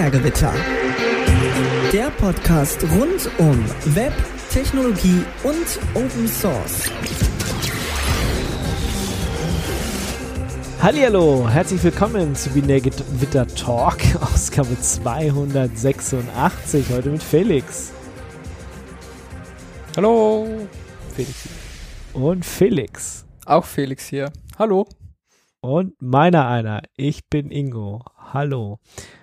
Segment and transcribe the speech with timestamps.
[0.00, 0.54] Binärgewitter.
[1.92, 3.62] Der Podcast rund um
[3.94, 4.14] Web,
[4.50, 6.90] Technologie und Open Source.
[10.80, 17.92] Hallihallo, herzlich willkommen zu Binärgewitter Talk, Ausgabe 286, heute mit Felix.
[19.98, 20.48] Hallo,
[21.14, 21.46] Felix.
[22.14, 23.26] Und Felix.
[23.44, 24.32] Auch Felix hier.
[24.58, 24.86] Hallo.
[25.60, 26.80] Und meiner einer.
[26.96, 28.02] Ich bin Ingo.
[28.32, 28.78] Hallo.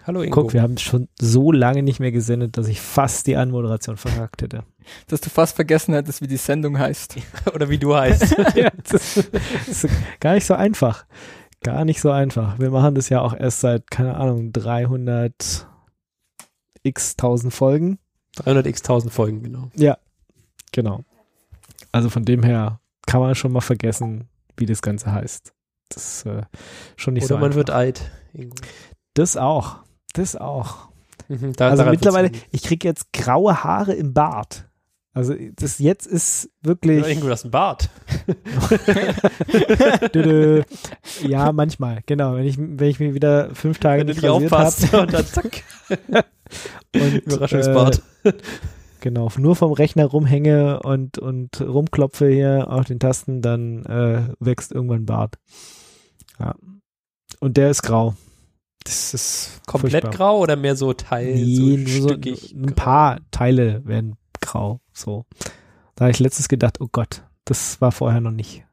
[0.05, 0.41] Hallo Ingo.
[0.41, 4.41] Guck, wir haben schon so lange nicht mehr gesendet, dass ich fast die Anmoderation verkackt
[4.41, 4.63] hätte.
[5.07, 7.15] Dass du fast vergessen hättest, wie die Sendung heißt.
[7.53, 8.37] Oder wie du heißt.
[8.55, 9.87] ja, das ist
[10.21, 11.05] gar nicht so einfach.
[11.61, 12.57] Gar nicht so einfach.
[12.59, 15.67] Wir machen das ja auch erst seit, keine Ahnung, 300
[16.83, 17.99] x tausend Folgen.
[18.35, 19.69] 300 x tausend Folgen, genau.
[19.75, 19.97] Ja,
[20.71, 21.03] genau.
[21.91, 25.53] Also von dem her kann man schon mal vergessen, wie das Ganze heißt.
[25.89, 26.43] Das ist äh,
[26.95, 27.57] schon nicht Oder so man einfach.
[27.57, 28.11] wird alt.
[28.33, 28.55] Ingo.
[29.17, 29.77] Das auch.
[30.13, 30.89] Das auch.
[31.27, 34.65] Mhm, da- Also mittlerweile, ich kriege jetzt graue Haare im Bart.
[35.13, 36.99] Also das jetzt ist wirklich.
[36.99, 37.89] Oder Ingo, du hast einen Bart.
[41.23, 42.35] Ja, manchmal, genau.
[42.35, 45.01] Wenn ich, wenn ich mir wieder fünf Tage Wenn du nicht nicht rasiert aufpasst hab
[45.01, 45.63] und dann zack.
[46.95, 48.01] und Überraschungsbart.
[48.23, 48.33] Äh,
[48.99, 54.71] genau, nur vom Rechner rumhänge und, und rumklopfe hier auf den Tasten, dann äh, wächst
[54.71, 55.35] irgendwann Bart.
[56.39, 56.55] Ja.
[57.39, 58.15] Und der ist grau.
[58.83, 60.11] Das ist Komplett furchtbar.
[60.11, 62.53] grau oder mehr so Teil, Nee, so nur so stückig?
[62.55, 64.79] ein paar Teile werden grau.
[64.93, 65.25] So.
[65.95, 68.63] Da habe ich letztens gedacht, oh Gott, das war vorher noch nicht.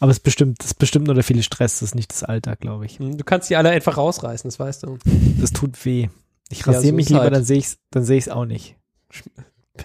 [0.00, 2.22] Aber es ist bestimmt, das ist bestimmt nur der viele Stress, das ist nicht das
[2.24, 2.98] Alter, glaube ich.
[2.98, 4.98] Du kannst die alle einfach rausreißen, das weißt du.
[5.40, 6.08] Das tut weh.
[6.50, 7.34] Ich Ja, rasiere so mich lieber, halt.
[7.34, 8.76] dann sehe ich es dann ich's auch nicht.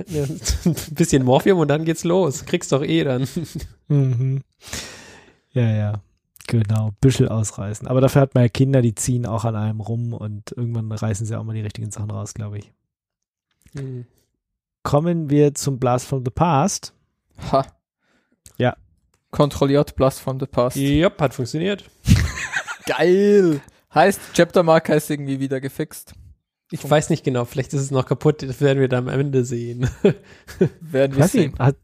[0.09, 2.45] Ein bisschen Morphium und dann geht's los.
[2.45, 3.27] Kriegst doch eh dann.
[3.87, 4.41] Mhm.
[5.53, 6.01] Ja, ja.
[6.47, 7.87] Genau, Büschel ausreißen.
[7.87, 11.25] Aber dafür hat man ja Kinder, die ziehen auch an einem rum und irgendwann reißen
[11.25, 12.71] sie auch mal die richtigen Sachen raus, glaube ich.
[13.73, 14.05] Hm.
[14.81, 16.93] Kommen wir zum Blast from the Past.
[17.51, 17.65] Ha.
[18.57, 18.77] Ja.
[19.29, 20.77] Kontrolliert Blast from the Past.
[20.77, 21.83] Jupp, hat funktioniert.
[22.85, 23.59] Geil.
[23.93, 26.13] Heißt, Chapter Marker ist irgendwie wieder gefixt.
[26.71, 29.43] Ich weiß nicht genau, vielleicht ist es noch kaputt, das werden wir dann am Ende
[29.43, 29.89] sehen.
[30.79, 31.55] Werden wir sehen.
[31.59, 31.75] hat,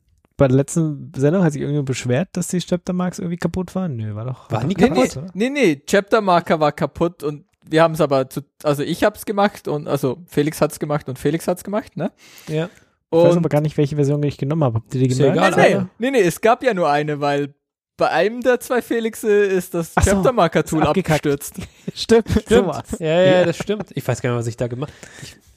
[0.43, 3.95] bei der letzten Sendung hat sich irgendjemand beschwert, dass die Chaptermarks irgendwie kaputt waren?
[3.95, 4.51] Nö, war doch.
[4.51, 5.15] Waren die Nee, kaputt?
[5.33, 9.03] nee, nee, nee, Chapter Marker war kaputt und wir haben es aber zu, also ich
[9.05, 12.11] hab's gemacht und also Felix hat's gemacht und Felix hat's gemacht, ne?
[12.49, 12.65] Ja.
[12.65, 14.75] Ich weiß Und aber gar nicht, welche Version ich genommen habe.
[14.79, 15.55] Habt ihr die Ist ja gemerkt?
[15.57, 17.53] egal, nee, aber- nee, nee, es gab ja nur eine, weil
[17.95, 21.25] bei einem der zwei Felixe ist das Ach so, Chapter Marker Tool abgekackt.
[21.25, 21.55] abgestürzt.
[21.93, 22.47] Stimmt, Stimmt.
[22.49, 22.97] sowas.
[22.99, 23.91] Ja, ja, das stimmt.
[23.93, 24.91] Ich weiß gar nicht, was ich da gemacht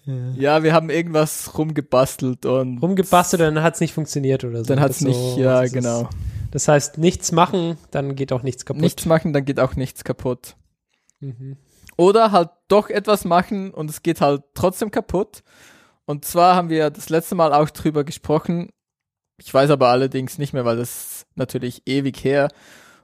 [0.07, 0.31] Ja.
[0.37, 4.65] Ja, wir haben irgendwas rumgebastelt und Rumgebastelt, dann hat's nicht funktioniert oder so.
[4.65, 6.09] dann hat's Das nicht, so- ja, das ist- genau.
[6.53, 8.81] Das heißt, nichts machen, dann geht auch nichts kaputt.
[8.83, 10.57] Nichts machen, dann geht auch nichts kaputt.
[11.21, 11.57] Mhm.
[11.97, 15.43] Oder halt doch etwas machen und es geht halt trotzdem kaputt.
[16.05, 18.71] Und zwar haben wir das letzte Mal auch drüber gesprochen.
[19.39, 22.49] Ich weiß aber allerdings nicht mehr, weil das ist natürlich ewig her,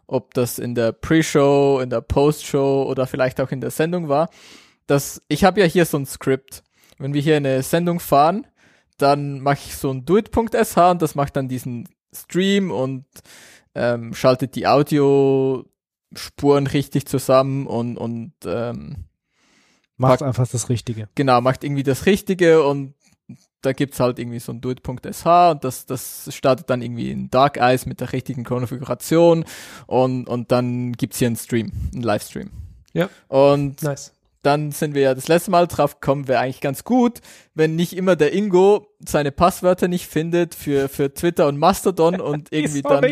[0.07, 4.31] ob das in der Pre-Show, in der Post-Show oder vielleicht auch in der Sendung war.
[4.87, 6.63] Das, ich habe ja hier so ein Skript.
[7.03, 8.47] Wenn wir hier eine Sendung fahren,
[8.99, 13.05] dann mache ich so ein doit.sh und das macht dann diesen Stream und
[13.75, 19.05] ähm, schaltet die Audiospuren richtig zusammen und, und ähm,
[19.97, 21.09] Macht Pack- einfach das Richtige.
[21.15, 22.95] genau, macht irgendwie das Richtige und
[23.61, 27.57] da gibt's halt irgendwie so ein doit.sh und das, das startet dann irgendwie in Dark
[27.59, 29.45] Eyes mit der richtigen Konfiguration
[29.87, 32.51] und, und dann gibt's hier einen Stream, einen Livestream.
[32.93, 33.09] Ja.
[33.29, 34.12] Und Nice.
[34.42, 37.20] Dann sind wir ja das letzte Mal drauf gekommen, wäre eigentlich ganz gut,
[37.54, 42.48] wenn nicht immer der Ingo seine Passwörter nicht findet für, für Twitter und Mastodon und
[42.53, 43.04] irgendwie dann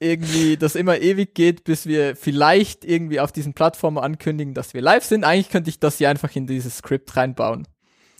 [0.00, 4.82] irgendwie das immer ewig geht, bis wir vielleicht irgendwie auf diesen Plattformen ankündigen, dass wir
[4.82, 5.22] live sind.
[5.24, 7.68] Eigentlich könnte ich das hier einfach in dieses Skript reinbauen.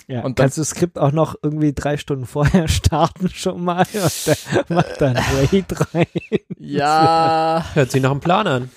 [0.06, 3.64] Ja, Und dann- kannst du das Skript auch noch irgendwie drei Stunden vorher starten schon
[3.64, 6.06] mal und macht dann Wait rein.
[6.58, 8.70] Ja, Hört sich nach einem Plan an.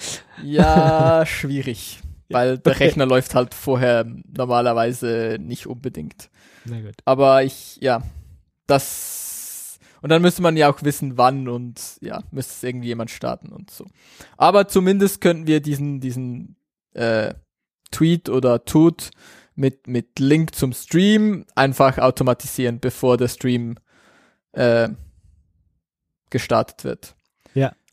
[0.44, 2.00] ja, schwierig.
[2.30, 4.06] Weil der Rechner läuft halt vorher
[4.36, 6.30] normalerweise nicht unbedingt.
[6.66, 6.96] Na gut.
[7.06, 8.02] Aber ich, ja,
[8.68, 9.80] das.
[10.02, 13.72] Und dann müsste man ja auch wissen, wann und ja, müsste es irgendjemand starten und
[13.72, 13.86] so.
[14.38, 16.58] Aber zumindest könnten wir diesen, diesen
[16.94, 17.34] äh,
[17.92, 19.12] Tweet oder Tut
[19.56, 23.78] mit, mit Link zum Stream einfach automatisieren, bevor der Stream
[24.52, 24.90] äh,
[26.30, 27.16] gestartet wird.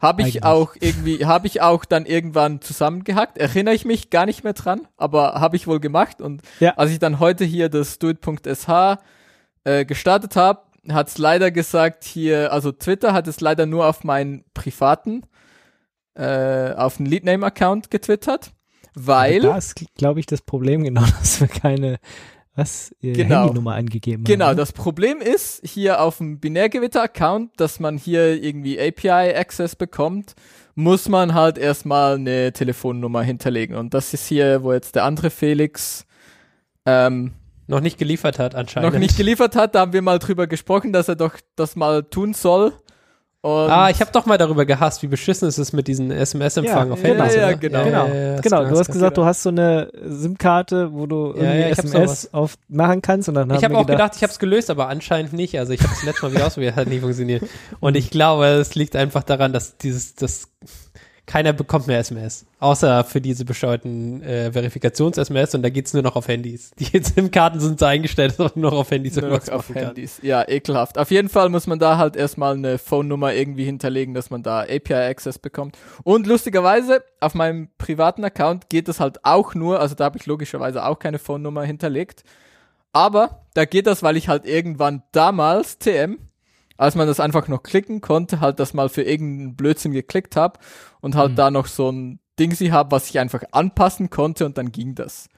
[0.02, 0.44] Habe ich eigentlich.
[0.44, 3.38] auch irgendwie, habe ich auch dann irgendwann zusammengehackt.
[3.38, 6.20] Erinnere ich mich gar nicht mehr dran, aber habe ich wohl gemacht.
[6.20, 6.72] Und Ja.
[6.76, 8.98] als ich dann heute hier das doit.sh
[9.64, 14.02] äh, gestartet habe, hat es leider gesagt hier, also Twitter hat es leider nur auf
[14.02, 15.22] meinen privaten,
[16.14, 18.50] äh, auf den Leadname-Account getwittert.
[18.94, 21.98] Weil, Da ist, glaube ich, das Problem genau, dass wir keine
[22.54, 23.42] was, ihre Genau.
[23.44, 24.56] Handynummer angegeben genau, haben.
[24.56, 30.34] das Problem ist hier auf dem Binärgewitter-Account, dass man hier irgendwie API-Access bekommt,
[30.74, 33.76] muss man halt erstmal eine Telefonnummer hinterlegen.
[33.76, 36.06] Und das ist hier, wo jetzt der andere Felix
[36.86, 37.32] ähm,
[37.68, 38.92] Noch nicht geliefert hat anscheinend.
[38.92, 39.74] noch nicht geliefert hat.
[39.74, 42.72] Da haben wir mal drüber gesprochen, dass er doch das mal tun soll.
[43.44, 46.86] Und Ah, ich habe doch mal darüber gehasst, wie beschissen es ist mit diesen SMS-Empfang
[46.86, 47.34] Ja, auf ja, Handys.
[47.34, 47.56] ja, oder?
[47.56, 47.84] genau.
[47.84, 48.62] Genau, ja, hast genau.
[48.62, 52.54] du Du hast gesagt, du hast so eine SIM-Karte, wo du irgendwie ja, SMS auf
[52.68, 55.58] machen kannst und dann Ich habe auch gedacht, ich habe es gelöst, aber anscheinend nicht.
[55.58, 57.42] Also ich habe es letztes Mal wieder ausprobiert, hat nicht funktioniert.
[57.80, 60.46] Und ich glaube, es liegt einfach daran, dass dieses, das
[61.32, 66.14] keiner bekommt mehr SMS, außer für diese bescheuerten äh, Verifikations-SMS und da geht's nur noch
[66.14, 66.72] auf Handys.
[66.78, 69.74] Die SIM-Karten sind so eingestellt, dass man nur noch auf Handys nur noch auf machen
[69.74, 69.84] kann.
[69.86, 70.20] Handys.
[70.20, 70.98] Ja, ekelhaft.
[70.98, 74.60] Auf jeden Fall muss man da halt erstmal eine Phone-Nummer irgendwie hinterlegen, dass man da
[74.60, 75.78] API-Access bekommt.
[76.04, 80.26] Und lustigerweise, auf meinem privaten Account geht das halt auch nur, also da habe ich
[80.26, 82.24] logischerweise auch keine Phone-Nummer hinterlegt.
[82.92, 86.18] Aber da geht das, weil ich halt irgendwann damals TM,
[86.82, 90.58] als man das einfach noch klicken konnte, halt das mal für irgendeinen Blödsinn geklickt habe
[91.00, 91.36] und halt Mhm.
[91.36, 94.94] da noch so ein Ding sie habe, was ich einfach anpassen konnte und dann ging
[94.94, 95.28] das.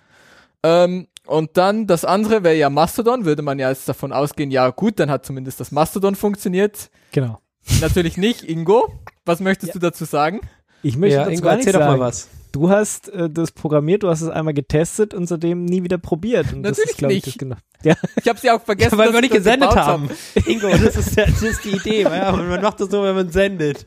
[0.62, 4.70] Ähm, und dann das andere wäre ja Mastodon, würde man ja jetzt davon ausgehen, ja
[4.70, 6.90] gut, dann hat zumindest das Mastodon funktioniert.
[7.12, 7.40] Genau.
[7.80, 8.92] Natürlich nicht, Ingo.
[9.24, 10.40] Was möchtest du dazu sagen?
[10.82, 12.00] Ich möchte Ja, dazu Ingo, erzähl doch mal sagen.
[12.00, 12.28] was.
[12.54, 16.52] Du hast äh, das programmiert, du hast es einmal getestet und seitdem nie wieder probiert.
[16.52, 17.26] Und das Natürlich ist, ich, nicht.
[17.26, 17.56] das genau.
[17.82, 20.08] Ja, Ich habe sie auch vergessen, weil dass wir ich nicht gesendet gebaut haben.
[20.46, 22.02] Ingo, das ist, ja, das ist die Idee.
[22.02, 23.84] Ja, man macht das nur, wenn man sendet.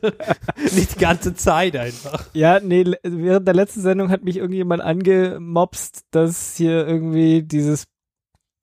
[0.74, 2.26] nicht die ganze Zeit einfach.
[2.34, 7.86] ja, nee, während der letzten Sendung hat mich irgendjemand angemobst, dass hier irgendwie dieses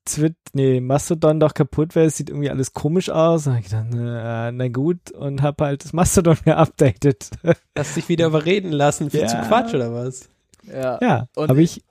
[0.06, 3.48] Twit, nee, Mastodon doch kaputt wäre, es sieht irgendwie alles komisch aus.
[3.48, 7.30] Und ich gedacht, na, na gut, und hab halt das Mastodon geupdatet.
[7.78, 9.28] Hast dich wieder überreden lassen für Ja.
[9.28, 10.30] zu Quatsch oder was?
[10.64, 11.00] Ja.
[11.02, 11.84] ja, Und- habe ich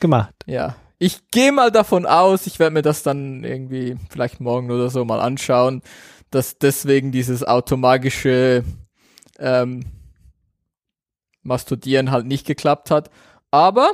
[0.00, 0.34] gemacht.
[0.46, 0.74] Ja.
[0.98, 5.04] Ich gehe mal davon aus, ich werde mir das dann irgendwie vielleicht morgen oder so
[5.04, 5.82] mal anschauen,
[6.30, 8.64] dass deswegen dieses automatische
[9.38, 9.84] ähm,
[11.42, 13.10] Mastodieren halt nicht geklappt hat.
[13.50, 13.92] Aber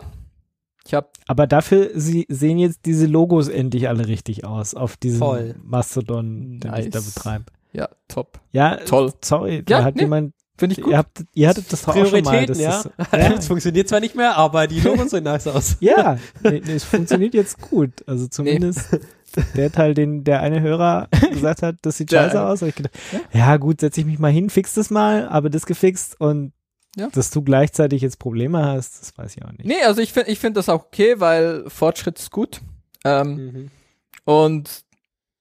[0.87, 5.19] ich habe Aber dafür sie sehen jetzt diese Logos endlich alle richtig aus auf diesem
[5.19, 5.55] Voll.
[5.63, 7.15] Mastodon, den ich da Nice.
[7.15, 7.45] betreibe.
[7.73, 10.93] ja top, Ja, toll, sorry, da Ja, hat nee, jemand, finde ich gut.
[10.93, 12.47] ihr, habt, ihr hattet das auch schon mal.
[12.47, 12.81] Das ja.
[12.81, 15.77] ist, ja, Das funktioniert zwar nicht mehr, aber die Logos sehen nice aus.
[15.81, 18.07] ja nee, nee, es funktioniert jetzt gut.
[18.07, 18.99] Also zumindest
[19.57, 22.61] der Teil, den der eine Hörer gesagt hat, das sieht scheiße aus.
[22.63, 22.95] Hab ich gedacht,
[23.33, 23.57] ja.
[23.57, 26.53] gut, setz ich mich mal hin, fix das mal, aber das gefixt und
[26.97, 27.09] Ja.
[27.13, 29.65] dass du gleichzeitig jetzt Probleme hast, das weiß ich auch nicht.
[29.65, 32.61] Nee, also ich finde ich find das auch okay, weil Fortschritt ist gut.
[33.05, 33.71] Ähm, Mhm.
[34.25, 34.85] und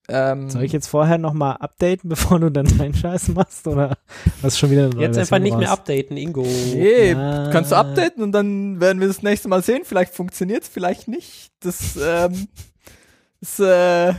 [0.09, 3.65] ähm, Soll ich jetzt vorher nochmal updaten, bevor du dann deinen Scheiß machst?
[3.67, 3.97] Oder
[4.41, 5.77] hast du schon wieder eine neue Jetzt einfach Version nicht mehr raus?
[5.79, 6.41] updaten, Ingo.
[6.43, 7.49] Nee, Ja.
[7.51, 9.83] kannst du updaten und dann werden wir das nächste Mal sehen.
[9.85, 11.51] Vielleicht funktioniert's, vielleicht nicht.
[11.61, 12.47] Das ähm,
[13.39, 14.13] ist, äh,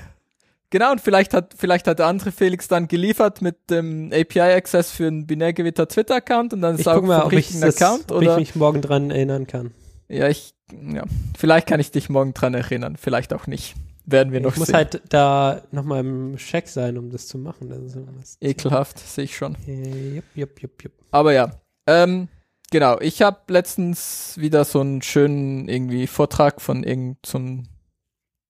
[0.74, 5.06] genau, und vielleicht hat, vielleicht hat der andere Felix dann geliefert mit dem API-Access für
[5.06, 8.28] einen Binärgewitter Twitter-Account und dann ist Ich auch mal, ob ich, das, Account ob ich
[8.28, 8.38] oder.
[8.38, 9.72] mich morgen dran erinnern kann.
[10.08, 11.04] ja, ich, ja,
[11.38, 13.74] vielleicht kann ich dich morgen dran erinnern, vielleicht auch nicht.
[14.04, 14.74] Werden wir noch Ich muss sehen.
[14.74, 17.70] halt da nochmal im Check sein, um das zu machen.
[17.70, 18.36] Das ist irgendwas.
[18.40, 19.56] Ekelhaft, sehe ich schon.
[19.66, 20.92] Äh, Jupp, jupp, jupp, jupp.
[21.12, 21.52] Aber ja,
[21.86, 22.28] ähm,
[22.70, 23.00] genau.
[23.00, 27.62] Ich habe letztens wieder so einen schönen irgendwie Vortrag von irgendeinem so einem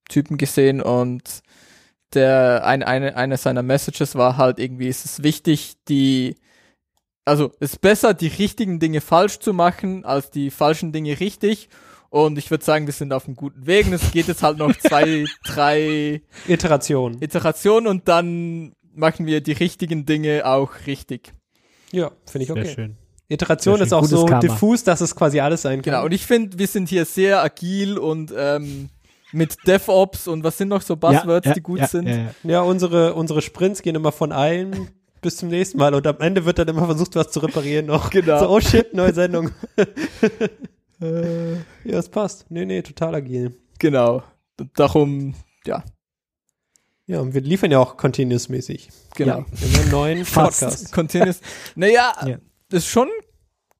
[0.08, 1.42] Typen gesehen und
[2.14, 6.36] der ein, eine, eine seiner Messages war halt irgendwie, es ist wichtig, die,
[7.24, 11.68] also es ist besser, die richtigen Dinge falsch zu machen, als die falschen Dinge richtig.
[12.10, 13.86] Und ich würde sagen, wir sind auf einem guten Weg.
[13.86, 17.20] Und es geht jetzt halt noch zwei, drei Iteration.
[17.20, 21.32] Iterationen und dann machen wir die richtigen Dinge auch richtig.
[21.90, 22.74] Ja, finde ich Sehr okay.
[22.74, 22.96] schön.
[23.28, 23.98] Iteration Sehr ist schön.
[23.98, 24.40] auch Gutes so Karma.
[24.40, 25.92] diffus, dass es quasi alles sein kann.
[25.94, 28.90] Genau, und ich finde, wir sind hier sehr agil und ähm,
[29.34, 32.06] mit DevOps und was sind noch so Buzzwords, Ja, ja, die gut ja, sind?
[32.08, 32.30] Ja, ja.
[32.44, 34.88] Ja, unsere, unsre Sprints gehen immer von allen
[35.20, 38.10] bis zum nächsten Mal und am Ende wird dann immer versucht, was zu reparieren noch.
[38.14, 38.38] Genau.
[38.38, 39.50] So, oh shit, neue Sendung.
[41.00, 42.46] ja, es passt.
[42.50, 43.54] Nee, nee, total agil.
[43.78, 44.22] Genau.
[44.76, 45.34] Darum,
[45.66, 45.82] ja,
[47.06, 48.88] Ja, und wir liefern ja auch continuous-mäßig.
[49.14, 49.38] genau.
[49.38, 50.60] Ja, immer neuen Fast.
[50.60, 50.92] Podcast.
[50.92, 51.40] Continuous.
[51.74, 52.38] Naja, Ja.
[52.68, 53.08] das ist schon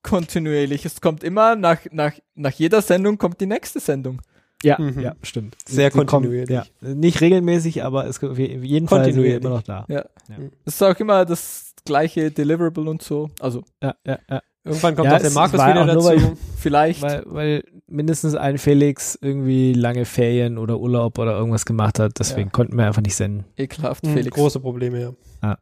[0.03, 0.85] kontinuierlich.
[0.85, 4.21] Es kommt immer nach, nach, nach jeder Sendung kommt die nächste Sendung.
[4.63, 4.99] Ja, Mhm.
[4.99, 5.55] ja, stimmt.
[5.67, 6.49] Sehr kommen- kontinuierlich.
[6.49, 9.85] ja, nicht regelmäßig, aber es auf jeden Fall sind wir immer noch da.
[9.87, 10.05] Ja.
[10.29, 10.35] Ja.
[10.65, 13.29] Es ist auch immer das gleiche Deliverable und so.
[13.39, 14.41] Also, Ja, ja, ja.
[14.63, 16.05] Irgendwann kommt Ja, auch der es Markus wieder dazu.
[16.07, 17.01] weil- vielleicht.
[17.03, 22.47] Weil, weil mindestens ein Felix irgendwie lange Ferien oder Urlaub oder irgendwas gemacht hat, deswegen
[22.47, 22.51] Ja.
[22.51, 23.45] konnten wir einfach nicht senden.
[23.57, 24.35] ekelhaft, Hm, Felix.
[24.35, 25.57] Große Probleme, ja.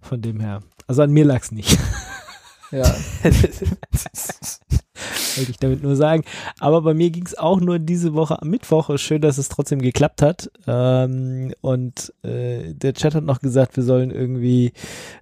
[0.00, 0.60] Von dem her.
[0.86, 1.76] Also an mir lag's nicht.
[2.70, 2.84] Ja.
[5.36, 6.24] wollte ich damit nur sagen.
[6.58, 8.96] Aber bei mir ging es auch nur diese Woche am Mittwoch.
[8.98, 10.50] Schön, dass es trotzdem geklappt hat.
[10.66, 14.72] Ähm, und äh, der Chat hat noch gesagt, wir sollen irgendwie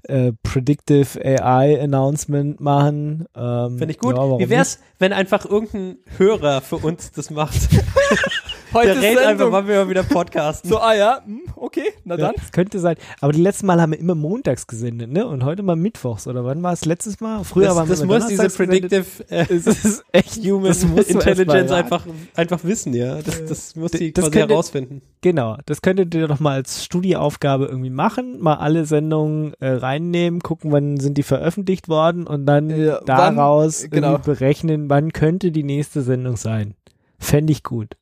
[0.04, 3.26] äh, Predictive AI Announcement machen.
[3.35, 4.16] Ähm, Finde ich gut.
[4.16, 7.68] Ja, Wie wär's, wenn einfach irgendein Hörer für uns das macht?
[8.73, 10.68] Heute Der redet einfach, wann wir mal wieder podcasten.
[10.68, 12.35] So, ah ja, hm, okay, na Ja, dann.
[12.37, 12.97] das könnte sein.
[13.20, 15.26] Aber die letzten Mal haben wir immer montags gesendet, ne?
[15.26, 16.26] Und heute mal mittwochs.
[16.26, 17.44] Oder wann war es letztes Mal?
[17.44, 18.50] Früher das waren das wir immer muss diese.
[18.50, 23.20] Predictive äh, Es ist echt Human das musst Intelligence einfach, einfach wissen, ja.
[23.22, 25.02] Das, das muss die Das quasi könnte- herausfinden.
[25.20, 30.40] Genau, das könntet ihr doch mal als Studieaufgabe irgendwie machen, mal alle Sendungen äh, reinnehmen,
[30.40, 34.12] gucken, wann sind die veröffentlicht worden und dann wann- daraus genau.
[34.12, 36.75] irgendwie berechnen, wann könnte die nächste Sendung sein.
[37.18, 37.96] Fände ich gut.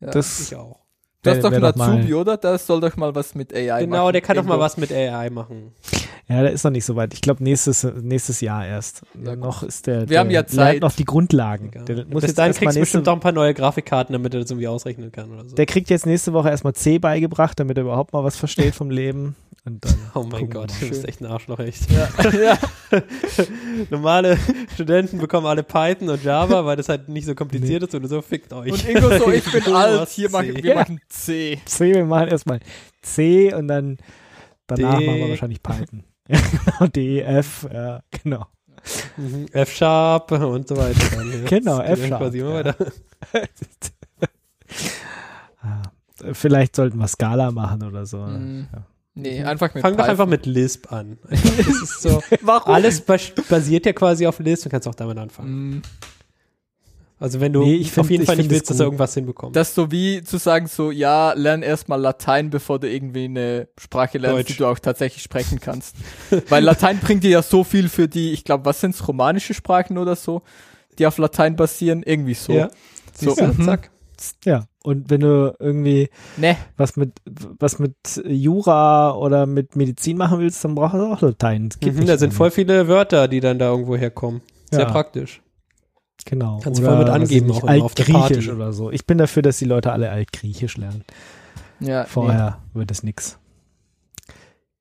[0.00, 0.10] Ja.
[0.10, 0.78] Das Ich auch.
[1.22, 2.36] Du hast doch mal- Azubi, oder?
[2.36, 3.90] Das soll doch mal was mit AI machen.
[3.90, 5.72] Genau, der kann doch mal was mit AI machen.
[6.30, 7.14] Ja, der ist noch nicht so weit.
[7.14, 9.02] Ich glaube nächstes nächstes Jahr erst.
[9.24, 10.00] Ja, noch ist der.
[10.00, 10.82] Wir der haben ja Zeit.
[10.82, 11.70] noch die Grundlagen.
[11.86, 14.40] Der muss Bis jetzt dahin kriegst du bestimmt auch ein paar neue Grafikkarten, damit er
[14.40, 15.56] das irgendwie ausrechnen kann oder so.
[15.56, 18.90] der kriegt jetzt nächste Woche erstmal C beigebracht, damit er überhaupt mal was versteht vom
[18.90, 19.36] Leben.
[19.64, 21.90] Und dann oh mein Gott, du bist echt ein Arschloch, echt.
[21.90, 22.58] Ja, ja.
[23.90, 24.38] Normale
[24.74, 28.20] Studenten bekommen alle Python und Java, weil das halt nicht so kompliziert ist und so
[28.22, 28.72] fickt euch.
[28.72, 30.74] Und Ingo so, ich bin alt, hier machen wir Ja.
[30.74, 31.58] machen C.
[31.64, 32.60] C, wir machen erstmal
[33.02, 33.98] C und dann
[34.66, 35.06] danach D.
[35.06, 36.04] machen wir wahrscheinlich Python.
[36.28, 36.38] Ja,
[36.78, 38.46] genau, D, F, ja, genau.
[39.52, 41.16] F-Sharp und so weiter.
[41.16, 41.48] Dann, ja.
[41.48, 42.64] Genau, F-Sharp, Quasi immer ja.
[42.64, 42.92] weiter.
[45.60, 45.82] Ah,
[46.32, 48.18] Vielleicht sollten wir Scala machen oder so.
[48.18, 48.68] Mhm.
[48.72, 48.82] Ja.
[49.14, 50.10] Nee, einfach mit Fang doch Python.
[50.10, 51.18] einfach mit Lisp an.
[51.28, 52.72] Das ist so, Warum?
[52.72, 55.70] alles bas basiert ja quasi auf Lisp, du kannst auch damit anfangen.
[55.70, 55.82] Mhm.
[57.20, 59.12] Also wenn du Nee, ich find- auf jeden ich Fall nicht willst, dass er irgendwas
[59.14, 59.56] hinbekommt.
[59.56, 63.68] Das ist so wie zu sagen, so, ja, lern erstmal Latein, bevor du irgendwie eine
[63.78, 64.46] Sprache lernst, Deutsch.
[64.48, 65.96] die du auch tatsächlich sprechen kannst.
[66.48, 69.98] Weil Latein bringt dir ja so viel für die, ich glaube, was sind's, romanische Sprachen
[69.98, 70.42] oder so,
[70.98, 72.52] die auf Latein basieren, irgendwie so.
[72.52, 72.70] Ja.
[73.14, 73.44] So, du?
[73.46, 73.64] mhm.
[73.64, 73.90] Zack.
[74.44, 77.12] ja, und wenn du irgendwie Ne, was mit
[77.58, 77.94] was mit
[78.24, 81.68] Jura oder mit Medizin machen willst, dann brauchst du auch Latein.
[81.84, 84.40] Mhm, da sind voll viele Wörter, die dann da irgendwo herkommen.
[84.70, 84.86] Sehr Ja.
[84.90, 85.40] praktisch.
[86.24, 86.60] Genau.
[86.62, 88.50] Kannst oder voll mit angeben auch immer auf der Altgriechisch Party.
[88.50, 88.90] oder so.
[88.90, 91.04] Ich bin dafür, dass die Leute alle Altgriechisch lernen.
[91.80, 93.38] ja, Vorher wird es nix.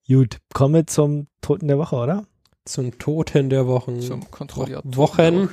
[0.08, 2.26] Gut, kommen wir zum Toten der Woche, oder?
[2.66, 3.98] Zum Toten der Wochen.
[3.98, 5.50] nee, zum kontrollierten Wochen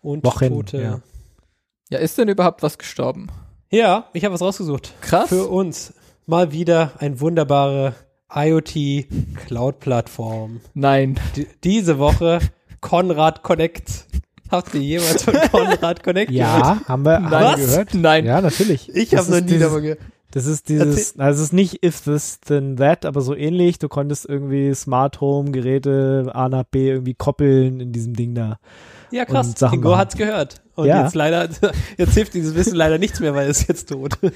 [0.00, 0.82] und Wochen, Tote.
[0.82, 1.00] ja.
[1.90, 3.28] Ja, ist denn überhaupt was gestorben?
[3.70, 4.94] Ja, ich habe was rausgesucht.
[5.02, 5.28] Krass.
[5.28, 5.92] Für uns
[6.26, 7.94] mal wieder ein wunderbare
[8.34, 9.06] IoT
[9.46, 10.60] Cloud Plattform.
[10.72, 11.18] Nein.
[11.36, 12.38] D diese Woche
[12.80, 14.06] Konrad Connect.
[14.52, 16.30] Habt ihr jemals von Konrad Connect gehört?
[16.30, 17.56] Ja, haben wir, haben wir Was?
[17.56, 17.94] gehört.
[17.94, 18.24] Nein.
[18.26, 18.94] Ja, natürlich.
[18.94, 19.98] Ich habe noch nie dieses- davon gehört.
[20.34, 23.78] Das ist dieses, also es ist nicht if this then that, aber so ähnlich.
[23.78, 28.58] Du konntest irgendwie Smart Home Geräte A nach B irgendwie koppeln in diesem Ding da.
[29.10, 29.48] Ja, krass.
[29.48, 29.98] und Sachen Ingo machen.
[30.00, 30.61] hat's gehört.
[30.74, 31.02] Und Ja.
[31.04, 31.48] jetzt leider,
[31.98, 34.18] jetzt hilft dieses Wissen leider nichts mehr, weil es ist jetzt tot.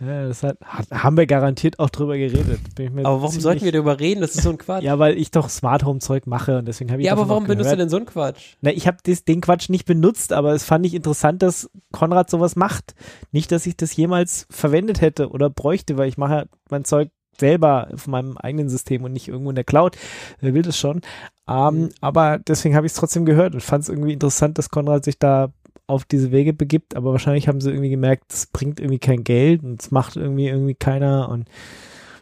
[0.00, 0.56] Ja, das hat,
[0.90, 2.58] haben wir garantiert auch drüber geredet.
[3.04, 4.20] Aber warum sollten wir darüber reden?
[4.20, 4.82] Das ist so ein Quatsch.
[4.82, 7.44] Ja, weil ich doch Smart Home Zeug mache und deswegen habe ich Ja, aber warum
[7.46, 8.54] benutzt du denn so einen Quatsch?
[8.60, 12.56] Na, ich habe den Quatsch nicht benutzt, aber es fand ich interessant, dass Konrad sowas
[12.56, 12.94] macht.
[13.30, 17.10] Nicht, dass ich das jemals verwendet hätte oder bräuchte, weil ich mache ja mein Zeug
[17.40, 19.96] selber auf meinem eigenen System und nicht irgendwo in der Cloud.
[20.40, 21.00] Wer will das schon?
[21.48, 21.90] Ähm, Mhm.
[22.00, 25.18] Aber deswegen habe ich es trotzdem gehört und fand es irgendwie interessant, dass Konrad sich
[25.18, 25.52] da
[25.86, 29.64] auf diese Wege begibt, aber wahrscheinlich haben sie irgendwie gemerkt, es bringt irgendwie kein Geld
[29.64, 31.48] und es macht irgendwie irgendwie keiner und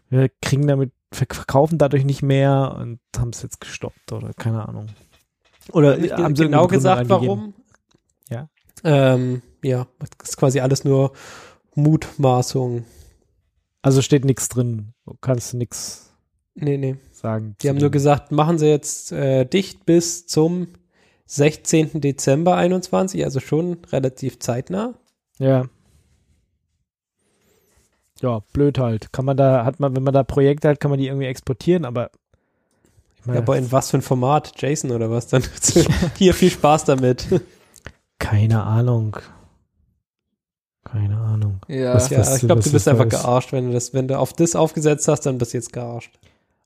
[0.08, 4.86] wir kriegen damit, verkaufen dadurch nicht mehr und haben es jetzt gestoppt oder keine Ahnung.
[5.72, 7.52] Oder Nicht haben sie genau gesagt, warum?
[8.30, 8.48] Ja.
[8.84, 11.12] Ähm, ja, das ist quasi alles nur
[11.74, 12.84] Mutmaßung.
[13.82, 14.92] Also steht nichts drin.
[15.06, 16.04] Du kannst nichts
[16.54, 16.96] Nee, nee.
[17.12, 17.54] sagen.
[17.62, 20.68] Die haben nur gesagt, machen sie jetzt äh, dicht bis zum
[21.26, 22.00] 16.
[22.00, 24.94] Dezember 21, also schon relativ zeitnah.
[25.38, 25.66] Ja.
[28.20, 29.12] Ja, blöd halt.
[29.12, 31.84] Kann man da, hat man, wenn man da Projekte hat, kann man die irgendwie exportieren,
[31.84, 32.10] aber
[33.14, 34.60] ich Ja, meine, aber in was für ein Format?
[34.60, 35.28] JSON oder was?
[35.28, 35.44] Dann
[36.16, 37.26] hier viel Spaß damit.
[38.18, 39.16] keine Ahnung.
[40.92, 41.60] Keine Ahnung.
[41.68, 41.94] Ja.
[41.94, 43.22] Was- ja, ich glaube, was du ist bist einfach das?
[43.22, 46.18] gearscht, wenn du das, wenn du auf das aufgesetzt hast, dann bist du jetzt gearscht.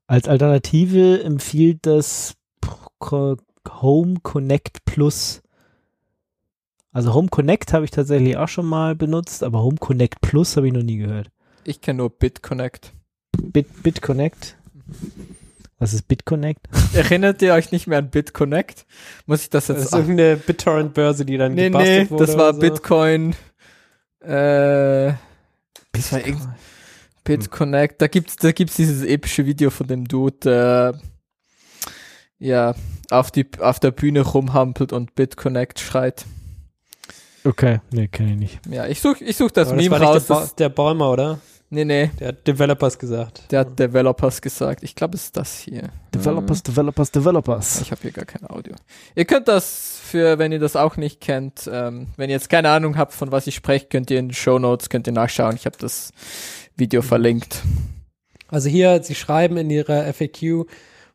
[0.07, 2.35] Als Alternative empfiehlt das
[3.11, 5.43] Home Connect Plus.
[6.93, 10.67] Also Home Connect habe ich tatsächlich auch schon mal benutzt, aber Home Connect Plus habe
[10.67, 11.31] ich noch nie gehört.
[11.65, 12.93] Ich kenne nur BitConnect.
[13.41, 14.57] Bit, BitConnect.
[15.79, 16.69] Was ist BitConnect?
[16.95, 18.85] Erinnert ihr euch nicht mehr an BitConnect?
[19.27, 22.27] Muss ich das Das jetzt ist irgendeine BitTorrent-Börse, die dann Nee, nee, gebastelt wurde.
[22.27, 22.61] das war so.
[22.61, 23.35] Bitcoin.
[24.25, 25.15] Äh,
[25.93, 26.49] das war irgend
[27.25, 28.01] BitConnect.
[28.01, 31.01] Da gibt's, da gibt's dieses epische Video von dem Dude, der,
[32.39, 32.75] ja,
[33.11, 36.25] auf, die, auf der Bühne rumhampelt und BitConnect schreit.
[37.45, 38.61] Okay, nee, kenne ich nicht.
[38.71, 40.15] Ja, ich such, ich such das Aber das Meme war raus.
[40.17, 41.41] nicht der, ba Das, der Bäumer, oder?
[41.73, 43.51] Nee, nee, Der hat Developers gesagt.
[43.51, 44.83] der hat Developers gesagt.
[44.83, 45.89] Ich glaube, es ist das hier.
[46.15, 47.81] Developers, Developers, Developers.
[47.81, 48.75] Ich habe hier gar kein Audio.
[49.15, 52.69] Ihr könnt das für, wenn ihr das auch nicht kennt, ähm, wenn ihr jetzt keine
[52.71, 55.57] Ahnung habt, von was ich spreche, könnt ihr in den Show Notes könnt ihr nachschauen.
[55.57, 56.13] Ich habe das
[56.77, 57.63] Video verlinkt.
[58.49, 60.67] Also hier, sie schreiben in ihrer FAQ,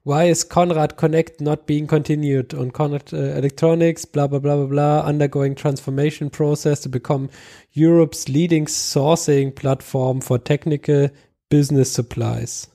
[0.07, 2.53] why is Conrad Connect not being continued?
[2.53, 7.27] Und Conrad äh, Electronics, bla bla bla bla bla, undergoing transformation process to become
[7.73, 11.09] Europe's leading sourcing platform for technical
[11.49, 12.69] business supplies,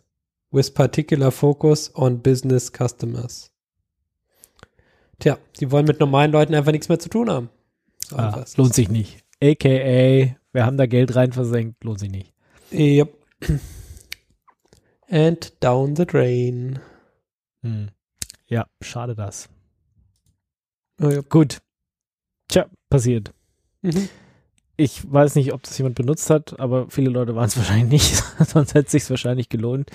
[0.50, 3.50] with particular focus on business customers.
[5.18, 7.48] Tja, sie wollen mit normalen Leuten einfach nichts mehr zu tun haben.
[8.10, 9.24] So Ah, lohnt sich nicht.
[9.42, 12.34] AKA, wir haben da Geld rein versenkt, lohnt sich nicht.
[12.72, 13.08] Yep.
[15.08, 16.78] And down the drain.
[17.62, 17.88] Hm.
[18.46, 19.48] Ja, schade das.
[21.00, 21.20] Oh, ja.
[21.22, 21.58] Gut.
[22.48, 23.32] Tja, passiert.
[23.82, 24.08] Mhm.
[24.76, 28.24] Ich weiß nicht, ob das jemand benutzt hat, aber viele Leute waren es wahrscheinlich nicht.
[28.48, 29.90] Sonst hätte es sich wahrscheinlich gelohnt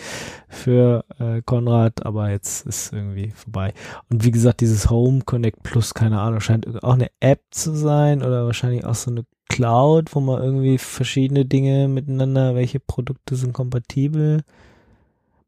[0.48, 3.74] für äh, Konrad, aber jetzt ist irgendwie vorbei.
[4.10, 8.24] Und wie gesagt, dieses Home Connect Plus, keine Ahnung, scheint auch eine App zu sein
[8.24, 13.54] oder wahrscheinlich auch so eine Cloud, wo man irgendwie verschiedene Dinge miteinander, welche Produkte sind
[13.54, 14.44] kompatibel,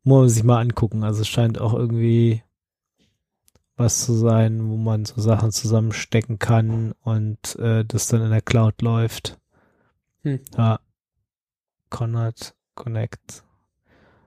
[0.09, 1.03] muss man sich mal angucken.
[1.03, 2.43] Also es scheint auch irgendwie
[3.77, 8.41] was zu sein, wo man so Sachen zusammenstecken kann und äh, das dann in der
[8.41, 9.39] Cloud läuft.
[10.23, 10.39] Hm.
[10.57, 10.79] Ja.
[11.89, 13.43] Conrad Connect.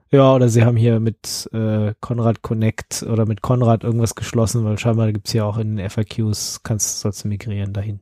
[0.09, 4.79] Ja, oder sie haben hier mit äh, Conrad Connect oder mit Conrad irgendwas geschlossen, weil
[4.79, 7.99] scheinbar gibt's hier auch in den FAQs, kannst sollst du migrieren dahin.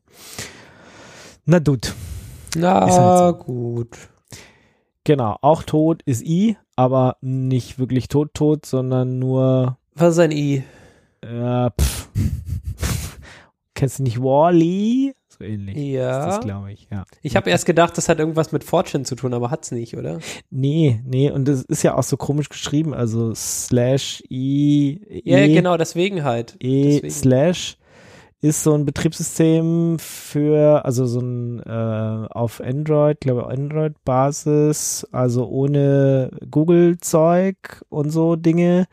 [1.45, 1.95] Na gut.
[2.55, 3.43] Na halt so.
[3.43, 3.97] gut.
[5.03, 10.31] Genau, auch tot ist I, aber nicht wirklich tot tot, sondern nur Was ist ein
[10.31, 10.63] I?
[11.21, 12.09] äh, pff.
[13.73, 15.15] Kennst du nicht Wally?
[15.27, 15.75] So ähnlich.
[15.75, 16.25] Ist Ja.
[16.27, 17.05] das glaube ich, ja.
[17.23, 20.19] Ich habe erst gedacht, das hat irgendwas mit Fortune zu tun, aber hat's nicht, oder?
[20.51, 25.53] Nee, nee, und das ist ja auch so komisch geschrieben, also slash i Ja, e,
[25.53, 26.57] genau, deswegen halt.
[26.59, 27.09] e Deswegen.
[27.11, 27.77] slash
[28.41, 36.31] ist so ein Betriebssystem für, also so ein äh, auf Android, glaube Android-Basis, also ohne
[36.49, 38.87] Google-Zeug und so Dinge.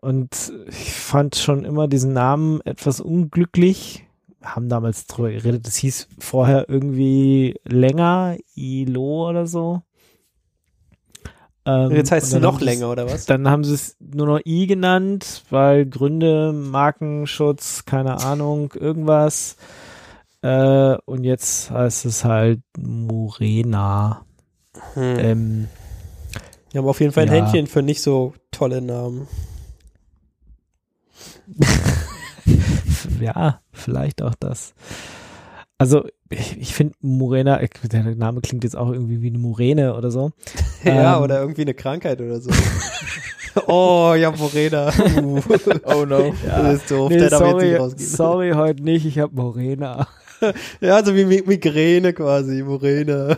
[0.00, 4.06] Und ich fand schon immer diesen Namen etwas unglücklich.
[4.40, 9.82] Wir haben damals drüber geredet, das hieß vorher irgendwie länger, ILO oder so.
[11.64, 13.26] Ähm, Jetzt heißt es noch länger, oder was?
[13.26, 19.56] Dann haben sie es nur noch I genannt, weil Gründe, Markenschutz, keine Ahnung, irgendwas.
[20.42, 24.24] Äh, und jetzt heißt es halt Morena.
[24.94, 25.18] Hm.
[25.18, 25.68] Ähm,
[26.72, 27.44] Wir haben auf jeden Fall ein ja.
[27.44, 29.28] Händchen für nicht so tolle Namen.
[33.20, 34.74] ja, vielleicht auch das.
[35.78, 40.10] Also, ich, ich finde Morena, der Name klingt jetzt auch irgendwie wie eine Morene oder
[40.10, 40.32] so.
[40.84, 41.22] ja, Ähm.
[41.22, 42.50] oder irgendwie eine Krankheit oder so.
[43.66, 44.90] oh, ja, Morena.
[45.84, 46.34] Oh no.
[46.46, 50.08] Das ist doof, Nee, sorry, sorry, heute nicht, ich habe Morena.
[50.80, 53.36] Ja, so wie Mi- Migräne quasi, Morena.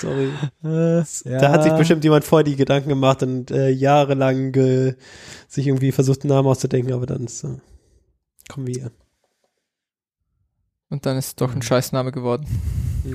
[0.00, 0.28] Sorry.
[0.64, 1.04] Äh,
[1.38, 4.94] Da hat sich bestimmt jemand vor die Gedanken gemacht und äh, jahrelang äh,
[5.48, 7.48] sich irgendwie versucht, einen Namen auszudenken, aber dann ist, äh,
[8.48, 8.90] kommen wir.
[10.92, 12.46] Und dann ist es doch ein Scheißname geworden.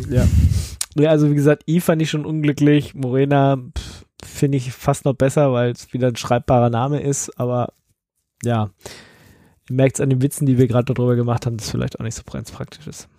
[0.09, 0.27] Ja.
[0.95, 2.95] Ja, also wie gesagt, I fand ich schon unglücklich.
[2.95, 3.59] Morena
[4.25, 7.39] finde ich fast noch besser, weil es wieder ein schreibbarer Name ist.
[7.39, 7.73] Aber
[8.43, 8.71] ja,
[9.69, 11.99] ihr merkt es an den Witzen, die wir gerade darüber gemacht haben, dass es vielleicht
[11.99, 13.09] auch nicht so ganz praktisch ist.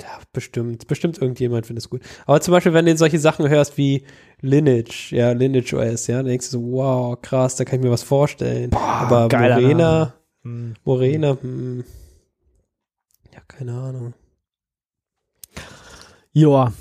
[0.00, 0.86] Ja, bestimmt.
[0.86, 2.02] Bestimmt irgendjemand findet es gut.
[2.24, 4.04] Aber zum Beispiel, wenn du solche Sachen hörst wie
[4.42, 7.90] Lineage, ja, Lineage OS, ja, dann denkst du so, wow, krass, da kann ich mir
[7.90, 8.72] was vorstellen.
[8.74, 10.12] Aber geiler Morena, Name.
[10.44, 10.74] Hm.
[10.84, 11.84] Morena, hm,
[13.36, 14.14] ja, keine Ahnung.
[16.32, 16.72] Joa.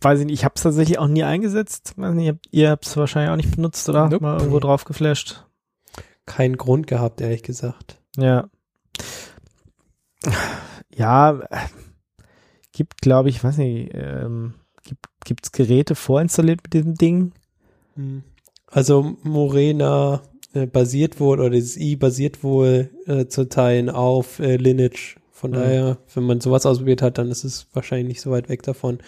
[0.00, 1.94] Weiß ich nicht, ich habe es tatsächlich auch nie eingesetzt.
[1.96, 4.08] Weiß nicht, ihr habt es wahrscheinlich auch nicht benutzt, oder?
[4.08, 4.22] Nope.
[4.22, 5.44] Mal irgendwo drauf geflasht.
[6.24, 8.00] Keinen Grund gehabt, ehrlich gesagt.
[8.16, 8.48] Ja.
[10.94, 11.40] Ja,
[12.72, 14.54] gibt, glaube ich, weiß nicht, ähm,
[14.84, 17.32] gibt gibt's Geräte vorinstalliert mit diesem Ding?
[17.94, 18.22] Hm.
[18.66, 20.22] Also Morena
[20.54, 25.17] äh, basiert wohl, oder dieses I basiert wohl äh, zu Teilen auf äh, Lineage.
[25.38, 25.54] Von Mhm.
[25.54, 28.98] daher, wenn man sowas ausprobiert hat, dann ist es wahrscheinlich nicht so weit weg davon.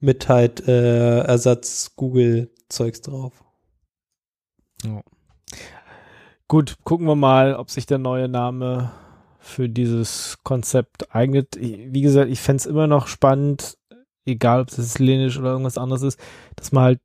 [0.00, 3.32] Mit halt äh, Ersatz Google-Zeugs drauf.
[6.46, 8.92] Gut, gucken wir mal, ob sich der neue Name
[9.38, 11.56] für dieses Konzept eignet.
[11.58, 13.78] Wie gesagt, ich fänd's immer noch spannend,
[14.26, 16.20] egal ob es Lineage oder irgendwas anderes ist,
[16.56, 17.00] dass man halt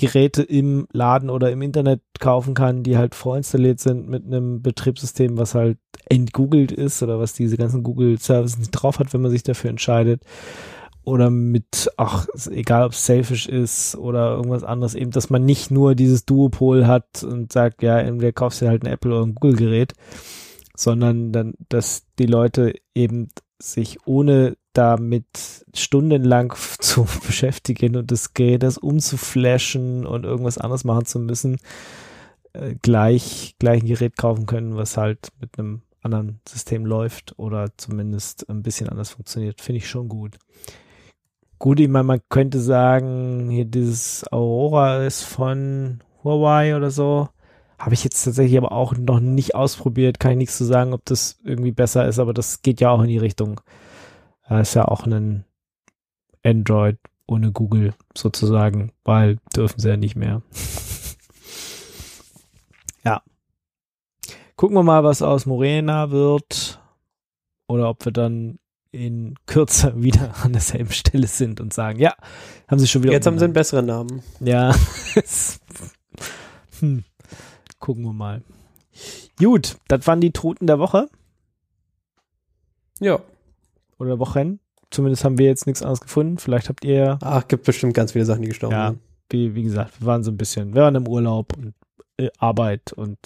[0.00, 5.36] Geräte im Laden oder im Internet kaufen kann, die halt vorinstalliert sind mit einem Betriebssystem,
[5.36, 5.76] was halt
[6.08, 10.22] entgoogelt ist oder was diese ganzen Google-Services nicht drauf hat, wenn man sich dafür entscheidet.
[11.04, 15.70] Oder mit, ach, egal ob es Selfish ist oder irgendwas anderes, eben, dass man nicht
[15.70, 19.34] nur dieses Duopol hat und sagt, ja, entweder kaufst du halt ein Apple oder ein
[19.34, 19.92] Google-Gerät,
[20.74, 28.62] sondern dann, dass die Leute eben sich ohne damit stundenlang zu beschäftigen und das Gerät
[28.62, 31.58] das umzuflashen und irgendwas anderes machen zu müssen,
[32.52, 37.76] äh, gleich, gleich ein Gerät kaufen können, was halt mit einem anderen System läuft oder
[37.76, 39.60] zumindest ein bisschen anders funktioniert.
[39.60, 40.38] Finde ich schon gut.
[41.58, 47.28] Gut, ich meine, man könnte sagen, hier dieses Aurora ist von Huawei oder so.
[47.78, 50.20] Habe ich jetzt tatsächlich aber auch noch nicht ausprobiert.
[50.20, 53.02] Kann ich nichts zu sagen, ob das irgendwie besser ist, aber das geht ja auch
[53.02, 53.60] in die Richtung.
[54.50, 55.44] Da ist ja auch ein
[56.44, 60.42] Android ohne Google sozusagen, weil dürfen sie ja nicht mehr.
[63.04, 63.22] ja.
[64.56, 66.80] Gucken wir mal, was aus Morena wird.
[67.68, 68.58] Oder ob wir dann
[68.90, 72.16] in Kürze wieder an derselben Stelle sind und sagen, ja,
[72.66, 73.12] haben sie schon wieder.
[73.12, 74.24] Jetzt haben sie einen besseren Namen.
[74.40, 74.74] Ja.
[76.80, 77.04] hm.
[77.78, 78.42] Gucken wir mal.
[79.38, 81.08] Gut, das waren die Toten der Woche.
[82.98, 83.20] Ja.
[84.00, 84.60] Oder Wochen.
[84.90, 86.38] Zumindest haben wir jetzt nichts anderes gefunden.
[86.38, 87.18] Vielleicht habt ihr.
[87.22, 89.00] Ach, gibt bestimmt ganz viele Sachen, die gestorben ja, sind.
[89.28, 91.74] Wie, wie gesagt, wir waren so ein bisschen, wir waren im Urlaub und
[92.16, 93.18] äh, Arbeit und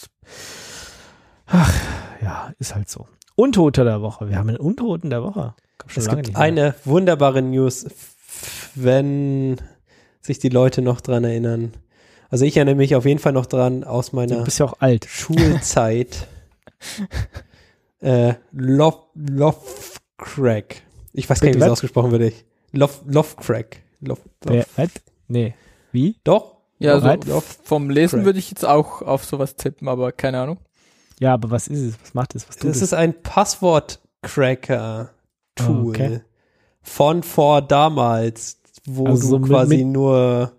[1.46, 1.72] ach,
[2.20, 3.06] ja, ist halt so.
[3.37, 4.28] Untote der Woche.
[4.28, 5.54] Wir haben einen Untoten der Woche.
[5.94, 7.87] es gibt eine wunderbare News,
[8.74, 9.56] wenn
[10.20, 11.72] sich die Leute noch dran erinnern.
[12.30, 14.80] Also ich erinnere mich auf jeden Fall noch dran aus meiner du bist ja auch
[14.80, 15.06] alt.
[15.08, 16.26] Schulzeit.
[18.00, 19.56] äh, Love, Love
[20.18, 20.83] Crack.
[21.12, 22.22] Ich weiß gar nicht, wie es ausgesprochen wird.
[22.22, 22.44] Ich.
[22.72, 23.83] Love, Love Crack.
[24.00, 24.66] Love, Love.
[24.77, 24.88] Wer,
[25.29, 25.55] nee.
[25.92, 26.16] Wie?
[26.24, 26.57] Doch.
[26.79, 30.59] Ja, also Love vom Lesen würde ich jetzt auch auf sowas tippen, aber keine Ahnung.
[31.20, 31.94] Ja, aber was ist es?
[32.03, 32.48] Was macht es?
[32.48, 32.83] Was tut das es?
[32.83, 35.68] ist ein Passwort-Cracker-Tool.
[35.68, 36.22] Oh, okay.
[36.83, 40.53] Von vor damals, wo also du so quasi mit, mit nur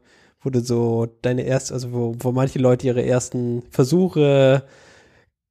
[0.45, 4.63] wo du so deine erste, also wo, wo manche Leute ihre ersten Versuche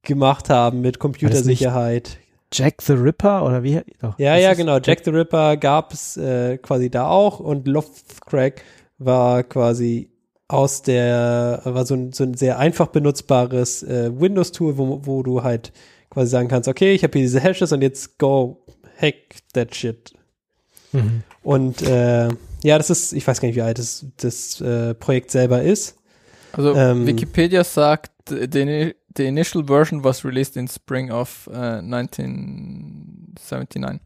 [0.03, 2.17] gemacht haben mit Computersicherheit.
[2.57, 3.81] Jack the Ripper oder wie?
[4.01, 4.79] Oh, ja, ja, genau.
[4.79, 8.61] Jack the Ripper gab es äh, quasi da auch und Lovecrack
[8.97, 10.09] war quasi
[10.47, 15.43] aus der, war so ein, so ein sehr einfach benutzbares äh, Windows-Tool, wo, wo du
[15.43, 15.73] halt
[16.09, 18.63] quasi sagen kannst, okay, ich habe hier diese Hashes und jetzt go
[19.01, 19.15] hack
[19.53, 20.13] that shit.
[20.91, 21.23] Mhm.
[21.43, 22.29] Und äh,
[22.63, 25.97] ja, das ist, ich weiß gar nicht, wie alt das, das äh, Projekt selber ist.
[26.53, 31.81] Also ähm, Wikipedia sagt, the, the initial version was released in spring of uh, äh,
[31.81, 33.99] 1979.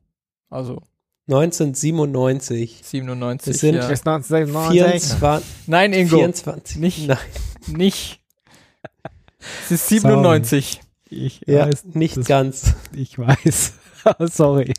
[0.50, 0.82] Also
[1.28, 2.82] 1997.
[2.84, 3.54] 97.
[3.54, 3.84] Es sind ja.
[3.84, 6.18] 24, Nein, Ingo.
[6.18, 6.78] 24.
[6.78, 7.08] Nicht.
[7.08, 7.18] Nein.
[7.68, 8.20] Nicht.
[9.66, 10.82] Es ist 97.
[11.12, 12.74] Ich ja, weiß, nicht ganz.
[12.94, 13.74] Ich weiß.
[14.32, 14.74] Sorry.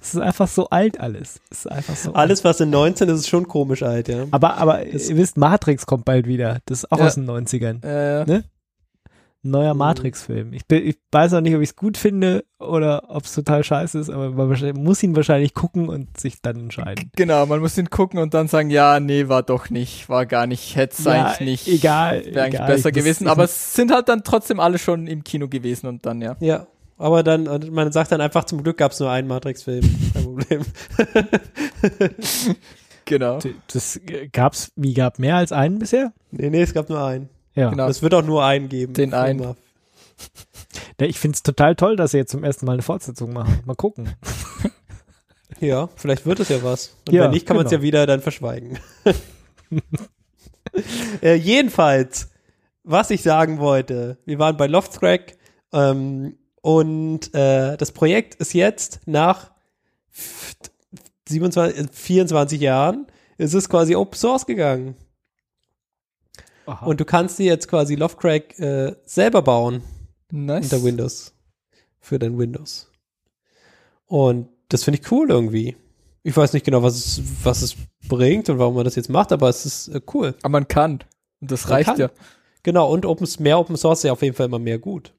[0.00, 1.40] Es ist einfach so alt alles.
[1.50, 4.26] Es ist einfach so alles, was in 19 ist, ist schon komisch alt, ja.
[4.30, 6.60] Aber, aber das ihr wisst, Matrix kommt bald wieder.
[6.66, 7.06] Das ist auch ja.
[7.06, 7.84] aus den 90ern.
[7.84, 8.44] Äh, ne?
[9.44, 9.78] Ein neuer mhm.
[9.78, 10.52] Matrix-Film.
[10.52, 13.98] Ich, ich weiß auch nicht, ob ich es gut finde oder ob es total scheiße
[13.98, 17.10] ist, aber man muss ihn wahrscheinlich gucken und sich dann entscheiden.
[17.16, 20.46] Genau, man muss ihn gucken und dann sagen, ja, nee, war doch nicht, war gar
[20.46, 21.68] nicht, hätte es ja, eigentlich nicht.
[21.68, 22.24] Egal.
[22.26, 23.28] Wäre eigentlich besser gewesen.
[23.28, 26.36] Aber es sind halt dann trotzdem alle schon im Kino gewesen und dann, ja.
[26.40, 26.66] Ja,
[26.98, 29.82] aber dann, man sagt dann einfach, zum Glück gab es nur einen Matrix-Film.
[30.14, 30.62] Kein Problem.
[33.04, 33.38] genau.
[33.72, 34.00] Das
[34.32, 36.12] gab's, wie gab mehr als einen bisher?
[36.30, 37.28] Nee, nee, es gab nur einen.
[37.56, 37.70] Ja.
[37.70, 37.88] Genau.
[37.88, 38.94] Es wird auch nur einen geben.
[38.94, 39.56] Den einen.
[40.98, 43.60] Ich finde es total toll, dass sie jetzt zum ersten Mal eine Fortsetzung machen.
[43.64, 44.14] Mal gucken.
[45.60, 46.96] Ja, vielleicht wird es ja was.
[47.06, 47.64] Und ja, wenn nicht, kann genau.
[47.64, 48.78] man es ja wieder dann verschweigen.
[51.22, 52.30] äh, jedenfalls,
[52.82, 55.36] was ich sagen wollte, wir waren bei Loftcrack
[55.72, 59.50] ähm, und äh, das Projekt ist jetzt nach
[61.28, 63.06] 27, 24 Jahren,
[63.38, 64.94] ist es quasi Open Source gegangen.
[66.66, 66.86] Aha.
[66.86, 69.82] Und du kannst dir jetzt quasi Lovecrack äh, selber bauen.
[70.30, 70.64] Nice.
[70.64, 71.32] Unter Windows.
[72.00, 72.90] Für dein Windows.
[74.06, 75.76] Und das finde ich cool irgendwie.
[76.22, 77.76] Ich weiß nicht genau, was es, was es
[78.08, 80.34] bringt und warum man das jetzt macht, aber es ist äh, cool.
[80.42, 81.04] Aber man kann.
[81.40, 81.98] Und das man reicht kann.
[81.98, 82.10] ja.
[82.62, 85.14] Genau, und Open, mehr Open Source ist ja auf jeden Fall immer mehr gut.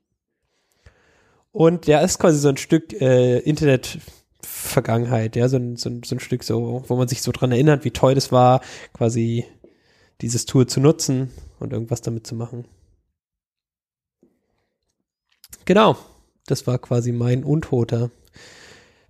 [1.53, 6.15] Und der ist quasi so ein Stück äh, Internet-Vergangenheit, ja, so ein, so, ein, so
[6.15, 9.45] ein Stück so, wo man sich so dran erinnert, wie toll das war, quasi
[10.21, 12.65] dieses Tool zu nutzen und irgendwas damit zu machen.
[15.65, 15.97] Genau,
[16.45, 18.09] das war quasi mein Untoter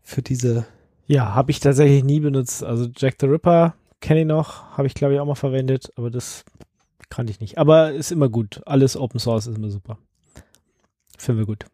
[0.03, 0.65] für diese.
[1.07, 2.63] Ja, habe ich tatsächlich nie benutzt.
[2.63, 6.09] Also Jack the Ripper kenne ich noch, habe ich glaube ich auch mal verwendet, aber
[6.11, 6.43] das
[7.09, 7.57] Kann ich nicht.
[7.57, 8.61] Aber ist immer gut.
[8.65, 9.97] Alles Open Source ist immer super.
[11.17, 11.65] Finden wir gut.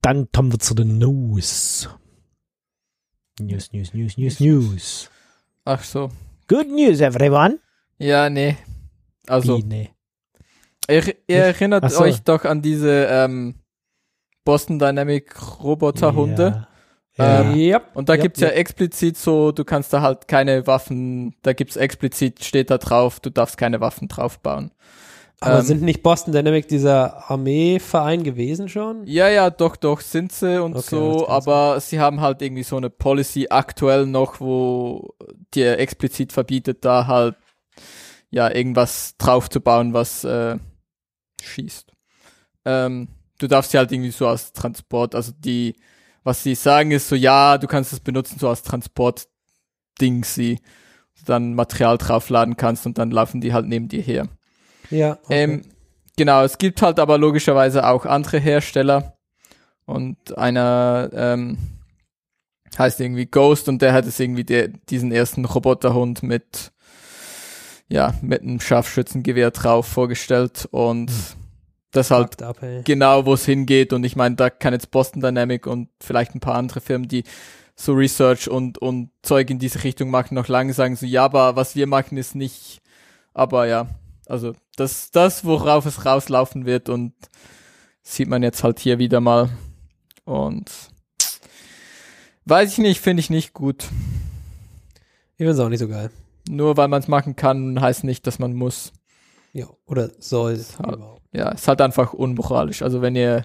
[0.00, 1.88] Dann kommen wir zu den News.
[3.38, 5.10] News, News, News, News, News.
[5.64, 6.10] Ach so.
[6.48, 7.58] Good news, everyone.
[7.98, 8.56] Ja, nee.
[9.26, 9.90] Also, Wie, nee.
[10.88, 12.00] ihr, ihr erinnert so.
[12.00, 13.54] euch doch an diese ähm,
[14.44, 16.66] Boston Dynamic Roboterhunde.
[17.18, 17.40] Ja.
[17.40, 17.80] Ähm, ja.
[17.94, 18.56] Und da Yep, gibt's ja yep.
[18.56, 23.30] explizit so, du kannst da halt keine Waffen, da gibt's explizit, steht da drauf, du
[23.30, 24.72] darfst keine Waffen draufbauen.
[25.40, 29.06] Aber ähm, sind nicht Boston Dynamic dieser Armeeverein gewesen schon?
[29.06, 32.76] Ja, ja, doch, doch, sind sie und Okay, so, aber sie haben halt irgendwie so
[32.76, 35.14] eine Policy aktuell noch, wo
[35.54, 37.36] dir explizit verbietet, da halt
[38.30, 40.58] ja irgendwas draufzubauen, was äh,
[41.42, 41.92] schießt.
[42.64, 43.08] Ähm,
[43.38, 45.76] du darfst sie halt irgendwie so als Transport, also die,
[46.24, 50.58] was sie sagen ist so, ja, du kannst es benutzen so als Transport-Ding, sie
[51.24, 54.28] dann Material draufladen kannst und dann laufen die halt neben dir her.
[54.90, 55.18] Ja.
[55.24, 55.42] okay.
[55.42, 55.62] Ähm,
[56.16, 59.16] genau, es gibt halt aber logischerweise auch andere Hersteller
[59.84, 61.58] und einer ähm,
[62.78, 66.72] heißt irgendwie Ghost und der hat es irgendwie der, diesen ersten Roboterhund mit
[67.88, 71.10] ja mit einem Scharfschützengewehr drauf vorgestellt und
[71.92, 73.92] das halt up, genau, wo es hingeht.
[73.92, 77.24] Und ich meine, da kann jetzt Boston Dynamic und vielleicht ein paar andere Firmen, die
[77.74, 81.56] so Research und, und Zeug in diese Richtung machen, noch lange sagen so, ja, aber
[81.56, 82.80] was wir machen ist nicht,
[83.34, 83.88] aber ja,
[84.26, 87.12] also das, das, worauf es rauslaufen wird und
[88.02, 89.50] sieht man jetzt halt hier wieder mal.
[90.24, 90.70] Und
[92.46, 93.84] weiß ich nicht, finde ich nicht gut.
[95.34, 96.10] Ich finde es auch nicht so geil.
[96.48, 98.92] Nur weil man es machen kann, heißt nicht, dass man muss.
[99.52, 99.66] Ja.
[99.86, 100.56] Oder soll.
[100.78, 101.22] halt- überhaupt.
[101.32, 102.82] Ja, ist halt einfach unmoralisch.
[102.82, 103.44] Also wenn ihr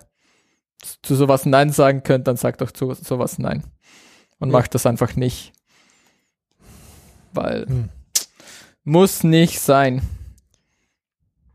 [1.02, 3.64] zu sowas Nein sagen könnt, dann sagt doch zu sowas Nein.
[4.40, 4.54] Und Ja.
[4.58, 5.52] macht das einfach nicht.
[7.34, 7.90] Weil Hm.
[8.84, 10.02] muss nicht sein.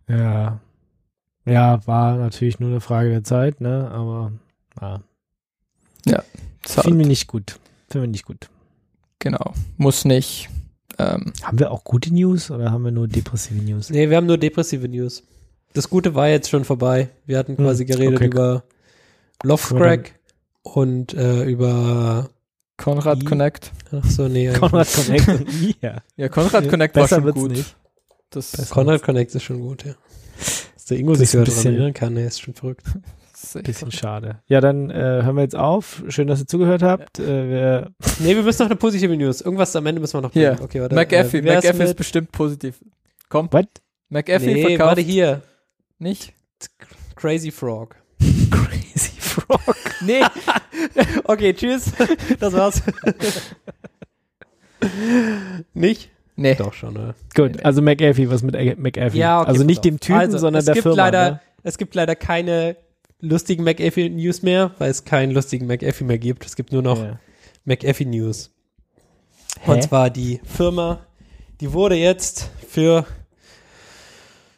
[0.08, 0.60] Ja.
[1.44, 3.90] Ja, war natürlich nur eine Frage der Zeit, ne?
[3.92, 4.32] Aber
[4.80, 5.00] ja.
[6.64, 7.58] Ist Finden halt, wir nicht gut.
[7.88, 8.48] Finden wir nicht gut.
[9.18, 9.54] genau.
[9.76, 10.48] Muss nicht.
[10.98, 13.90] Ähm, Haben wir auch gute News oder haben wir nur depressive News?
[13.90, 15.22] Nee, wir haben nur depressive News.
[15.74, 17.10] Das Gute war jetzt schon vorbei.
[17.26, 18.26] Wir hatten quasi Hm, geredet okay.
[18.26, 18.62] über
[19.42, 20.14] Lovecrack
[20.62, 22.30] und äh, über
[22.78, 23.72] Konrad I- Connect.
[23.92, 24.50] ach so, nee.
[24.52, 24.88] Konrad.
[24.92, 25.98] Connect und ja.
[26.16, 27.50] Ja, Konrad Ja, Connect war besser schon wird's gut.
[27.50, 27.76] nicht.
[28.30, 28.70] Das.
[28.70, 29.94] Konrad Connect ist schon gut, ja.
[30.74, 32.86] Dass der Ingo Das sich bisschen- erinnern kann, der ist schon verrückt.
[33.54, 34.40] Echt Bisschen schade.
[34.46, 36.02] Ja, dann äh, hören wir jetzt auf.
[36.08, 37.18] Schön, dass ihr zugehört habt.
[37.18, 39.40] Äh, wir, Nee, wir müssen noch eine positive News.
[39.40, 40.58] Irgendwas am Ende müssen wir noch bringen.
[40.60, 40.94] Okay, warte.
[40.94, 41.38] McAfee.
[41.38, 42.76] äh, McAfee ist mit- bestimmt positiv.
[43.28, 43.68] Komm, what?
[44.08, 45.42] McAfee Nee, verkauft warte hier.
[45.98, 46.32] nicht.
[47.16, 47.96] Crazy Frog.
[48.50, 49.60] Crazy Frog.
[50.02, 50.20] Nee.
[51.24, 51.90] okay, tschüss.
[52.38, 52.82] Das war's.
[55.74, 56.10] Nicht?
[56.36, 56.54] Nee.
[56.54, 57.14] Doch schon, oder?
[57.34, 59.16] Gut, also McAfee, was mit McAfee?
[59.18, 60.96] Ja, okay, also nicht dem Typen, Also, sondern es der gibt Firma.
[60.96, 61.40] Leider, ne?
[61.62, 62.76] Es gibt leider keine
[63.20, 66.44] lustigen McAfee-News mehr, weil es keinen lustigen McAfee mehr gibt.
[66.46, 67.18] Es gibt nur noch Ja.
[67.64, 68.50] McAfee-News.
[69.66, 71.00] Und zwar die Firma,
[71.60, 73.06] die wurde jetzt für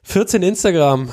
[0.03, 1.11] 14 Instagram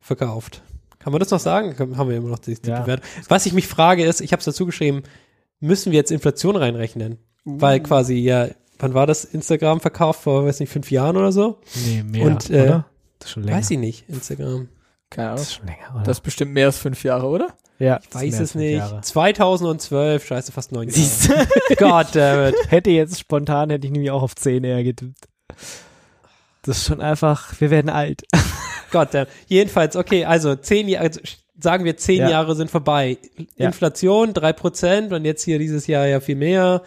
[0.00, 0.62] verkauft.
[0.98, 1.74] Kann man das noch sagen?
[1.96, 2.80] Haben wir immer noch die, die Ja.
[2.80, 3.06] Bewertung.
[3.28, 5.04] Was ich mich frage ist, ich habe es dazu geschrieben,
[5.60, 7.18] müssen wir jetzt Inflation reinrechnen?
[7.44, 10.22] Weil quasi ja, wann war das Instagram verkauft?
[10.22, 11.60] Vor, weiß nicht, fünf Jahren oder so?
[11.86, 12.86] Nee, mehr, Und, äh, oder?
[13.20, 13.56] Das ist schon länger.
[13.58, 14.68] Weiß ich nicht, Instagram.
[15.10, 15.42] Keine Das Ahnung.
[15.42, 16.04] ist schon länger, oder?
[16.04, 17.48] Das ist bestimmt mehr als fünf Jahre, oder?
[17.78, 18.76] ja, das ist Weiß es nicht.
[18.78, 19.00] Jahre.
[19.02, 20.98] 2012, scheiße, fast neun Jahre.
[20.98, 21.34] Siehst du?
[21.76, 22.54] Goddammit.
[22.68, 25.28] hätte jetzt spontan, hätte ich nämlich auch auf 10 eher getippt.
[26.62, 28.22] Das ist schon einfach, wir werden alt.
[28.90, 29.28] Goddammit.
[29.46, 31.20] Jedenfalls, okay, also zehn Jahre, also
[31.60, 32.30] sagen wir zehn Ja.
[32.30, 33.18] Jahre sind vorbei.
[33.56, 33.66] Ja.
[33.66, 36.82] Inflation, drei Prozent und jetzt hier dieses Jahr ja viel mehr.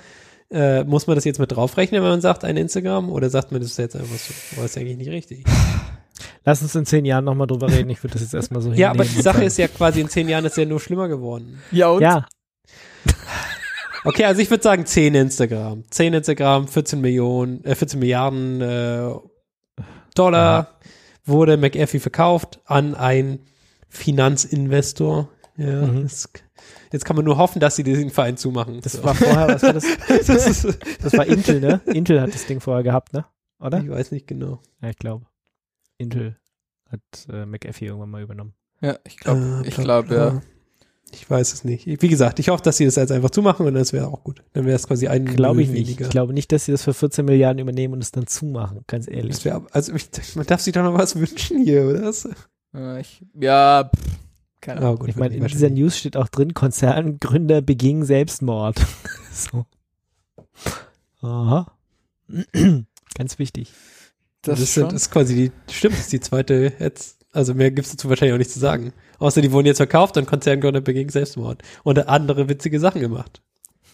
[0.51, 3.09] Äh, muss man das jetzt mit draufrechnen, wenn man sagt, ein Instagram?
[3.11, 4.33] Oder sagt man das jetzt einfach so?
[4.57, 5.43] Aber ist eigentlich nicht richtig.
[6.49, 7.91] Lass uns in 10 Jahren nochmal drüber reden.
[7.91, 10.27] Ich würde das jetzt erstmal so Ja, aber die Sache ist ja quasi, in zehn
[10.27, 11.61] Jahren ist ja nur schlimmer geworden.
[11.71, 12.01] Ja, und?
[12.01, 12.25] Ja,
[14.03, 15.83] Okay, also ich würde sagen 10 Instagram.
[15.91, 19.11] 10 Instagram, 14 Millionen, äh, 14 Milliarden äh,
[20.15, 20.79] Dollar
[21.23, 23.39] wurde McAfee verkauft an ein
[23.89, 25.29] Finanzinvestor.
[25.57, 26.01] Ja, Mhm.
[26.03, 26.29] das,
[26.91, 28.81] jetzt kann man nur hoffen, dass sie diesen Verein zumachen.
[28.81, 29.03] das So.
[29.03, 29.85] war vorher, was war das?
[30.07, 31.81] das ist, Das war Intel, ne?
[31.85, 33.25] Intel hat das Ding vorher gehabt, ne?
[33.61, 33.81] Oder?
[33.81, 34.61] ich weiß nicht genau.
[34.81, 35.25] Ja, ich glaube.
[35.99, 36.38] Intel
[36.89, 38.53] hat äh, McAfee irgendwann mal übernommen.
[38.81, 40.41] Ja, ich glaube, Äh, ich bla, glaube, ja.
[41.11, 41.87] Ich weiß es nicht.
[41.87, 44.43] Wie gesagt, ich hoffe, dass sie das jetzt einfach zumachen und das wäre auch gut.
[44.53, 45.99] Dann wäre es quasi ein Glaube ich nicht.
[45.99, 49.07] Ich glaube nicht, dass sie das für 14 Milliarden übernehmen und es dann zumachen, ganz
[49.07, 49.37] ehrlich.
[49.37, 52.13] Das wär, also ich, man darf sich doch noch was wünschen hier, oder?
[52.75, 54.19] Äh, ich, ja, pff,
[54.61, 54.93] keine Ahnung.
[54.93, 58.79] Oh, gut, ich meine, in dieser News steht auch drin, Konzerngründer begingen Selbstmord.
[59.33, 59.65] so.
[61.21, 61.71] Aha.
[63.15, 63.73] ganz wichtig.
[64.41, 64.89] Das, Das, schon.
[64.89, 67.17] sind, ist quasi die, stimmt, das ist die zweite jetzt.
[67.31, 68.91] Also mehr gibt's dazu wahrscheinlich auch nicht zu sagen.
[69.19, 71.61] Außer die wurden jetzt verkauft und Konzerngründer beging Selbstmord.
[71.83, 73.41] Und andere witzige Sachen gemacht.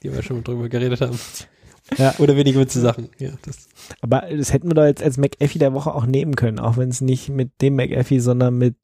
[0.04, 1.20] Die wir schon drüber geredet haben.
[1.98, 2.16] Ja.
[2.20, 3.10] Oder wenige witzige Sachen.
[3.20, 3.68] Ja, das.
[4.02, 6.90] Aber das hätten wir doch jetzt als McAfee der Woche auch nehmen können, auch wenn
[6.90, 8.76] es nicht mit dem McAfee, sondern mit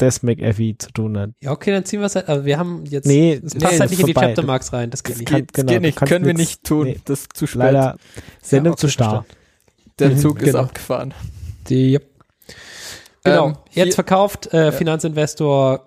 [0.00, 1.30] des McAfee zu tun hat.
[1.40, 2.28] Ja, okay, dann ziehen wir es halt.
[2.28, 3.06] Aber wir haben jetzt.
[3.06, 4.26] Nee, es nee, passt ist halt nicht in die vorbei.
[4.28, 4.90] Chapter Marks rein.
[4.90, 5.28] Das geht Das nicht.
[5.30, 6.84] geht, genau, das geht du nicht, können wir nicht tun.
[6.88, 7.00] nee.
[7.04, 7.58] Das ist zu spät.
[7.60, 7.96] Leider
[8.42, 9.24] Sendung okay, zu starr.
[9.98, 10.58] Der Mhm, Zug ist genau.
[10.60, 11.14] abgefahren.
[11.68, 12.06] Die, yep.
[13.24, 13.48] Genau.
[13.48, 15.86] Ähm, Jetzt hier- verkauft, äh, Finanzinvestor.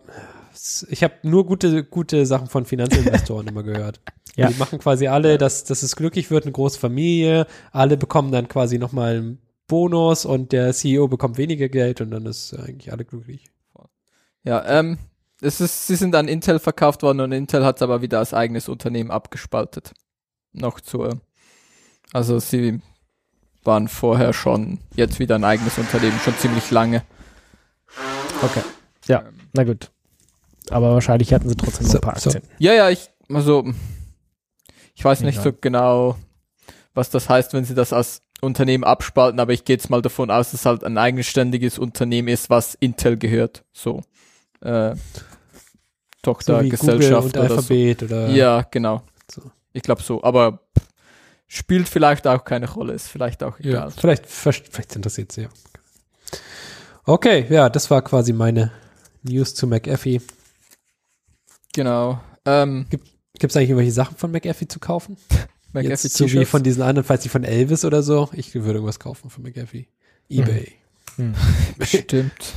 [0.89, 4.01] Ich habe nur gute, gute Sachen von Finanzinvestoren immer gehört.
[4.35, 4.49] Ja.
[4.49, 7.45] Die machen quasi alle, dass, dass es glücklich wird, eine große Familie.
[7.71, 12.25] Alle bekommen dann quasi nochmal einen Bonus und der CEO bekommt weniger Geld und dann
[12.25, 13.45] ist eigentlich alle glücklich.
[14.43, 14.97] Ja, ähm,
[15.41, 18.33] es ist, sie sind an Intel verkauft worden und Intel hat es aber wieder als
[18.33, 19.93] eigenes Unternehmen abgespaltet.
[20.53, 21.21] Noch zur,
[22.11, 22.81] also sie
[23.63, 27.03] waren vorher schon, jetzt wieder ein eigenes Unternehmen, schon ziemlich lange.
[28.41, 28.61] Okay.
[29.07, 29.91] Ja, na gut.
[30.69, 32.29] Aber wahrscheinlich hatten sie trotzdem noch So, ein paar so.
[32.29, 32.43] Aktien.
[32.59, 33.65] Ja, ja, ich, also,
[34.95, 35.51] ich weiß nicht Egal.
[35.53, 36.15] so genau,
[36.93, 40.31] was das heißt, wenn sie das als Unternehmen abspalten, aber ich gehe jetzt mal davon
[40.31, 43.63] aus, dass es halt ein eigenständiges Unternehmen ist, was Intel gehört.
[43.73, 44.01] So.
[44.61, 45.21] Äh, So
[46.21, 47.55] Tochtergesellschaft und oder so.
[47.55, 49.01] Alphabet oder Ja, genau.
[49.31, 49.41] So.
[49.73, 50.23] Ich glaube so.
[50.23, 50.85] Aber pff,
[51.49, 53.91] spielt vielleicht auch keine Rolle, ist vielleicht auch Ja, egal.
[53.91, 55.49] vielleicht, vielleicht interessiert sie ja.
[57.03, 58.71] Okay, ja, das war quasi meine
[59.23, 60.21] News zu McAfee.
[61.73, 62.21] Genau.
[62.45, 65.17] Ähm, Gibt es eigentlich irgendwelche Sachen von McAfee zu kaufen?
[65.73, 68.29] McAfee Jetzt so wie von diesen anderen, falls die von Elvis oder so.
[68.33, 69.87] Ich würde irgendwas kaufen von McAfee.
[70.29, 70.73] Ebay.
[71.77, 72.53] Bestimmt.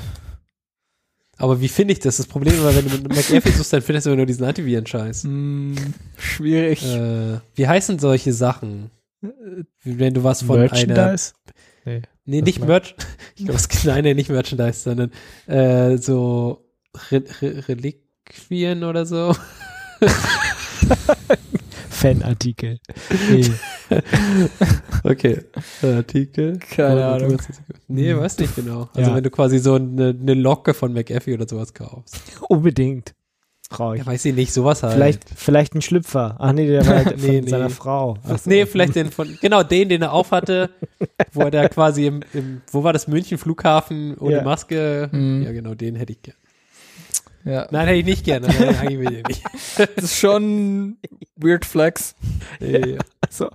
[1.38, 2.18] Aber wie finde ich das?
[2.18, 5.24] Das Problem ist, wenn du mit McAfee suchst, dann findest du immer nur diesen Antiviren-Scheiß.
[5.24, 5.74] Hm,
[6.18, 6.84] schwierig.
[6.84, 8.90] Äh, wie heißen solche Sachen?
[9.20, 10.68] Wie Wenn du was von einer.
[10.68, 11.32] Merchandise?
[11.84, 12.02] Nee.
[12.24, 12.94] Nee, Was nicht Merch.
[13.36, 15.10] Ich glaube, es gibt nein, nee, nicht Merchandise, sondern
[15.46, 16.64] äh, so
[17.10, 19.34] Re Re Reliquien oder so.
[22.02, 22.78] Fanartikel.
[23.30, 23.44] Nee.
[25.04, 25.40] Okay.
[25.82, 26.58] Artikel.
[26.58, 27.36] Keine Ahnung.
[27.88, 28.88] Nee, weiß nicht genau.
[28.94, 29.16] Also Ja.
[29.16, 32.20] wenn du quasi so eine, eine Locke von McAfee oder sowas kaufst.
[32.48, 33.14] Unbedingt.
[33.68, 34.00] Brauche ich.
[34.02, 34.92] Ja, weiß ich nicht, sowas halt.
[34.94, 36.36] Vielleicht, vielleicht ein Schlüpfer.
[36.38, 37.48] Ach nee, der war halt von Nee, nee.
[37.48, 38.18] seiner Frau.
[38.28, 38.50] Ach so.
[38.50, 40.68] Nee, vielleicht den von, genau den, den er aufhatte,
[41.32, 44.42] wo er da quasi im, im wo war das München Flughafen ohne Ja.
[44.42, 45.08] Maske?
[45.10, 45.42] Mhm.
[45.42, 46.36] Ja, genau, den hätte ich gern.
[47.44, 47.66] Ja.
[47.70, 48.42] Nein, hätte ich nicht gern.
[48.42, 49.44] Nein, eigentlich will ich nicht.
[49.96, 50.98] Das ist schon
[51.36, 52.14] weird flex.
[52.60, 52.98] Ja.
[53.30, 53.48] So.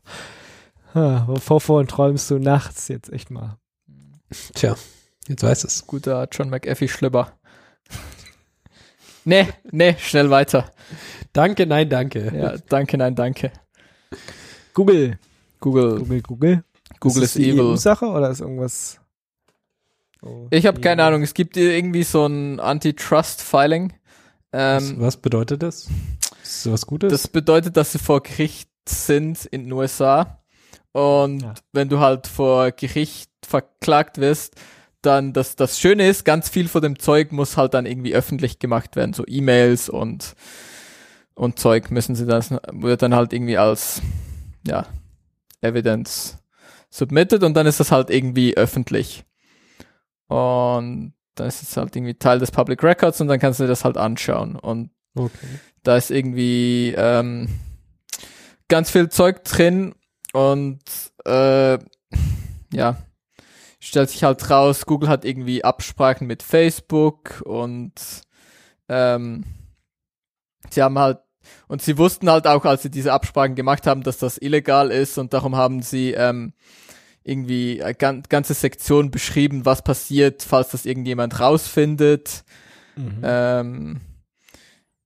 [0.93, 3.57] Ha, wovon träumst du nachts jetzt echt mal?
[4.55, 4.75] Tja,
[5.27, 5.85] jetzt weiß es.
[5.85, 7.33] Guter John McAfee Schlüpper.
[9.25, 10.71] nee, nee, schnell weiter.
[11.33, 12.31] Danke, nein, danke.
[12.35, 13.51] Ja, danke, nein, danke.
[14.73, 15.17] Google.
[15.59, 16.63] Google, Google, Google.
[16.99, 17.61] Google ist is die evil.
[17.61, 18.99] EU-Sache oder ist irgendwas?
[20.21, 23.93] Oh, Ich habe keine Ahnung, es gibt irgendwie so ein Antitrust-Filing.
[24.51, 25.87] Was, Ähm, was bedeutet das?
[26.43, 27.11] Ist das was Gutes?
[27.11, 30.41] das bedeutet, dass sie vor Gericht sind in den USA.
[30.93, 31.53] Und Ja.
[31.73, 34.55] wenn du halt vor Gericht verklagt wirst,
[35.01, 38.57] dann das, das Schöne ist, ganz viel von dem Zeug muss halt dann irgendwie öffentlich
[38.59, 39.13] gemacht werden.
[39.13, 40.33] So E-Mails und,
[41.35, 44.01] und Zeug müssen sie das, wird dann halt irgendwie als,
[44.65, 44.87] ja,
[45.61, 46.37] Evidence
[46.89, 49.23] submitted und dann ist das halt irgendwie öffentlich.
[50.27, 53.69] Und dann ist es halt irgendwie Teil des Public Records und dann kannst du dir
[53.69, 54.55] das halt anschauen.
[54.55, 55.59] Und okay.
[55.83, 57.47] da ist irgendwie ähm,
[58.67, 59.95] ganz viel Zeug drin
[60.33, 60.79] und
[61.25, 61.77] äh,
[62.73, 62.97] ja,
[63.79, 67.93] stellt sich halt raus, Google hat irgendwie Absprachen mit Facebook und
[68.89, 69.45] ähm,
[70.69, 71.19] sie haben halt
[71.67, 75.17] und sie wussten halt auch, als sie diese Absprachen gemacht haben, dass das illegal ist
[75.17, 76.53] und darum haben sie ähm,
[77.27, 82.43] irgendwie eine gan ganze Sektion beschrieben, was passiert, falls das irgendjemand rausfindet.
[82.95, 83.19] Mhm.
[83.23, 84.01] Ähm,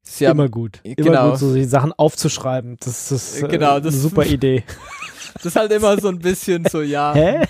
[0.03, 0.79] sie haben Immer gut.
[0.83, 1.29] Immer Genau.
[1.31, 2.77] gut, so die Sachen aufzuschreiben.
[2.79, 4.63] Das ist äh, Genau, eine das- super Idee.
[5.33, 7.45] Das ist halt immer so ein bisschen so, ja, Hä?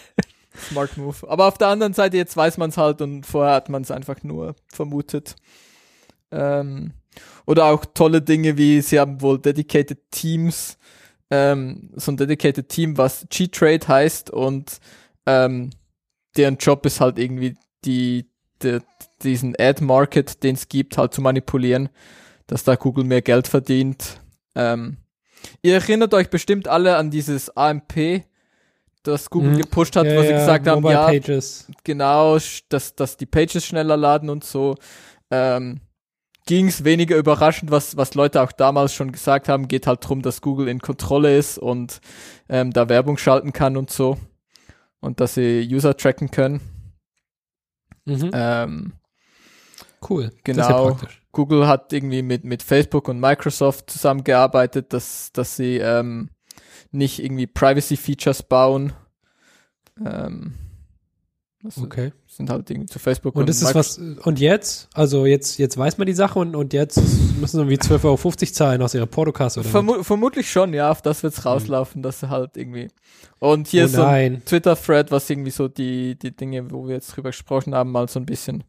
[0.69, 1.28] smart move.
[1.30, 3.92] Aber auf der anderen Seite, jetzt weiß man es halt und vorher hat man es
[3.92, 5.36] einfach nur vermutet.
[6.32, 6.92] Ähm,
[7.46, 10.78] oder auch tolle Dinge wie, sie haben wohl dedicated Teams,
[11.32, 14.79] ähm, so ein dedicated Team, was G-Trade heißt und
[15.25, 15.71] ähm,
[16.38, 17.56] deren Job ist halt irgendwie
[17.86, 18.29] die,
[18.62, 18.79] die
[19.23, 21.90] diesen Ad-Market, den es gibt, halt zu manipulieren,
[22.48, 24.19] dass da Google mehr Geld verdient.
[24.56, 24.98] Ähm,
[25.62, 28.23] ihr erinnert euch bestimmt alle an dieses AMP,
[29.04, 29.58] das Google Mhm.
[29.58, 31.67] gepusht hat, ja, wo sie ja, gesagt haben, Mobile ja, Pages.
[31.84, 32.38] genau,
[32.69, 34.75] dass, dass die Pages schneller laden und so.
[35.32, 35.82] Ähm,
[36.46, 40.21] ging es weniger überraschend, was, was Leute auch damals schon gesagt haben, geht halt drum,
[40.21, 42.02] dass Google in Kontrolle ist und
[42.50, 44.17] ähm, da Werbung schalten kann und so.
[45.00, 46.62] und dass sie User tracken können.
[48.06, 48.31] Mhm.
[48.33, 48.94] Ähm,
[50.10, 50.23] cool.
[50.25, 50.87] Ja genau.
[50.89, 51.21] praktisch.
[51.31, 56.29] Google hat irgendwie mit, mit Facebook und Microsoft zusammengearbeitet, dass, dass sie ähm,
[56.92, 58.94] nicht irgendwie Privacy-Features bauen.
[60.06, 60.56] Ähm,
[61.77, 62.12] Okay.
[62.42, 64.89] Sind halt irgendwie zu Facebook Und ist es was, und jetzt?
[64.94, 66.98] Also jetzt, jetzt weiß man die Sache und, und jetzt
[67.39, 69.69] müssen sie irgendwie 12,50 Euro zahlen aus ihrer Portokasse oder?
[69.69, 72.89] Vermu vermutlich schon, ja, auf das wird's rauslaufen, dass sie halt irgendwie.
[73.39, 74.44] Und hier oh ist so ein.
[74.46, 78.19] Twitter-Thread, was irgendwie so die, die Dinge, wo wir jetzt drüber gesprochen haben, mal so
[78.19, 78.63] ein bisschen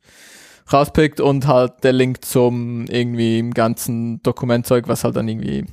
[0.70, 5.64] rauspickt und halt der Link zum irgendwie im ganzen Dokumentzeug, was halt dann irgendwie,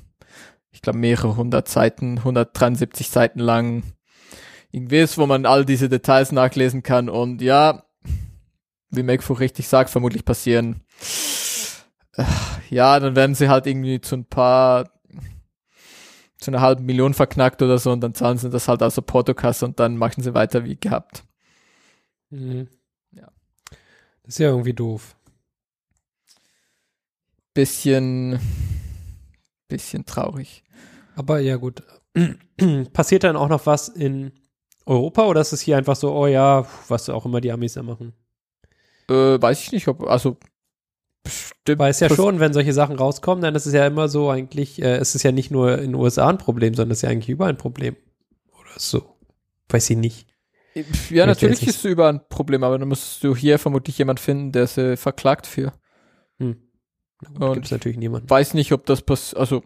[0.71, 3.83] ich glaube, mehrere hundert Seiten, 173 Seiten lang
[4.71, 7.83] irgendwie ist, wo man all diese Details nachlesen kann und ja,
[8.91, 10.81] wie Megfu richtig sagt, vermutlich passieren.
[12.13, 12.23] äh,
[12.69, 14.89] Ja, dann werden sie halt irgendwie zu ein paar
[16.39, 19.01] zu einer halben Million verknackt oder so und dann zahlen sie das halt aus der
[19.01, 21.23] Portokasse und dann machen sie weiter wie gehabt.
[22.29, 22.69] Mhm.
[23.11, 23.27] Ja.
[24.23, 25.15] Das ist ja irgendwie doof.
[27.53, 28.39] Bisschen,
[29.67, 30.63] bisschen traurig.
[31.15, 31.83] Aber ja, gut.
[32.93, 34.31] Passiert dann auch noch was in
[34.85, 37.83] Europa oder ist es hier einfach so, oh ja, was auch immer die Amis da
[37.83, 38.13] machen?
[39.09, 40.37] Äh, weiß ich nicht, ob, also,
[41.23, 41.79] bestimmt.
[41.79, 44.97] Weiß ja schon, wenn solche Sachen rauskommen, dann ist es ja immer so eigentlich, äh,
[44.97, 47.29] es ist ja nicht nur in den USA ein Problem, sondern es ist ja eigentlich
[47.29, 47.95] überall ein Problem.
[48.59, 49.15] Oder so.
[49.69, 50.27] Weiß ich nicht.
[50.75, 50.83] Ja,
[51.25, 54.51] jetzt natürlich ist es über ein Problem, aber dann musst du hier vermutlich jemand finden,
[54.51, 55.73] der sie verklagt für.
[56.37, 56.57] Hm.
[57.53, 58.29] Gibt es natürlich niemanden.
[58.29, 59.63] Weiß nicht, ob das pass, also,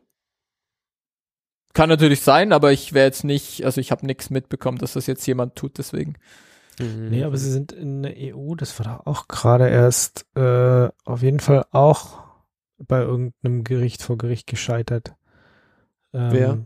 [1.73, 5.07] kann natürlich sein, aber ich wäre jetzt nicht, also ich habe nichts mitbekommen, dass das
[5.07, 6.15] jetzt jemand tut, deswegen.
[6.80, 7.09] Mhm.
[7.09, 11.21] Nee, aber sie sind in der EU, das war doch auch gerade erst äh, auf
[11.21, 12.24] jeden Fall auch
[12.80, 15.13] bei irgendeinem Gericht vor Gericht gescheitert.
[16.13, 16.57] Ähm, Wer?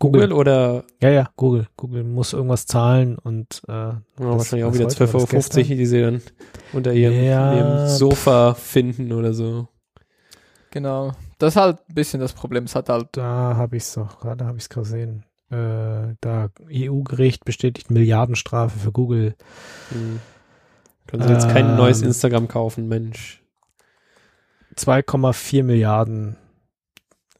[0.00, 1.66] Google oder Ja, ja, Google.
[1.76, 5.00] Google muss irgendwas zahlen und äh, ja, Das- wahrscheinlich auch wieder heute?
[5.00, 6.22] War 12,50 Euro, die sie dann
[6.72, 9.68] unter ihrem, Ja, ihrem Sofa finden oder so.
[10.70, 11.12] Genau.
[11.38, 12.64] Das ist halt ein bisschen das Problem.
[12.64, 15.24] Es hat halt, da habe ich es doch, gerade habe ich es gesehen.
[15.50, 19.34] Äh, da EU-Gericht bestätigt Milliardenstrafe für Google.
[19.90, 20.20] Hm.
[21.06, 21.76] Können sie jetzt kein Ähm.
[21.76, 23.42] neues Instagram kaufen, Mensch.
[24.76, 26.36] 2,4 Milliarden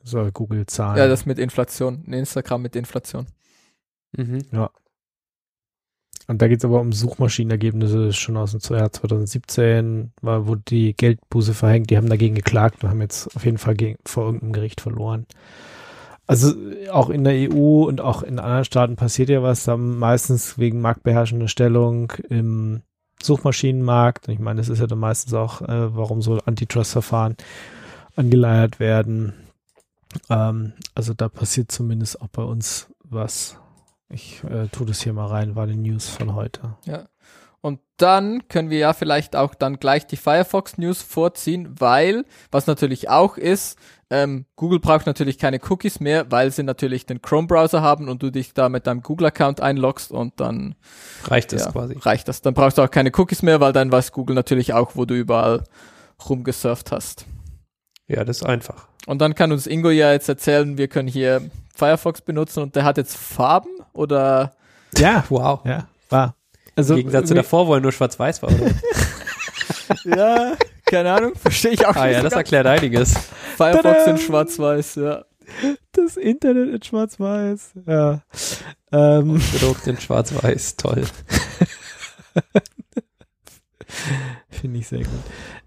[0.02, 0.96] soll Google zahlen.
[0.96, 2.02] ja, das mit Inflation.
[2.06, 3.26] Ein Instagram mit Inflation.
[4.16, 4.38] Mhm.
[6.26, 10.46] Und da geht es aber um Suchmaschinenergebnisse das ist schon aus dem Jahr 2017, war,
[10.46, 11.90] wo die Geldbuße verhängt.
[11.90, 15.26] Die haben dagegen geklagt und haben jetzt auf jeden Fall gegen, vor irgendeinem Gericht verloren.
[16.28, 16.52] Also
[16.92, 20.82] auch in der EU und auch in anderen Staaten passiert ja was, dann meistens wegen
[20.82, 22.82] marktbeherrschender Stellung im
[23.22, 24.28] Suchmaschinenmarkt.
[24.28, 27.36] Ich meine, das ist ja dann meistens auch, äh, warum so Antitrust-Verfahren
[28.14, 29.32] angeleiert werden.
[30.28, 33.58] Ähm, also da passiert zumindest auch bei uns was.
[34.10, 36.76] Ich äh, tue das hier mal rein, war die News von heute.
[36.84, 37.08] Ja.
[37.60, 42.66] Und dann können wir ja vielleicht auch dann gleich die Firefox News vorziehen, weil, was
[42.66, 43.78] natürlich auch ist,
[44.10, 48.30] ähm, Google braucht natürlich keine Cookies mehr, weil sie natürlich den Chrome-Browser haben und du
[48.30, 50.76] dich da mit deinem Google-Account einloggst und dann
[51.24, 51.96] Reicht das ja, quasi.
[52.00, 52.40] reicht das.
[52.40, 55.14] Dann brauchst du auch keine Cookies mehr, weil dann weiß Google natürlich auch, wo du
[55.14, 55.64] überall
[56.28, 57.26] rumgesurft hast.
[58.06, 58.88] Ja, das ist einfach.
[59.06, 61.42] Und dann kann uns Ingo ja jetzt erzählen, wir können hier
[61.74, 64.52] Firefox benutzen und der hat jetzt Farben oder
[64.96, 65.60] Ja, Wow.
[65.64, 66.34] ja, war.
[66.76, 68.70] Also, Im Gegensatz zu davor, wo er nur schwarz-weiß war, oder?
[70.04, 70.52] ja,
[70.90, 72.14] keine Ahnung, verstehe ich auch ah nicht.
[72.14, 73.14] ja, so das erklärt einiges.
[73.56, 75.24] Firefox in schwarz-weiß, ja.
[75.92, 77.72] das Internet in Schwarz-Weiß.
[77.86, 78.20] Ja.
[78.92, 81.04] Ähm, Gedruckt in schwarz-weiß, toll.
[84.50, 85.08] Finde ich sehr gut.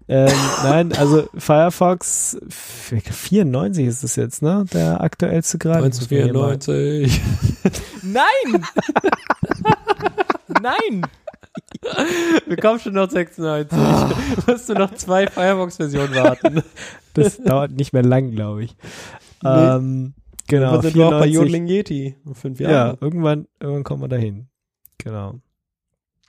[0.08, 0.32] Ähm,
[0.64, 4.64] nein, also Firefox 94 ist es jetzt, ne?
[4.72, 5.86] Der aktuellste gerade.
[5.86, 7.20] Muss man hier mal- 1994.
[8.02, 8.66] Nein!
[10.62, 11.06] Nein!
[12.46, 13.76] Wir kommen schon noch 96.
[14.46, 16.62] Musst du noch zwei Firefox-Versionen warten.
[17.14, 18.76] Das dauert nicht mehr lang, glaube ich.
[19.42, 19.48] Nee.
[19.50, 20.14] Ähm,
[20.46, 20.72] genau.
[20.72, 21.34] Dann sind wir auch bei 94.
[21.34, 22.16] Yodeling Yeti.
[22.24, 22.98] In fünf Ja, Jahren.
[23.00, 24.48] irgendwann, irgendwann kommen wir dahin.
[24.98, 25.40] Genau.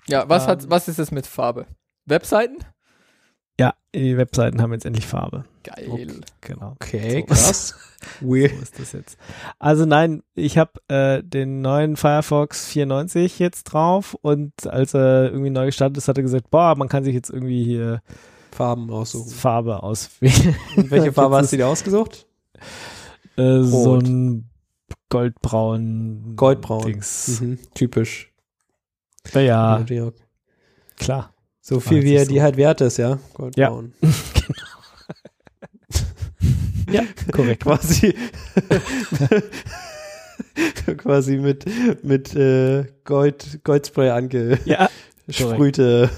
[0.07, 0.71] Ja, was, hat, Ähm.
[0.71, 1.67] was ist es mit Farbe?
[2.05, 2.57] Webseiten?
[3.59, 5.45] Ja, die Webseiten haben jetzt endlich Farbe.
[5.64, 5.88] Geil.
[5.89, 6.07] Okay.
[6.41, 6.72] Genau.
[6.80, 7.26] Okay, So.
[7.26, 7.76] krass.
[8.20, 8.51] So Weird.
[8.61, 9.18] ist das jetzt.
[9.59, 15.49] Also nein, ich habe äh, den neuen Firefox 94 jetzt drauf und als er irgendwie
[15.51, 18.01] neu gestartet ist, hat er gesagt, boah, man kann sich jetzt irgendwie hier
[18.51, 19.30] Farben aussuchen.
[19.32, 20.53] Farbe auswählen.
[20.76, 22.28] Und welche Farbe hast du dir ausgesucht?
[23.38, 24.49] Äh, so ein
[25.09, 26.84] goldbraun Goldbraun.
[26.86, 27.39] Dings.
[27.39, 27.57] Mhm.
[27.74, 28.34] Typisch.
[29.34, 30.11] Ja, ja, Natürlich auch.
[30.97, 31.34] klar.
[31.61, 32.34] So viel wie er so.
[32.34, 33.18] die halt wert ist, ja?
[33.36, 33.93] Goldbraun.
[34.01, 34.09] Ja,
[37.32, 37.64] korrekt.
[37.64, 38.16] Quasi.
[40.98, 41.66] quasi mit,
[42.04, 44.10] mit äh, Gold, Goldspray
[44.66, 44.89] Ja,
[45.28, 46.10] angesprühte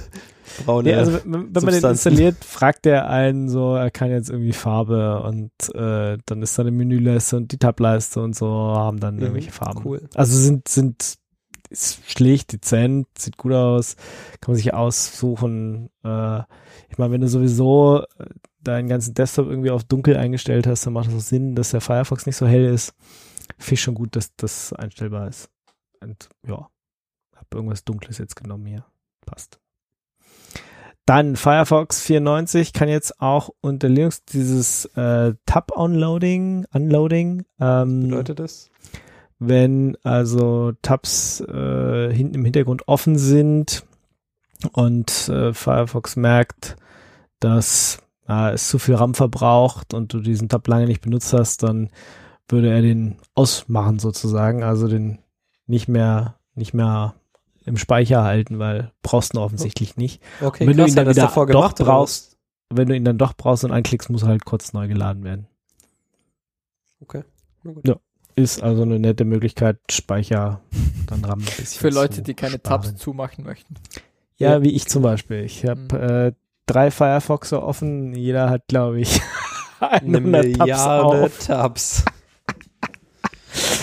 [0.66, 4.30] braune Nee, also wenn, wenn man den installiert, fragt er einen so, er kann jetzt
[4.30, 9.00] irgendwie Farbe und äh, dann ist da eine Menüleiste und die Tableiste und so haben
[9.00, 9.82] dann Mhm, irgendwelche Farben.
[9.84, 10.02] cool.
[10.14, 11.16] Also sind, sind,
[11.70, 13.96] ist schlicht, dezent, sieht gut aus,
[14.40, 15.90] kann man sich aussuchen.
[16.04, 16.40] Äh,
[16.90, 18.04] ich meine, wenn du sowieso
[18.68, 21.82] deinen ganzen Desktop irgendwie auf dunkel eingestellt hast, dann macht es auch Sinn, dass der
[21.82, 22.94] Firefox nicht so hell ist.
[23.58, 25.50] Finde ich schon gut, dass das einstellbar ist.
[26.02, 26.70] Und ja,
[27.36, 28.86] hab irgendwas Dunkles jetzt genommen hier.
[29.26, 29.60] Passt.
[31.06, 38.72] Dann Firefox 94 kann jetzt auch unter Linux dieses äh, Tab-Unloading, Unloading, ähm, bedeutet das?
[39.40, 43.84] wenn also Tabs äh, hinten im Hintergrund offen sind
[44.72, 46.76] und äh, Firefox merkt,
[47.40, 51.64] dass äh, es zu viel RAM verbraucht und du diesen Tab lange nicht benutzt hast,
[51.64, 51.90] dann
[52.48, 55.20] würde er den ausmachen sozusagen, also den
[55.68, 57.16] nicht mehr nicht mehr
[57.66, 60.22] im Speicher halten, weil brauchst du ihn offensichtlich nicht.
[60.42, 62.38] Okay, wenn du krass, ihn dann wieder davor doch gemacht, oder brauchst,
[62.70, 65.48] wenn du ihn dann doch brauchst und anklickst, muss er halt kurz neu geladen werden.
[67.02, 67.24] Okay.
[67.64, 67.88] Na gut.
[67.88, 67.96] Ja.
[68.36, 70.62] Ist also eine nette Möglichkeit, Speicher
[71.08, 72.82] dann RAM ein bisschen Für Leute, zu die keine sparen.
[72.84, 73.76] Tabs zumachen möchten.
[74.38, 74.62] Ja, Ja.
[74.62, 75.40] wie ich zum Beispiel.
[75.44, 78.14] Ich habe äh, drei Firefoxer offen.
[78.14, 79.22] Jeder hat, glaube ich,
[79.80, 81.38] Eine 100 Tabs Milliarde auf.
[81.40, 82.06] Tabs.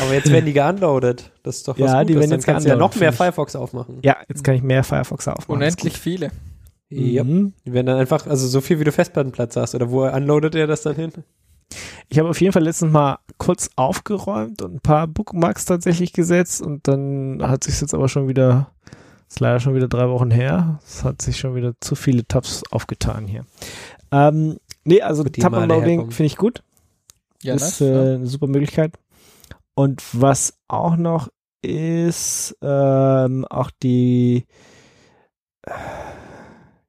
[0.03, 1.31] Aber jetzt werden die geunloadet.
[1.43, 2.21] Das ist doch was Ja, die Gutes.
[2.21, 3.13] werden Dann jetzt kannst du ja noch mehr.
[3.13, 3.99] Firefox aufmachen.
[4.03, 5.55] Ja, jetzt kann ich mehr Firefoxer aufmachen.
[5.63, 6.31] Unendlich viele.
[6.91, 7.25] Ja.
[7.25, 7.55] Mhm.
[7.65, 9.75] Die werden dann einfach, also so viel wie du Festplattenplatz hast.
[9.75, 11.13] Oder wo unloadet er das dann hin?
[12.11, 16.61] Ich habe auf jeden Fall letztens mal kurz aufgeräumt und ein paar Bookmarks tatsächlich gesetzt
[16.61, 18.71] und dann hat sich jetzt aber schon wieder,
[19.33, 20.79] ist leider schon wieder drei Wochen her.
[20.85, 23.47] Es hat sich schon wieder zu viele Tabs aufgetan hier.
[24.11, 26.11] Ähm, nee, also Tab-Unloading daherkommen.
[26.11, 26.63] finde ich gut.
[27.43, 28.15] Ja, ist nice, äh, ja.
[28.17, 28.99] eine super Möglichkeit.
[29.75, 31.31] Und was auch noch
[31.63, 34.45] ist, ähm, auch die,
[35.63, 35.71] äh,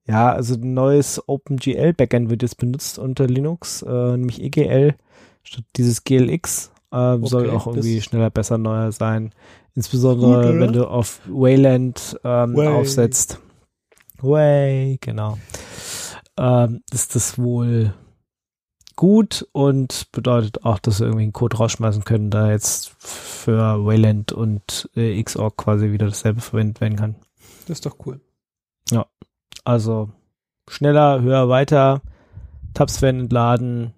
[0.06, 4.96] ja, also ein neues OpenGL Backend wird jetzt benutzt unter Linux, äh, nämlich EGL
[5.44, 6.72] statt dieses GLX.
[6.94, 9.34] Äh, soll Okay, auch irgendwie schneller, besser, neuer sein.
[9.76, 12.68] Insbesondere, Gut, wenn du auf Wayland ähm, Way.
[12.68, 13.39] aufsetzt.
[14.22, 15.38] Way, genau.
[16.38, 17.94] Ähm, ist das wohl
[18.96, 24.32] gut und bedeutet auch, dass wir irgendwie einen Code rausschmeißen können, da jetzt für Wayland
[24.32, 27.16] und äh, Xorg quasi wieder dasselbe verwendet werden kann.
[27.68, 28.22] Das ist doch cool.
[29.66, 30.10] Also
[30.68, 32.02] schneller, höher, weiter,
[32.74, 33.94] Tabs werden entladen,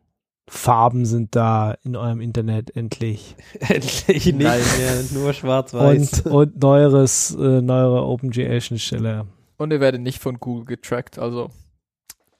[0.47, 4.77] Farben sind da in eurem Internet endlich Endlich nicht Nice.
[4.77, 6.21] mehr, nur schwarz-weiß.
[6.21, 9.25] und, und neueres, äh, neuere OpenGL-Schnittstelle.
[9.57, 11.49] Und ihr werdet nicht von Google getrackt, also.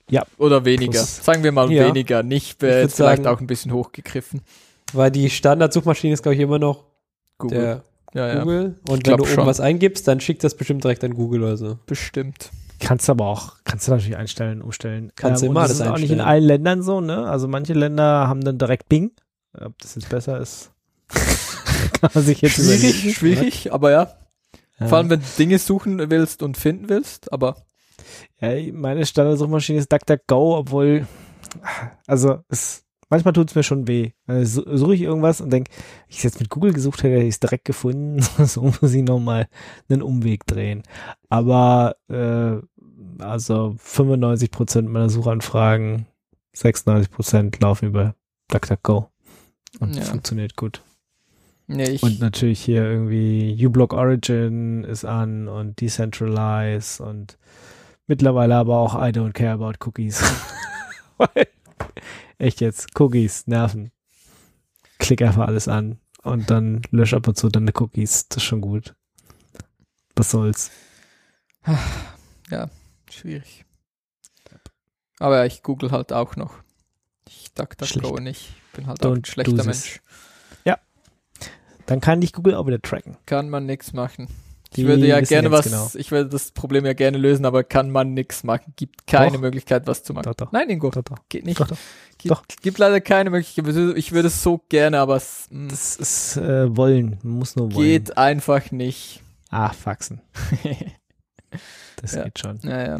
[0.09, 0.23] Ja.
[0.37, 0.91] Oder weniger.
[0.99, 1.87] Plus- Sagen wir mal Ja.
[1.87, 2.21] weniger.
[2.21, 4.41] Nicht Ich äh, vielleicht sagen- auch ein bisschen hochgegriffen.
[4.93, 6.83] Weil die Standardsuchmaschine ist, glaube ich, immer noch
[7.39, 7.59] Google.
[7.59, 7.83] der
[8.13, 8.39] ja, ja.
[8.43, 8.75] Google.
[8.87, 9.45] Und wenn du oben schon.
[9.47, 11.79] was eingibst, dann schickt das bestimmt direkt an Google oder so.
[11.87, 12.51] Bestimmt.
[12.79, 15.11] Kannst aber auch, kannst du natürlich einstellen, umstellen.
[15.15, 17.27] Kannst du und immer das alles ist auch nicht in allen Ländern so, ne?
[17.27, 19.11] Also manche Länder haben dann direkt Bing.
[19.53, 20.71] Ob das jetzt besser ist,
[21.07, 22.55] kann man sich jetzt.
[22.55, 24.13] Schwierig, schwierig, aber ja.
[24.79, 24.87] Ja.
[24.87, 27.55] Vor allem, wenn du Dinge suchen willst und finden willst, aber
[28.41, 31.07] Ja, meine Standardsuchmaschine ist DuckDuckGo, obwohl,
[32.05, 34.11] also es, manchmal tut es mir schon weh.
[34.27, 35.71] Also, su- suche ich irgendwas und denke,
[36.07, 38.21] ich es jetzt mit Google gesucht hätte, hätte ich es direkt gefunden.
[38.45, 39.47] so muss ich nochmal
[39.89, 40.83] einen Umweg drehen.
[41.29, 42.57] Aber äh,
[43.23, 46.05] also 95% meiner Suchanfragen,
[46.55, 48.15] 96% laufen über
[48.49, 49.09] DuckDuckGo.
[49.79, 50.03] Und Ja.
[50.03, 50.81] funktioniert gut.
[51.67, 57.37] nee, Und natürlich hier irgendwie uBlock Origin ist an und Decentralize und
[58.07, 60.21] mittlerweile aber auch I don't care about cookies.
[62.37, 63.91] Echt jetzt, Cookies nerven.
[64.99, 68.27] Klick einfach alles an und dann lösch ab und zu deine Cookies.
[68.27, 68.95] Das ist schon gut.
[70.15, 70.71] Was soll's.
[73.09, 73.65] schwierig.
[75.19, 76.55] Aber ja, ich google halt auch noch.
[77.27, 78.53] Ich DuckDuckGo nicht.
[78.73, 79.63] Bin halt auch ein Don't schlechter.
[79.63, 80.01] Mensch.
[81.85, 83.17] Dann kann dich Google auch wieder tracken.
[83.25, 84.27] Kann man nix machen.
[84.77, 85.89] Ich würde ja gerne was, genau.
[85.95, 88.73] ich würde das Problem ja gerne lösen, aber kann man nix machen.
[88.75, 89.41] Gibt keine Doch.
[89.41, 90.23] Möglichkeit, was zu machen.
[90.25, 90.51] Doch, doch.
[90.51, 90.91] Nein, Ingo,
[91.29, 91.61] geht nicht.
[92.17, 93.65] Gibt, gibt leider keine Möglichkeit.
[93.97, 97.17] Ich würde- es so gerne, aber es mm, Das ist äh, wollen.
[97.23, 97.85] Man muss nur wollen.
[97.85, 99.21] geht einfach nicht.
[99.49, 100.21] Ah, Faxen.
[102.01, 102.23] Das Ja.
[102.25, 102.59] geht schon.
[102.63, 102.97] ja, ja,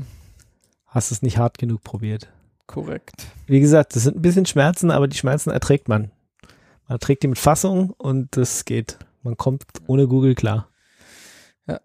[0.87, 2.29] Hast es nicht hart genug probiert.
[2.67, 3.27] korrekt.
[3.47, 6.11] Wie gesagt, das sind ein bisschen Schmerzen, aber die Schmerzen erträgt man.
[6.87, 8.97] Man erträgt die mit Fassung und das geht.
[9.23, 10.69] Man kommt ohne Google klar.
[11.67, 11.79] Ja.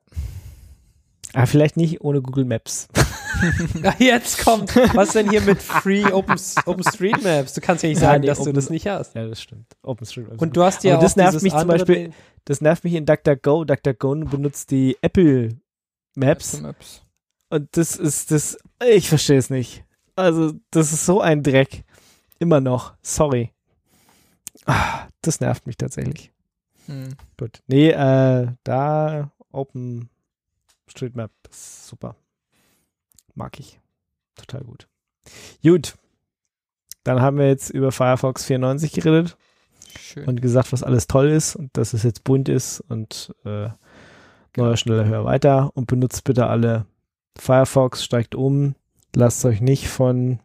[1.32, 2.88] Ah, vielleicht nicht ohne Google Maps.
[3.82, 7.54] Ja, jetzt kommt, was denn hier mit Free Open, OpenStreetMaps?
[7.54, 9.14] Du kannst ja nicht Ja, sagen, nee, dass du Open- das nicht hast.
[9.14, 9.64] Ja, das stimmt.
[9.82, 10.42] OpenStreetMap.
[10.42, 12.10] Und du hast ja Aber das auch nervt mich zum Beispiel-
[12.44, 13.64] das nervt mich in DuckDuckGo.
[13.64, 15.56] DuckDuckGo benutzt die Apple
[16.16, 16.60] Maps.
[16.60, 17.02] Maps.
[17.48, 19.84] Und das ist das, ich verstehe es nicht.
[20.16, 21.84] Also, das ist so ein Dreck.
[22.40, 22.92] Immer noch.
[23.00, 23.52] Sorry.
[24.66, 26.30] Ah, das nervt mich tatsächlich.
[26.88, 27.14] Hm.
[27.38, 27.62] Gut.
[27.68, 32.16] Nee, äh, da OpenStreetMap ist super.
[33.34, 33.80] Mag ich.
[34.36, 34.88] Total gut.
[35.62, 35.96] Gut.
[37.04, 39.36] Dann haben wir jetzt über Firefox 94 geredet
[39.98, 40.26] Schön.
[40.26, 43.70] und gesagt, was alles toll ist und dass es jetzt bunt ist und äh,
[44.56, 46.86] neuer, schneller, höher, weiter und benutzt bitte alle
[47.38, 48.74] Firefox, steigt um,
[49.14, 50.40] lasst euch nicht von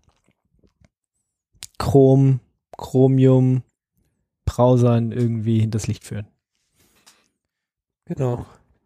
[1.77, 2.39] Chrome,
[2.77, 3.63] Chromium,
[4.45, 6.27] Browsern irgendwie hinters Licht führen.
[8.05, 8.45] Genau.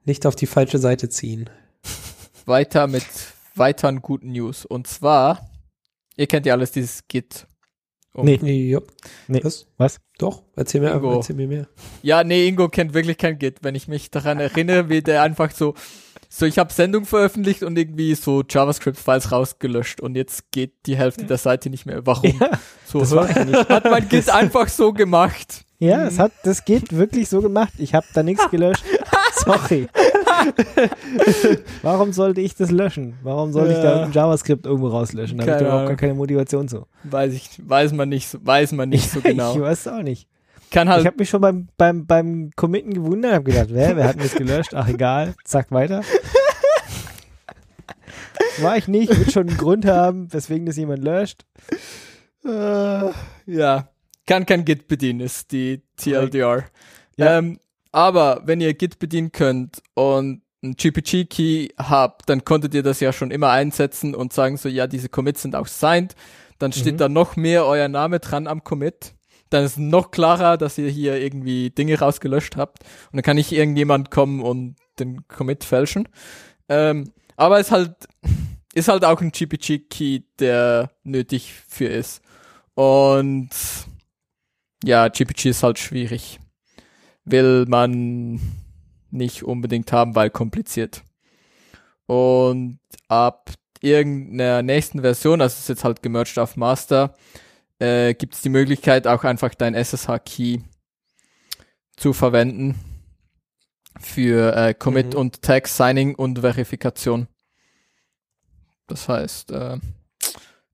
[0.10, 1.52] Nicht auf die falsche Seite ziehen.
[2.48, 3.06] Weiter mit
[3.54, 4.66] weiteren guten News.
[4.66, 5.48] Und zwar,
[6.18, 7.46] ihr kennt ja alles dieses Git.
[8.16, 8.72] Um- Nee.
[8.72, 8.80] Ja.
[9.28, 9.42] Nee.
[9.44, 9.68] Was?
[9.78, 10.00] Was?
[10.18, 11.18] Doch, erzähl mir, Ingo.
[11.18, 11.68] erzähl mir mehr.
[12.02, 13.60] Ja, nee, Ingo kennt wirklich kein Git.
[13.62, 15.76] Wenn ich mich daran erinnere, wie der einfach so,
[16.28, 21.26] so ich habe Sendung veröffentlicht und irgendwie so JavaScript-Files rausgelöscht und jetzt geht die Hälfte
[21.26, 22.04] der Seite nicht mehr.
[22.08, 22.34] Warum?
[22.42, 22.50] Ja,
[22.84, 23.70] so das war ich nicht.
[23.70, 25.66] hat mein Git einfach so gemacht.
[25.82, 27.74] Ja, es hat, das geht wirklich so gemacht.
[27.78, 28.84] Ich habe da nichts gelöscht.
[29.46, 29.88] Sorry.
[31.82, 33.18] Warum sollte ich das löschen?
[33.24, 33.84] Warum sollte ich Ja.
[34.00, 35.38] da ein JavaScript irgendwo rauslöschen?
[35.38, 36.86] Da habe ich überhaupt gar keine Motivation zu.
[37.04, 39.54] Weiß ich, weiß man nicht, so- weiß man nicht so genau.
[39.56, 40.28] Ich weiß es auch nicht.
[40.72, 44.08] Kann Ich halt, habe mich schon beim, beim, beim Committen gewundert, habe gedacht, wer, wer
[44.08, 44.76] hat mir das gelöscht?
[44.76, 46.02] Ach egal, zack, weiter.
[48.62, 51.46] War ich nicht, wird schon einen Grund haben, weswegen das jemand löscht.
[52.46, 53.10] äh,
[53.46, 53.88] ja,
[54.28, 56.66] kann kein Git bedienen, ist die TLDR.
[57.18, 57.38] Ja.
[57.38, 57.60] Ähm,
[57.92, 63.14] aber wenn ihr Git bedienen könnt und ein GPG-Key habt, dann konntet ihr das ja
[63.14, 66.16] schon immer einsetzen und sagen so, ja, diese Commits sind auch signed.
[66.60, 66.98] Dann steht Mhm.
[66.98, 69.14] da noch mehr euer Name dran am Commit.
[69.50, 72.84] Dann ist noch klarer, dass ihr hier irgendwie Dinge rausgelöscht habt.
[72.84, 76.10] Und dann kann nicht irgendjemand kommen und den Commit fälschen.
[76.68, 77.94] Ähm, aber es halt,
[78.74, 82.22] ist halt auch ein GPG-Key, der nötig für ist.
[82.76, 83.50] Und
[84.84, 86.40] ja, GPG ist halt schwierig.
[87.32, 88.40] Will man
[89.12, 91.04] nicht unbedingt haben, weil kompliziert.
[92.06, 93.52] Und ab
[93.82, 97.14] irgendeiner nächsten Version, also es ist jetzt halt gemerged auf Master,
[97.80, 100.60] äh, gibt es die Möglichkeit, auch einfach dein SSH-Key
[101.96, 102.76] zu verwenden
[104.00, 105.20] für äh, Commit Mhm.
[105.20, 107.28] und Tag Signing und Verifikation.
[108.88, 109.78] Das heißt, äh,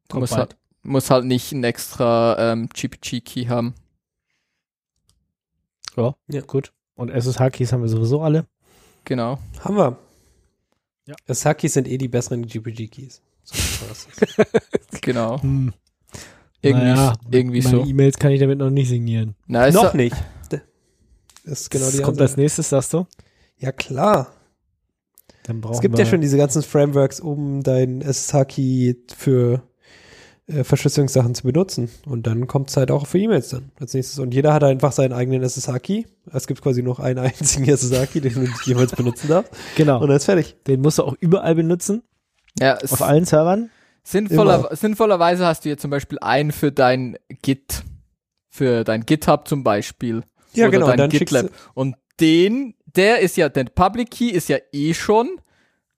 [0.08, 3.74] du musst halt, musst halt nicht einen extra ähm, GPG-Key haben.
[5.96, 6.42] Ja, Ja.
[6.42, 6.72] gut.
[6.96, 8.46] Und SSH-Keys haben wir sowieso alle.
[9.04, 9.38] Genau.
[9.60, 9.98] Haben wir.
[11.08, 11.16] Ja.
[11.28, 13.22] SSH-Keys sind eh die besseren GPG-Keys.
[15.02, 15.42] Genau.
[15.42, 15.74] Hm.
[16.62, 17.86] Irgendwie, Naja, irgendwie meine so.
[17.86, 19.36] E-Mails kann ich damit noch nicht signieren.
[19.46, 20.16] Na, ist Noch nicht.
[20.50, 23.06] Das ist genau das die kommt als nächstes, sagst du?
[23.60, 24.32] Ja, klar.
[25.44, 29.62] Dann brauchen Es gibt wir, ja schon diese ganzen Frameworks, um dein SSH-Key für
[30.48, 31.90] äh, Verschlüsselungssachen zu benutzen.
[32.06, 34.20] Und dann kommt es halt auch für E-Mails dann als nächstes.
[34.20, 36.04] Und jeder hat einfach seinen eigenen SSH-Key.
[36.32, 39.52] Es gibt quasi noch einen einzigen SSH-Key, den du nicht jemals benutzen darfst.
[39.76, 40.02] Genau.
[40.02, 40.56] Und dann ist fertig.
[40.68, 42.04] Den musst du auch überall benutzen,
[42.60, 43.70] ja, auf allen Servern.
[44.04, 47.84] sinnvoller, sinnvollerweise hast du jetzt zum Beispiel einen für dein Git,
[48.50, 50.24] für dein GitHub zum Beispiel.
[50.54, 50.96] Ja, oder genau.
[50.96, 51.50] dein GitLab.
[51.74, 55.42] Und den, der ist ja, der Public Key ist ja eh schon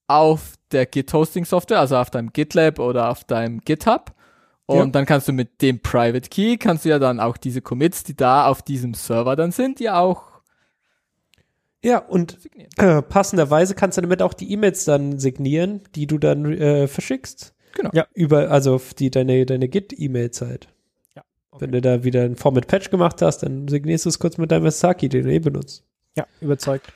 [0.08, 4.14] auf der Git Hosting Software, also auf deinem GitLab oder auf deinem GitHub.
[4.68, 4.86] Und Ja.
[4.88, 8.16] dann kannst du mit dem Private Key, kannst du ja dann auch diese Commits, die
[8.16, 10.24] da auf diesem Server dann sind, ja auch
[11.84, 12.70] ja, und signieren.
[12.78, 17.54] äh, passenderweise kannst du damit auch die E-Mails dann signieren, die du dann äh, verschickst.
[17.76, 17.92] Genau.
[17.94, 18.08] Ja.
[18.14, 20.68] Über, also auf die, deine, deine Git-E-Mails halt.
[21.16, 21.64] Ja, okay.
[21.64, 24.52] Wenn du da wieder ein Format Patch gemacht hast, dann signierst du es kurz mit
[24.52, 25.84] deinem SSH-Key, den du eh benutzt.
[26.18, 26.92] Ja, überzeugt.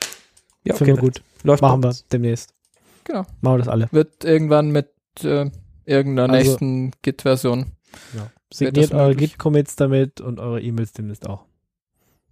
[0.64, 1.06] Ja, Finden wir okay.
[1.06, 1.22] gut.
[1.44, 2.52] Läuft Machen wir demnächst.
[3.04, 3.20] Genau.
[3.40, 3.88] Machen wir das alle.
[3.92, 4.88] Wird irgendwann mit
[5.22, 5.48] äh,
[5.84, 7.72] irgendeiner Also- nächsten Git-Version.
[8.52, 9.14] Signiert das eure?
[9.16, 11.44] Git-Commits damit und eure E-Mails demnächst auch.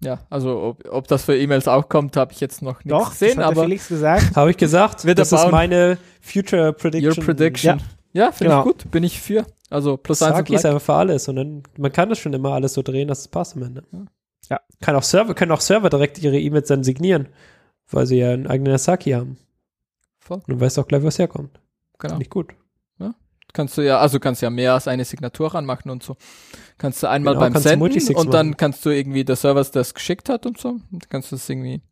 [0.02, 3.10] Ja, also ob, ob das für E-Mails auch kommt, habe ich jetzt noch nicht Doch,
[3.10, 4.30] gesehen, das hat aber Felix gesagt.
[4.36, 7.18] Habe ich gesagt, Wird das ist meine Future Prediction.
[7.18, 7.82] Your Prediction.
[8.12, 8.60] Ja, finde Genau.
[8.60, 8.90] ich gut.
[8.90, 9.44] Bin ich für.
[9.68, 10.72] Also plus eins und ist like.
[10.72, 13.28] einfach für alles und dann, man kann das schon immer alles so drehen, dass es
[13.28, 13.84] passt am Ende.
[14.48, 14.60] Ja.
[14.80, 17.28] Kann auch Server, können auch Server direkt ihre E-Mails dann signieren,
[17.90, 19.36] weil sie ja einen eigenen SSH-Key haben.
[20.18, 20.38] Voll.
[20.38, 21.60] Und du weißt auch gleich, was herkommt.
[21.98, 22.14] Genau.
[22.14, 22.54] Finde ich gut.
[23.52, 26.16] Kannst du ja, also kannst ja mehr als eine Signatur ranmachen und so.
[26.78, 28.56] Kannst du einmal Genau, beim Senden und dann machen.
[28.56, 30.76] kannst du irgendwie der Server, der es geschickt hat und so.
[30.92, 31.82] Und kannst du das irgendwie,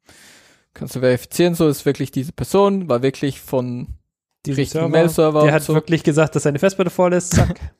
[0.75, 3.99] kannst du verifizieren, so ist wirklich diese Person, war wirklich von
[4.47, 5.75] Diesen richtigen Mail-Server Der hat so.
[5.75, 7.35] wirklich gesagt, dass seine Festplatte voll ist.
[7.35, 7.59] Zack.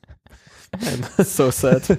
[1.17, 1.97] so sad.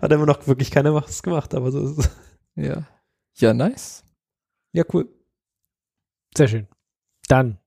[0.00, 2.10] hat immer noch wirklich keiner was gemacht, aber so ist es.
[2.56, 2.82] ja.
[3.36, 4.04] Ja, nice.
[4.72, 5.08] Ja, cool.
[6.36, 6.66] Sehr schön.
[7.28, 7.58] Dann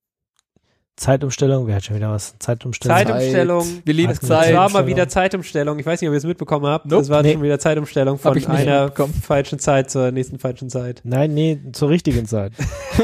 [0.97, 1.67] Zeitumstellung.
[1.67, 2.35] Wer hat schon wieder was?
[2.39, 2.97] Zeitumstellung.
[2.97, 3.61] Zeit- Zeitumstellung.
[3.63, 3.81] Zeit.
[3.85, 4.23] Wir lieben nicht.
[4.23, 4.71] Es war Zeit.
[4.73, 5.77] mal wieder Zeitumstellung.
[5.79, 6.85] Ich weiß nicht, ob ihr es mitbekommen habt.
[6.85, 7.01] Nope.
[7.01, 7.33] Es war Nee.
[7.33, 8.91] schon wieder Zeitumstellung von einer
[9.21, 11.01] falschen Zeit zur nächsten falschen Zeit.
[11.03, 12.53] Nein, nee, zur richtigen Zeit.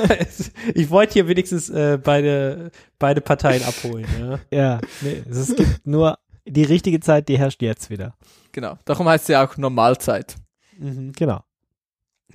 [0.74, 4.06] ich wollte hier wenigstens äh, beide, beide Parteien abholen.
[4.20, 4.40] Ja.
[4.58, 6.18] Ja, nee, es gibt nur
[6.48, 8.16] die richtige Zeit, die herrscht jetzt wieder.
[8.54, 8.78] Genau.
[8.86, 10.36] Darum heißt sie auch Normalzeit.
[10.78, 11.12] Mhm.
[11.14, 11.42] Genau.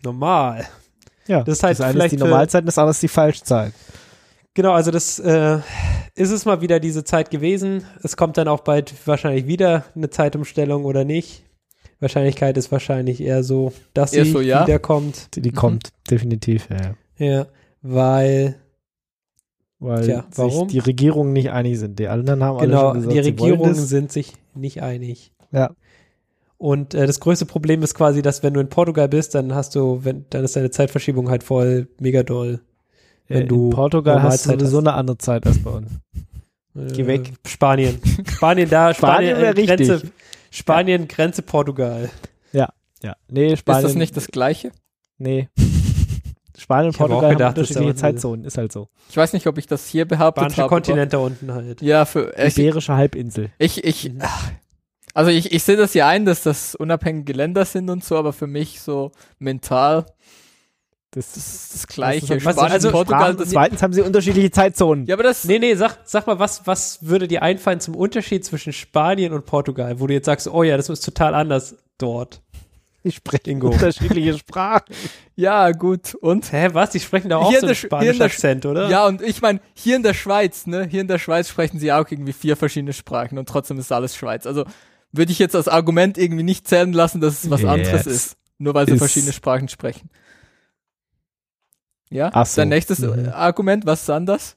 [0.02, 0.66] Normal.
[1.26, 3.72] Ja, Das ist halt eine ist vielleicht die Normalzeit und das andere ist die Falschzeit.
[4.56, 5.58] Genau, also das äh,
[6.14, 7.84] ist es mal wieder diese Zeit gewesen.
[8.02, 11.44] Es kommt dann auch bald wahrscheinlich wieder eine Zeitumstellung oder nicht.
[12.00, 14.62] Wahrscheinlichkeit ist wahrscheinlich eher so, dass Eher sie so, ja.
[14.62, 15.34] wiederkommt.
[15.36, 15.54] Die, die Mhm.
[15.56, 16.76] kommt definitiv, ja,
[17.18, 17.26] ja.
[17.26, 17.46] Ja,
[17.82, 18.56] weil
[19.78, 20.68] Weil Tja, warum?
[20.68, 21.98] sich die Regierungen nicht einig sind.
[21.98, 25.32] Die anderen haben alle genau schon gesagt, die Regierungen sind sich nicht einig.
[25.52, 25.70] Ja.
[26.56, 29.74] Und äh, das größte Problem ist quasi, dass wenn du in Portugal bist, dann hast
[29.74, 32.60] du, wenn, dann ist deine Zeitverschiebung halt voll mega doll.
[33.28, 34.86] Wenn in du Portugal hast du Normalzeit sowieso hast.
[34.88, 35.90] eine andere Zeit als bei uns.
[36.74, 37.32] Geh Äh, weg.
[37.46, 38.00] Spanien.
[38.28, 40.12] Spanien da, Spanien Spanien, äh, Grenze, richtig.
[40.50, 42.10] Spanien, Grenze Portugal.
[43.02, 43.84] Ja, nee, Spanien.
[43.84, 44.72] ist das nicht das Gleiche?
[45.18, 45.48] Nee.
[46.58, 48.88] Spanien und Portugal gedacht, haben unterschiedliche Zeitzonen, ist halt so.
[49.10, 50.68] Ich weiß nicht, ob ich das hier behauptet Spanische habe.
[50.70, 51.82] Kontinent da unten halt.
[51.82, 53.50] Ja, für ich, Iberische Halbinsel.
[53.58, 54.18] ich, ich Mhm.
[54.22, 54.50] ach,
[55.12, 58.32] also ich, ich sehe das ja ein, dass das unabhängige Länder sind und so, aber
[58.32, 60.06] für mich so mental
[61.12, 62.26] Das, das ist das Gleiche.
[62.26, 65.06] das ist- Spanien, also Portugal, Sprachen, zweitens haben sie unterschiedliche Zeitzonen.
[65.06, 68.44] ja, aber das, Nee, nee, sag, sag mal, was, was würde dir einfallen zum Unterschied
[68.44, 72.42] zwischen Spanien und Portugal, wo du jetzt sagst, oh ja, das ist total anders dort.
[73.04, 73.68] Die sprechen Bingo.
[73.68, 74.92] unterschiedliche Sprachen.
[75.36, 76.16] ja, gut.
[76.16, 76.50] Und?
[76.52, 76.90] Hä, was?
[76.90, 78.90] Die sprechen da auch Hier so in einen spanischen Akzent, oder?
[78.90, 81.92] Ja, und ich meine, hier in der Schweiz, ne, hier in der Schweiz sprechen sie
[81.92, 84.44] auch irgendwie vier verschiedene Sprachen und trotzdem ist alles Schweiz.
[84.44, 84.64] Also
[85.12, 88.36] würde ich jetzt als Argument irgendwie nicht zählen lassen, dass es was anderes Jetzt ist.
[88.58, 90.10] Nur weil sie ist- verschiedene Sprachen sprechen.
[92.10, 92.30] Ja?
[92.32, 92.60] Ach so.
[92.60, 93.26] Dein nächstes Mhm.
[93.26, 94.56] äh, Argument, was ist anders?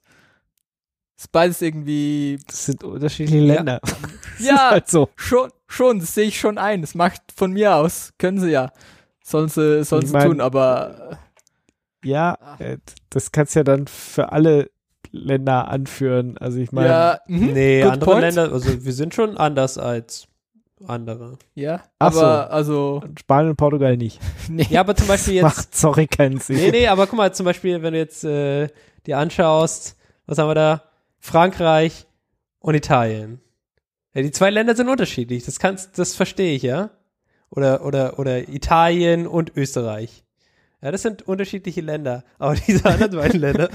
[1.17, 3.55] Ist beides irgendwie, Das sind unterschiedliche Ja.
[3.55, 3.81] Länder.
[4.39, 4.53] Ja.
[4.53, 5.09] ist halt so.
[5.17, 6.79] schon, schon, das sehe ich schon ein.
[6.81, 8.71] Das macht von mir aus, können sie ja.
[9.21, 11.17] Sollen sie, sollen Ich sie mein- tun, aber
[12.05, 12.59] Ja, Ach.
[12.61, 12.77] äh,
[13.09, 14.71] das kannst ja dann für alle
[15.11, 16.37] Länder anführen.
[16.37, 18.21] Also ich meine, ja, mhm, Nee, andere point.
[18.21, 20.28] Länder, also wir sind schon anders als
[20.87, 21.37] andere.
[21.55, 22.21] Ja, Ach so.
[22.21, 24.19] aber also, Spanien und Portugal nicht.
[24.49, 24.65] nee.
[24.69, 26.57] Ja, aber zum Beispiel jetzt, Macht, sorry, keinen Sinn.
[26.57, 28.69] nee, nee, aber guck mal, zum Beispiel, wenn du jetzt äh,
[29.05, 30.83] dir anschaust, was haben wir da?
[31.19, 32.05] Frankreich
[32.59, 33.41] und Italien.
[34.13, 36.89] Ja, die zwei Länder sind unterschiedlich, das kannst, das verstehe ich, ja?
[37.49, 40.23] Oder, oder, oder Italien und Österreich.
[40.81, 42.23] Ja, das sind unterschiedliche Länder.
[42.39, 43.69] Aber diese anderen beiden Länder,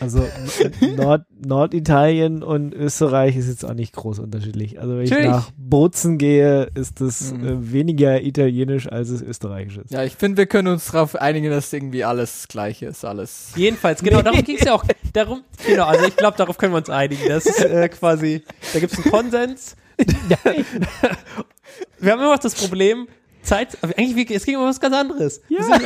[0.00, 0.26] Also
[0.96, 4.80] Nord Norditalien und Österreich ist jetzt auch nicht groß unterschiedlich.
[4.80, 5.30] Also wenn ich Natürlich.
[5.30, 7.46] nach Bozen gehe, ist das Mhm.
[7.46, 9.92] äh, weniger italienisch, als es österreichisch ist.
[9.92, 13.52] Ja, ich finde, wir können uns darauf einigen, dass irgendwie alles das Gleiche ist, alles.
[13.54, 14.84] Jedenfalls, genau, darum ging es ja auch.
[15.12, 17.28] Darum, genau, also ich glaube, darauf können wir uns einigen.
[17.28, 18.42] Das ist äh, quasi,
[18.72, 19.76] da gibt es einen Konsens.
[21.98, 23.08] wir haben immer noch das Problem,
[23.48, 25.42] Zeit, eigentlich, es ging um was ganz anderes.
[25.48, 25.60] Ja.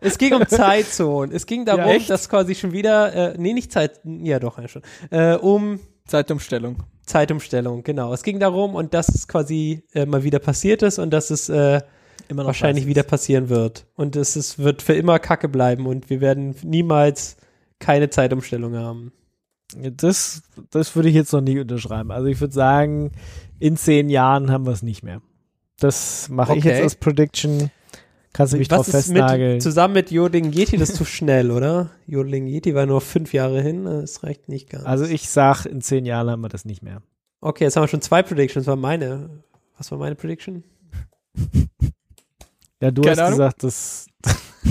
[0.00, 1.34] Es ging um Zeitzonen.
[1.34, 2.10] Es ging darum, echt?
[2.10, 6.82] dass quasi schon wieder, äh, nee, nicht Zeit, ja doch, ja schon, äh, um Zeitumstellung.
[7.06, 8.12] Zeitumstellung, genau.
[8.12, 11.48] Es ging darum und dass es quasi äh, mal wieder passiert ist und dass es
[11.48, 11.80] äh,
[12.28, 13.86] Immer wahrscheinlich wieder passieren wird.
[13.96, 17.36] Und es ist, wird für immer Kacke bleiben und wir werden niemals
[17.78, 19.12] keine Zeitumstellung haben.
[19.74, 22.10] Das, das würde ich jetzt noch nie unterschreiben.
[22.10, 23.12] Also ich würde sagen,
[23.58, 25.20] in zehn Jahren haben wir es nicht mehr.
[25.84, 26.68] Das mache ich Okay.
[26.70, 27.70] jetzt als Prediction.
[28.32, 29.52] Kannst du mich Was drauf ist festnageln.
[29.54, 31.90] mit, zusammen mit Jodeling Yeti, das ist zu schnell, oder?
[32.06, 34.84] Jodeling Yeti war nur fünf Jahre hin, das reicht nicht ganz.
[34.86, 37.02] Also ich sag, in zehn Jahren haben wir das nicht mehr.
[37.40, 39.28] okay, jetzt haben wir schon zwei Predictions, war meine.
[39.76, 40.64] Was war meine Prediction?
[42.80, 43.30] Ja, du Keine hast Ahnung.
[43.38, 44.06] gesagt, das.
[44.64, 44.70] du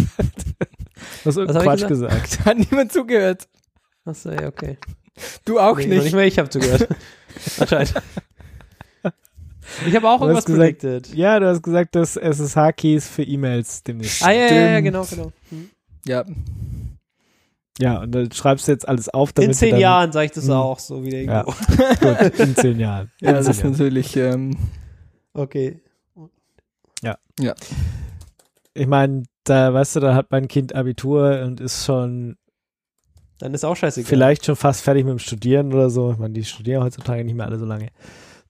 [1.26, 2.46] hast irgendeinen ich Quatsch gesagt.
[2.46, 3.48] Hat niemand zugehört.
[4.06, 4.78] Achso, ja, okay.
[5.46, 6.04] Du auch Nee, nicht.
[6.06, 6.88] nicht mehr ich habe zugehört.
[7.60, 7.94] Anscheinend.
[9.88, 11.16] Ich habe auch Du irgendwas gesagt- predicted.
[11.16, 14.24] Ja, du hast gesagt, dass SSH-Keys für E-Mails demnächst.
[14.24, 15.32] Ah, ja, ja, ja, genau, genau.
[15.50, 15.70] Hm.
[16.06, 16.24] Ja,
[17.80, 20.32] Ja, und dann schreibst du jetzt alles auf, damit In zehn dann, Jahren sage ich
[20.32, 20.52] das Hm.
[20.52, 21.40] auch so wieder Ja.
[21.46, 21.54] irgendwo.
[22.30, 23.12] Gut, in zehn Jahren.
[23.20, 23.72] ja, in das zehn ist Jahren.
[23.72, 24.58] natürlich, ähm,
[25.34, 25.80] Okay.
[28.76, 32.38] Ich meine, da, weißt du, da hat mein Kind Abitur und ist schon
[33.40, 34.10] Dann ist auch scheißegal.
[34.10, 36.12] vielleicht schon fast fertig mit dem Studieren oder so.
[36.12, 37.90] Ich meine, die studieren heutzutage nicht mehr alle so lange.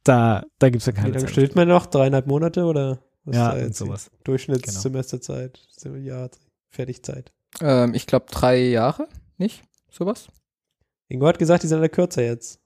[0.03, 1.31] Da, da gibt's ja Wie keine lange Zeit.
[1.31, 1.85] studiert man noch?
[1.85, 2.99] Dreieinhalb Monate oder?
[3.25, 4.11] Was Ja, ist sowas.
[4.25, 5.59] Durchschnittssemesterzeit.
[5.77, 6.27] So, Ja,
[6.69, 7.31] Fertigzeit.
[7.61, 9.63] Ähm, ich glaube drei Jahre, nicht?
[9.89, 10.27] Sowas?
[11.07, 12.59] Ingo hat gesagt, die sind alle kürzer jetzt.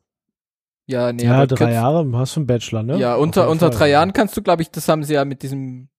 [0.88, 2.98] Ja, nee, Ja, drei Jahre, hast du einen Bachelor, ne?
[2.98, 5.90] Ja, unter, unter drei Jahren kannst du, glaube ich, das haben sie ja mit diesem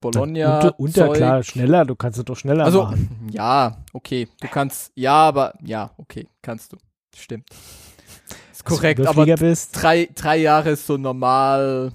[0.00, 0.56] Bologna.
[0.56, 1.16] Unter, unter Zeug.
[1.18, 3.28] klar, schneller, du kannst es doch schneller Also, machen.
[3.30, 4.28] ja, okay.
[4.40, 6.78] Du kannst, ja, aber, ja, okay, kannst du.
[7.14, 7.50] Stimmt.
[8.60, 9.70] Ist korrekt, aber bist.
[9.80, 11.92] drei, drei Jahre ist so normal,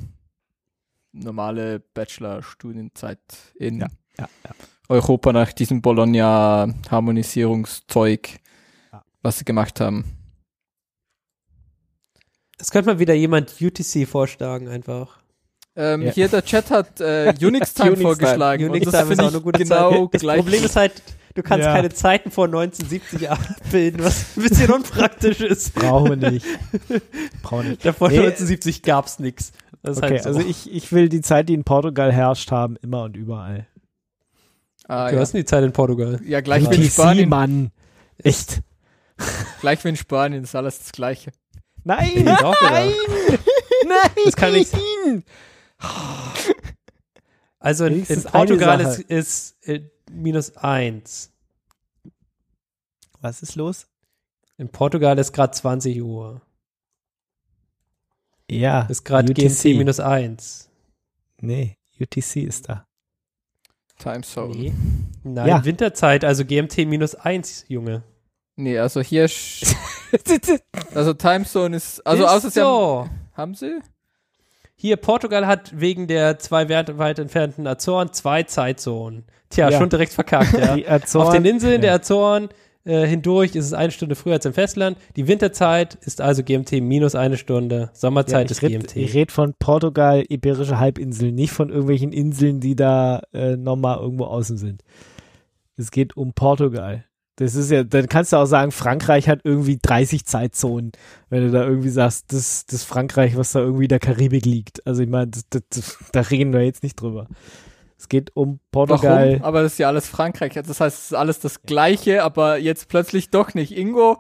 [1.11, 3.20] normale Bachelor-Studienzeit
[3.55, 3.88] in Ja,
[4.20, 4.51] ja, ja.
[4.89, 8.30] Europa nach diesem Bologna-Harmonisierungszeug,
[8.91, 9.03] Ja.
[9.22, 10.05] was sie gemacht haben.
[12.57, 15.20] Es könnte mal wieder jemand UTC vorschlagen einfach.
[15.76, 16.11] Ähm, Ja.
[16.11, 18.70] Hier der Chat hat äh, Unix Time Unix vorgeschlagen.
[18.70, 20.13] Unix und das Time ist finde auch ich eine gute genau Zeit.
[20.13, 20.38] Das gleich.
[20.39, 20.93] Problem ist halt,
[21.36, 21.74] du kannst Ja.
[21.74, 25.74] keine Zeiten vor 1970 abbilden, was ein bisschen unpraktisch ist.
[25.76, 26.46] Brauchen wir nicht.
[27.44, 27.86] Brauchen wir nicht.
[27.86, 28.18] Davor Nee.
[28.18, 29.52] 1970 gab's nix.
[29.84, 30.30] Das Okay, halt so.
[30.30, 33.68] also ich, ich will die Zeit, die in Portugal herrscht haben, immer und überall.
[34.88, 35.22] ah, du ja.
[35.22, 36.20] hast denn die Zeit in Portugal.
[36.26, 37.30] ja, gleich wie in Spanien.
[37.30, 37.72] Mann.
[38.18, 38.62] Echt.
[39.62, 41.32] Gleich wie in Spanien ist alles das Gleiche.
[41.84, 42.92] Nein, Ich nein, nein.
[44.26, 44.74] Das kann nicht-
[47.60, 49.82] Also in, in Portugal ist, ist äh,
[50.12, 51.32] minus eins.
[53.22, 53.88] Was ist los?
[54.58, 56.41] In Portugal ist gerade 20 Uhr.
[58.49, 59.41] Ja, Ist gerade UTC.
[59.41, 60.70] GMT minus eins.
[61.41, 62.88] Nee, UTC ist da.
[63.97, 64.56] Time Zone.
[64.56, 64.74] Nee.
[65.24, 65.66] Nein, Ja.
[65.66, 68.03] Winterzeit, also GMT minus eins, Junge.
[68.56, 69.76] Nee, also hier, sch-
[70.93, 73.10] also Time Zone ist, also Ist außer sie haben, so.
[73.34, 73.80] haben sie?
[74.76, 79.24] Hier, Portugal hat wegen der zwei weit, entfernten Azoren zwei Zeitzonen.
[79.50, 79.78] Tja, Ja.
[79.78, 80.76] schon direkt verkackt, ja.
[80.92, 81.80] Azoren, Auf den Inseln ja.
[81.80, 82.50] der Azoren
[82.84, 84.98] äh, hindurch ist es eine Stunde früher als im Festland.
[85.16, 87.90] Die Winterzeit ist also GMT minus eine Stunde.
[87.94, 88.96] Sommerzeit ja, ist red, GMT.
[88.98, 94.26] Ich rede von Portugal, Iberische Halbinsel, nicht von irgendwelchen Inseln, die da äh, nochmal irgendwo
[94.26, 94.84] außen sind.
[95.78, 97.05] Es geht um Portugal.
[97.38, 100.94] Das ist ja, dann kannst du auch sagen, Frankreich hat irgendwie 30 Zeitzonen,
[101.30, 104.86] wenn du da irgendwie sagst, das, das Frankreich, was da irgendwie in der Karibik liegt.
[104.88, 107.28] Also ich meine, das, das, das, da reden wir jetzt nicht drüber.
[107.98, 109.32] Es geht um Portugal.
[109.32, 109.44] Warum?
[109.44, 110.54] Aber das ist ja alles Frankreich.
[110.54, 113.76] Das heißt, es ist alles das Gleiche, aber jetzt plötzlich doch nicht.
[113.76, 114.18] Ingo,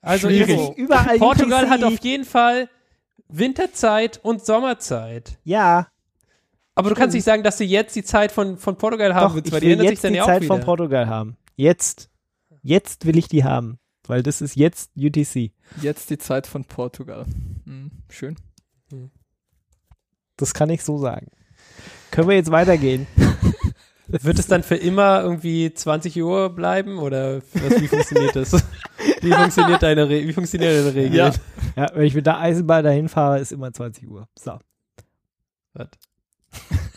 [0.00, 0.50] Also Schwierig.
[0.50, 0.74] Info.
[0.76, 2.68] Überall Portugal hat auf jeden Fall
[3.28, 5.38] Winterzeit und Sommerzeit.
[5.44, 5.88] Ja,
[6.74, 9.34] Aber du kannst nicht sagen, dass du jetzt die Zeit von, von Portugal haben doch,
[9.34, 10.54] willst, ich weil die will ändert sich jetzt dann die ja auch Zeit wieder.
[10.54, 11.36] von Portugal haben.
[11.56, 12.08] Jetzt.
[12.62, 13.78] Jetzt will ich die haben.
[14.06, 15.52] Weil das ist jetzt UTC.
[15.80, 17.24] jetzt die Zeit von Portugal.
[17.64, 18.36] Hm, schön.
[20.36, 21.28] Das kann ich so sagen.
[22.10, 23.06] Können wir jetzt weitergehen?
[24.08, 28.52] Wird es dann für immer irgendwie 20 Uhr bleiben oder was, wie funktioniert das?
[29.20, 31.16] Wie funktioniert deine, Re wie funktioniert deine Regel?
[31.16, 31.32] Ja.
[31.76, 34.28] Ja, wenn ich mit der Eisenbahn dahin fahre, ist immer 20 Uhr.
[34.38, 34.58] So.
[35.72, 35.88] Was?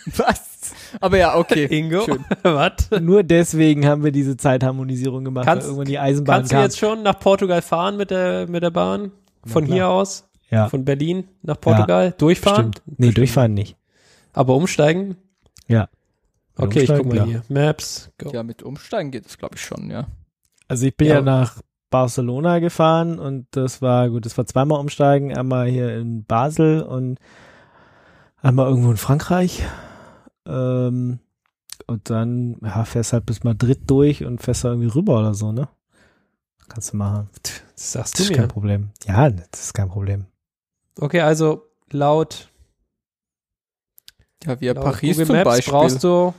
[0.18, 0.55] Was?
[1.01, 1.66] Aber ja, okay.
[1.70, 2.05] Ingo?
[2.43, 2.89] Was?
[3.01, 6.63] Nur deswegen haben wir diese Zeitharmonisierung gemacht, Kannst- weil irgendwann die Eisenbahn Kannst du kam.
[6.63, 9.11] jetzt schon nach Portugal fahren mit der, mit der Bahn?
[9.45, 10.28] Von hier aus?
[10.49, 10.70] Ja.
[10.70, 12.13] Von Berlin nach Portugal?
[12.18, 12.72] Durchfahren?
[12.72, 12.99] Bestimmt.
[12.99, 13.78] Nee, durchfahren nicht.
[14.34, 15.18] Aber umsteigen?
[15.68, 15.89] Ja.
[16.57, 17.26] Okay, ich guck mal ja.
[17.26, 17.43] hier.
[17.49, 18.32] Maps, go.
[18.32, 20.07] Ja, mit Umsteigen geht es, glaube ich, schon, ja.
[20.68, 21.16] Also ich bin ja.
[21.16, 21.22] Ja.
[21.22, 26.82] nach Barcelona gefahren und das war, gut, das war zweimal umsteigen, einmal hier in Basel
[26.82, 27.20] und
[28.41, 29.63] einmal irgendwo in Frankreich.
[30.47, 31.19] Ähm,
[31.87, 35.51] und dann, ja, fährst halt bis Madrid durch und fährst da irgendwie rüber oder so,
[35.51, 35.67] ne?
[36.67, 37.29] Kannst du machen.
[37.75, 38.47] Das sagst Das du ist kein mir.
[38.53, 38.89] Problem.
[39.05, 40.25] Ja, das ist kein Problem.
[40.99, 42.49] Okay, also laut,
[44.45, 45.71] Ja, wie laut Paris Google zum Maps Beispiel.
[45.71, 46.33] brauchst du,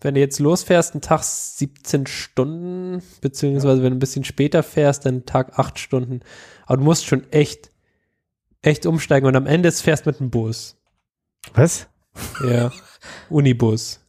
[0.00, 5.06] wenn du jetzt losfährst, einen Tag 17 Stunden, beziehungsweise wenn du ein bisschen später fährst,
[5.06, 6.20] dann einen Tag 8 Stunden.
[6.66, 7.70] Aber du musst schon echt,
[8.62, 10.76] echt umsteigen und am Ende fährst mit dem Bus.
[11.54, 11.88] Was?
[12.46, 12.70] Ja.
[13.28, 14.00] Unibus.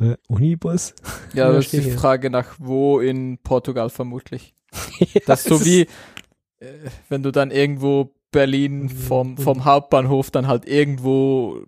[0.00, 0.94] Äh, Unibus?
[1.32, 1.90] ja, Ja, das ist die.
[1.90, 4.54] Frage nach wo in Portugal vermutlich.
[5.26, 5.82] Das ist so wie,
[6.58, 6.66] äh,
[7.08, 11.64] wenn du dann irgendwo Berlin vom, vom Hauptbahnhof dann halt irgendwo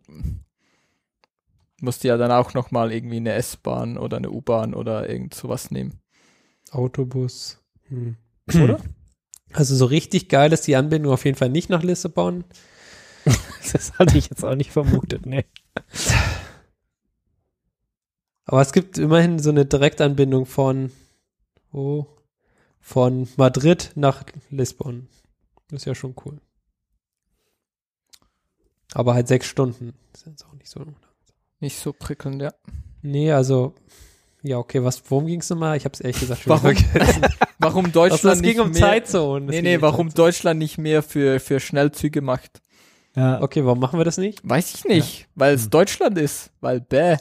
[1.81, 5.71] musst du ja dann auch nochmal irgendwie eine S-Bahn oder eine U-Bahn oder irgend sowas
[5.71, 6.01] nehmen.
[6.71, 7.59] Autobus.
[7.89, 8.17] Hm.
[8.63, 8.81] Oder?
[9.53, 12.45] Also so richtig geil ist die Anbindung auf jeden Fall nicht nach Lissabon.
[13.73, 15.45] Das hatte ich jetzt auch nicht vermutet, ne.
[18.47, 20.93] Aber es gibt immerhin so eine Direktanbindung von,
[21.73, 22.07] oh,
[22.81, 25.09] von Madrid nach Lissabon.
[25.69, 26.41] Das ist ja schon cool.
[28.95, 29.95] Aber halt sechs Stunden.
[30.13, 30.85] Das ist jetzt auch nicht so.
[31.59, 32.53] Nicht so prickelnd, ja.
[33.03, 33.75] Nee, also,
[34.43, 35.77] ja, okay, was, worum ging es nochmal?
[35.77, 36.77] Ich habe es ehrlich gesagt schon Warum?
[36.77, 37.23] vergessen.
[37.59, 39.47] Warum Also, Deutschland es ging nicht um mehr, Zeitzonen.
[39.47, 40.27] Nee, ging nee, um warum Zeitzonen.
[40.27, 42.61] Deutschland nicht mehr für, für Schnellzüge macht.
[43.17, 44.41] Ja, Okay, warum machen wir das nicht?
[44.49, 47.17] Weiß ich nicht, weil es Deutschland ist, weil bäh.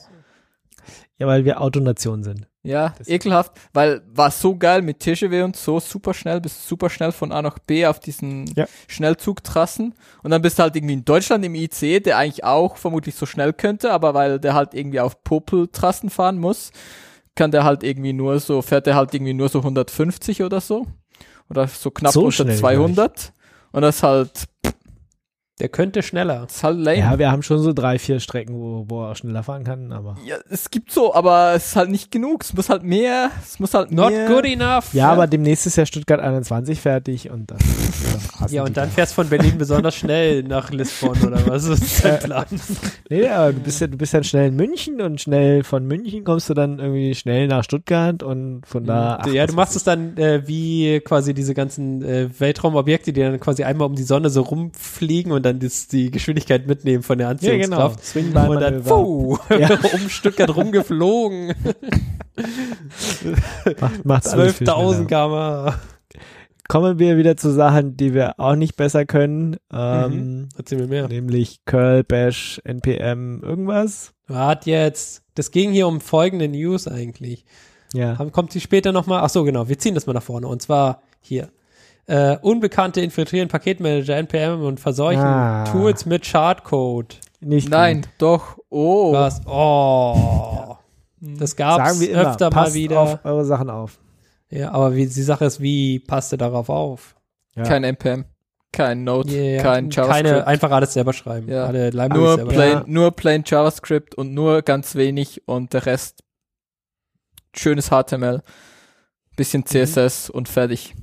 [1.17, 2.47] Ja, weil wir Autonation sind.
[2.63, 6.89] Ja, Das- ekelhaft, weil war so geil mit TGW und so super schnell, bist super
[6.89, 8.65] schnell von A nach B auf diesen Ja.
[8.87, 9.93] Schnellzugtrassen
[10.23, 13.25] und dann bist du halt irgendwie in Deutschland im IC, der eigentlich auch vermutlich so
[13.25, 16.71] schnell könnte, aber weil der halt irgendwie auf Popeltrassen fahren muss,
[17.35, 20.87] kann der halt irgendwie nur so, fährt der halt irgendwie nur so 150 oder so
[21.49, 23.31] oder so knapp So unter schnell 200
[23.73, 24.45] und das ist halt,
[25.59, 26.45] Der könnte schneller.
[26.49, 26.97] ist halt lame.
[26.99, 29.93] Ja, wir haben schon so drei, vier Strecken, wo, wo er auch schneller fahren kann,
[29.93, 30.15] aber.
[30.25, 32.43] Ja, es gibt so, aber es ist halt nicht genug.
[32.43, 34.27] Es muss halt mehr, es muss halt Not mehr.
[34.27, 34.93] good enough.
[34.93, 37.59] Ja, aber demnächst ist ja Stuttgart 21 fertig und dann.
[38.39, 38.95] dann Ja, und dann da.
[38.95, 42.45] fährst von Berlin besonders schnell nach Lissabon oder was ist dein Plan?
[43.09, 46.25] Nee, aber du bist ja, du bist dann schnell in München und schnell von München
[46.25, 49.21] kommst du dann irgendwie schnell nach Stuttgart und von da.
[49.31, 53.63] ja, du machst es dann äh, wie quasi diese ganzen äh, Weltraumobjekte, die dann quasi
[53.63, 57.41] einmal um die Sonne so rumfliegen und dann das, die Geschwindigkeit mitnehmen von der ich.
[57.41, 57.87] Ja, genau.
[57.87, 58.49] Anziehungskraft.
[58.49, 59.77] Und dann puh, Ja.
[59.93, 61.53] um Stuttgart rumgeflogen.
[63.79, 65.05] Macht, macht alles viel 12.000 schneller.
[65.07, 65.79] km/h.
[66.67, 69.57] Kommen wir wieder zu Sachen, die wir auch nicht besser können.
[69.71, 70.49] Ähm, Mhm.
[70.57, 71.07] Erzähl mir mehr.
[71.07, 74.13] Nämlich Curl, Bash, NPM, irgendwas.
[74.27, 75.21] Wart jetzt.
[75.35, 77.45] Das ging hier um folgende News eigentlich.
[77.93, 78.15] Ja.
[78.31, 79.21] Kommt sie später nochmal?
[79.23, 79.69] Ach so, genau.
[79.69, 80.47] Wir ziehen das mal nach vorne.
[80.47, 81.49] Und zwar hier.
[82.07, 85.63] Äh, Unbekannte infiltrieren Paketmanager, NPM und verseuchen Ah.
[85.65, 87.19] Tools mit Schadcode.
[87.39, 88.09] Nicht Nein, gut.
[88.19, 88.57] doch.
[88.69, 89.11] Oh.
[89.13, 89.41] Was?
[89.47, 90.77] Oh.
[91.19, 92.99] Das gab's Sagen wir immer, öfter mal passt wieder.
[92.99, 93.97] auf eure Sachen auf.
[94.51, 97.15] Ja, aber wie, die Sache ist, wie passt ihr darauf auf?
[97.55, 97.63] Ja.
[97.63, 98.25] Kein NPM,
[98.71, 100.27] kein Node, Yeah, kein JavaScript.
[100.27, 101.49] Keine, einfach alles selber schreiben.
[101.49, 101.65] Ja.
[101.65, 102.83] Alle nur selber plain, Ja.
[102.85, 106.23] nur plain JavaScript und nur ganz wenig und der Rest
[107.55, 108.41] schönes HTML,
[109.35, 110.93] bisschen CSS und fertig.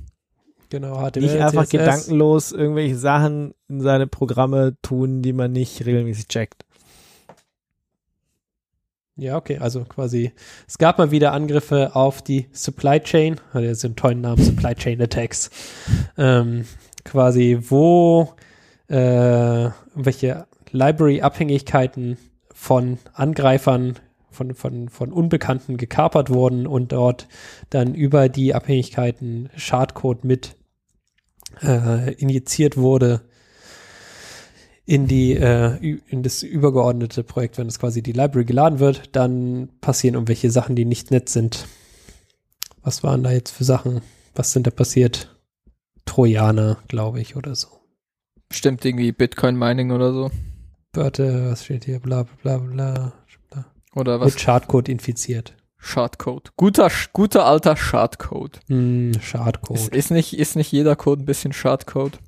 [0.73, 1.69] Genau, HTML, Nicht einfach CSS.
[1.69, 6.65] gedankenlos irgendwelche Sachen in seine Programme tun, die man nicht regelmäßig checkt.
[9.15, 10.31] Ja, okay, also quasi,
[10.67, 14.73] es gab mal wieder Angriffe auf die Supply Chain, hat jetzt den tollen Namen Supply
[14.73, 15.51] Chain Attacks,
[16.17, 16.65] ähm,
[17.05, 18.33] quasi, wo
[18.87, 22.17] äh, welche Library-Abhängigkeiten
[22.51, 23.99] von Angreifern,
[24.31, 27.27] von, von, von Unbekannten gekapert wurden und dort
[27.69, 30.55] dann über die Abhängigkeiten Schadcode mit
[31.61, 33.21] äh, injiziert wurde
[34.85, 39.69] in die äh, in das übergeordnete Projekt, wenn es quasi die Library geladen wird, dann
[39.79, 41.67] passieren irgendwelche Sachen, die nicht nett sind.
[42.81, 44.01] Was waren da jetzt für Sachen?
[44.35, 45.29] Was sind da passiert?
[46.05, 47.67] Trojaner, glaube ich, oder so.
[48.49, 50.31] Bestimmt irgendwie Bitcoin Mining oder so.
[50.93, 51.99] Wörter, was steht hier?
[51.99, 53.13] Bla bla bla bla.
[53.49, 53.65] bla.
[53.95, 54.33] Oder was?
[54.33, 55.55] Mit Schadcode infiziert.
[55.83, 56.51] Schadcode.
[56.55, 58.61] Guter, guter alter Schadcode.
[58.69, 59.93] Ist, Schadcode.
[59.93, 62.19] ist, nicht, ist nicht jeder Code ein bisschen Schadcode?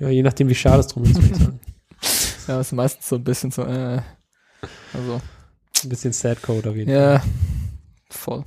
[0.00, 1.60] Ja, je nachdem, wie schade es drum ist, würde ich sagen.
[2.46, 4.02] Ja, ist meistens so ein bisschen so, äh,
[4.92, 5.22] also,
[5.82, 7.00] Ein bisschen Sad Code auf jeden Fall.
[7.14, 7.22] ja,
[8.10, 8.44] voll.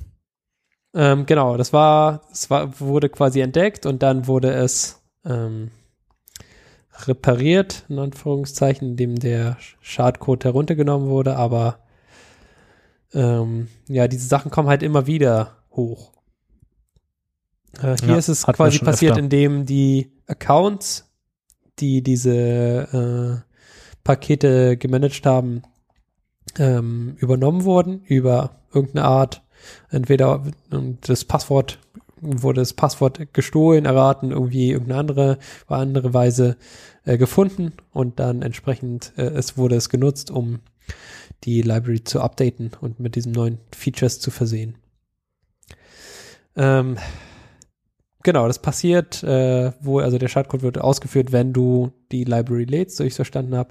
[0.94, 5.72] Ähm, genau, das war, es war, wurde quasi entdeckt und dann wurde es ähm,
[7.06, 11.80] repariert, in Anführungszeichen, indem der Schadcode heruntergenommen wurde, aber
[13.14, 16.12] ähm, ja, diese Sachen kommen halt immer wieder hoch.
[17.80, 19.22] Äh, hier Ja, ist es quasi passiert, öfter.
[19.22, 21.10] indem die Accounts,
[21.78, 23.54] die diese äh,
[24.04, 25.62] Pakete gemanagt haben,
[26.58, 29.42] ähm, übernommen wurden über irgendeine Art
[29.90, 30.44] entweder
[31.06, 31.78] das Passwort
[32.20, 35.38] wurde das Passwort gestohlen, erraten, irgendwie irgendeine andere,
[35.68, 36.56] andere Weise
[37.04, 40.58] äh, gefunden und dann entsprechend äh, es wurde es genutzt, um
[41.44, 44.76] die Library zu updaten und mit diesen neuen Features zu versehen.
[46.56, 46.98] Ähm,
[48.22, 52.96] genau, das passiert, äh, wo also der Schadcode wird ausgeführt, wenn du die Library lädst,
[52.96, 53.70] so ich es verstanden habe.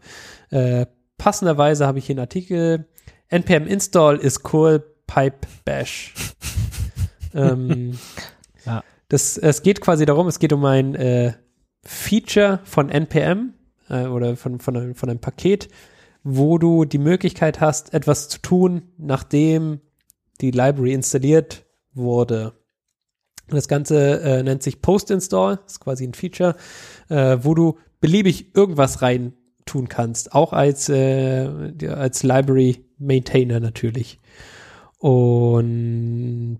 [0.49, 0.85] Äh,
[1.17, 2.87] passenderweise habe ich hier einen Artikel
[3.29, 6.13] npm install is cool pipe bash.
[7.33, 7.97] ähm,
[8.65, 8.83] Ja.
[9.09, 11.33] das, es geht quasi darum, es geht um ein äh,
[11.83, 13.53] Feature von npm
[13.89, 15.69] äh, oder von, von, einem, von einem Paket,
[16.23, 19.81] wo du die Möglichkeit hast, etwas zu tun, nachdem
[20.41, 22.53] die Library installiert wurde.
[23.49, 26.55] Das Ganze äh, nennt sich Post-Install, ist quasi ein Feature,
[27.09, 29.33] äh, wo du beliebig irgendwas rein
[29.65, 31.49] tun kannst, auch als, äh,
[31.87, 34.19] als Library Maintainer natürlich.
[34.99, 36.59] Und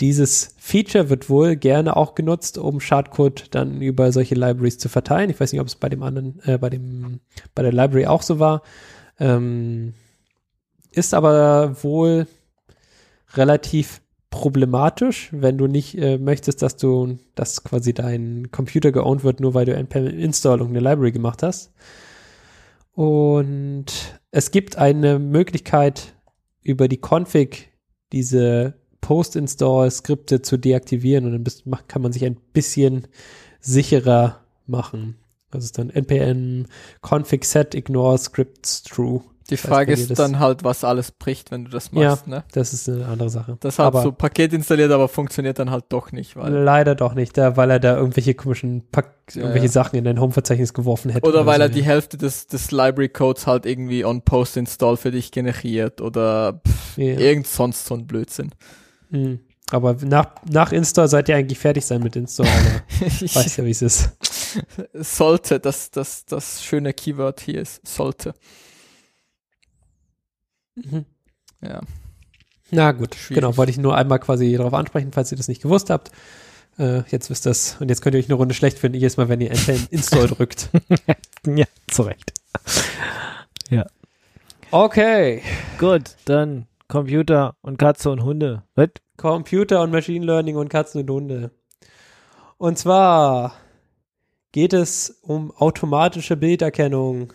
[0.00, 5.30] dieses Feature wird wohl gerne auch genutzt, um Schadcode dann über solche Libraries zu verteilen.
[5.30, 7.20] Ich weiß nicht, ob es bei dem anderen, äh, bei dem,
[7.54, 8.62] bei der Library auch so war.
[9.20, 9.94] Ähm,
[10.90, 12.26] ist aber wohl
[13.34, 19.38] relativ problematisch, wenn du nicht äh, möchtest, dass du, dass quasi dein Computer geowned wird,
[19.38, 21.72] nur weil du npm install und eine Library gemacht hast.
[22.94, 23.86] Und
[24.32, 26.14] es gibt eine Möglichkeit,
[26.62, 27.70] über die Config
[28.12, 28.74] diese
[29.04, 33.06] Post-Install-Skripte zu deaktivieren und dann bist, kann man sich ein bisschen
[33.60, 35.16] sicherer machen.
[35.50, 36.66] Das ist dann npm
[37.02, 39.20] config set ignore scripts true.
[39.50, 42.44] Die Frage ist das- dann halt, was alles bricht, wenn du das machst, ne?
[42.52, 43.58] Das ist eine andere Sache.
[43.60, 47.12] Das hat aber so Paket installiert, aber funktioniert dann halt doch nicht, weil leider doch
[47.14, 49.72] nicht, da, weil er da irgendwelche komischen Pack, Ja, irgendwelche ja.
[49.72, 51.28] Sachen in dein Home-Verzeichnis geworfen hätte.
[51.28, 51.84] Oder weil so, er die ja.
[51.86, 56.96] Hälfte des, des Library Codes halt irgendwie on Post Install für dich generiert oder pff,
[56.96, 57.18] Ja.
[57.18, 58.50] irgend sonst so ein Blödsinn.
[59.14, 59.40] Mhm.
[59.70, 63.64] Aber nach, nach Install seid ihr eigentlich fertig sein mit Install, aber ich weißt ja,
[63.64, 64.10] wie es ist.
[64.92, 68.34] sollte, das, das, das schöne Keyword hier ist, sollte.
[70.74, 71.06] Mhm.
[71.62, 71.80] Ja.
[72.70, 73.42] Na gut, Schwierig.
[73.42, 76.10] genau, wollte ich nur einmal quasi darauf ansprechen, falls ihr das nicht gewusst habt.
[76.78, 77.76] Äh, jetzt wisst ihr es.
[77.80, 79.52] Und jetzt könnt ihr euch eine Runde schlecht finden, jedes Mal, wenn ihr
[79.90, 80.70] install drückt.
[81.46, 82.32] Ja, zu Recht.
[84.70, 85.40] Okay.
[85.78, 88.62] Gut, dann Computer und Katze und Hunde.
[88.74, 88.90] Was?
[89.16, 91.50] Computer und Machine Learning und Katzen und Hunde.
[92.58, 93.54] Und zwar
[94.52, 97.32] geht es um automatische Bilderkennung.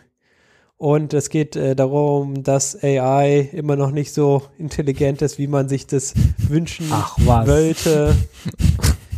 [0.77, 5.67] Und es geht äh, darum, dass AI immer noch nicht so intelligent ist, wie man
[5.67, 8.15] sich das wünschen Ach wollte.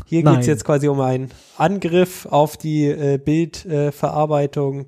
[0.07, 4.88] Hier geht es jetzt quasi um einen Angriff auf die äh, Bildverarbeitung,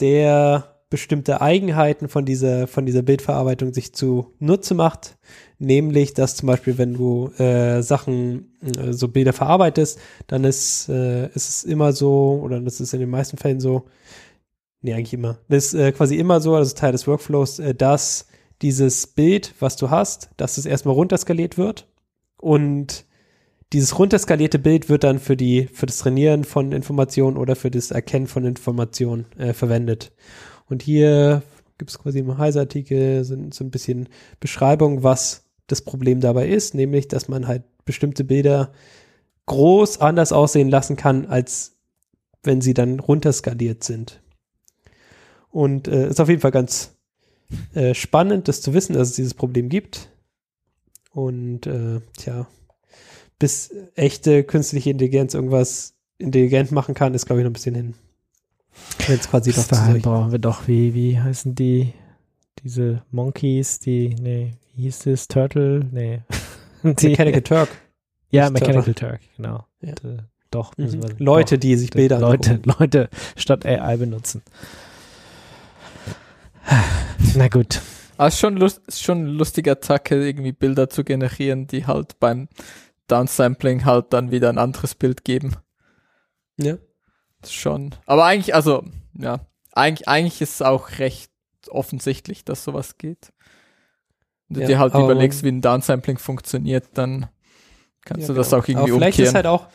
[0.00, 5.16] der bestimmte Eigenheiten von dieser, von dieser Bildverarbeitung sich zu Nutze macht.
[5.58, 11.28] Nämlich, dass zum Beispiel, wenn du äh, Sachen, äh, so Bilder verarbeitest, dann ist, äh,
[11.28, 13.84] ist es immer so, oder das ist in den meisten Fällen so,
[14.82, 18.26] nee, eigentlich immer, das ist äh, quasi immer so, ist Teil des Workflows, äh, dass
[18.60, 21.86] dieses Bild, was du hast, dass es erstmal runterskaliert wird
[22.40, 23.06] und
[23.72, 27.92] dieses runterskalierte Bild wird dann für die, für das Trainieren von Informationen oder für das
[27.92, 30.10] Erkennen von Informationen äh, verwendet.
[30.70, 31.42] Und hier
[31.78, 34.08] gibt es quasi im Heise-Artikel so, so ein bisschen
[34.38, 38.72] Beschreibung, was das Problem dabei ist, nämlich, dass man halt bestimmte Bilder
[39.46, 41.76] groß anders aussehen lassen kann, als
[42.42, 44.22] wenn sie dann runterskaliert sind.
[45.50, 46.94] Und äh, ist auf jeden Fall ganz
[47.74, 50.08] äh, spannend, das zu wissen, dass es dieses Problem gibt.
[51.12, 52.46] Und äh, tja,
[53.38, 57.94] bis echte künstliche Intelligenz irgendwas intelligent machen kann, ist, glaube ich, noch ein bisschen hin.
[59.08, 61.92] Es quasi doch solchen- brauchen wir doch, wie, wie heißen die,
[62.62, 66.20] diese Monkeys, die, nee, wie hieß das, Turtle, nee.
[66.82, 67.68] Die, Mechanical Turk.
[68.30, 68.66] ja, Turtle.
[68.66, 69.66] Mechanical Turk, genau.
[69.82, 69.90] Ja.
[69.90, 71.16] Und, äh, doch, müssen wir, Mhm.
[71.18, 72.74] Leute, doch, die sich Bilder Leute, angucken.
[72.78, 74.42] Leute statt AI benutzen.
[77.34, 77.80] Na gut.
[78.16, 81.86] Aber es ist schon, lust, ist schon eine lustige Attacke, irgendwie Bilder zu generieren, die
[81.86, 82.48] halt beim
[83.08, 85.56] Downsampling halt dann wieder ein anderes Bild geben.
[86.58, 86.76] Ja.
[87.48, 87.94] Schon.
[88.06, 88.84] Aber eigentlich, also,
[89.18, 89.40] ja,
[89.72, 91.30] eigentlich, eigentlich ist es auch recht
[91.68, 93.32] offensichtlich, dass sowas geht.
[94.48, 97.28] Wenn du Ja, dir halt überlegst, wie ein Downsampling funktioniert, dann
[98.04, 98.58] kannst Ja, du das genau.
[98.62, 99.28] auch irgendwie Aber vielleicht umkehren.
[99.28, 99.68] ist halt auch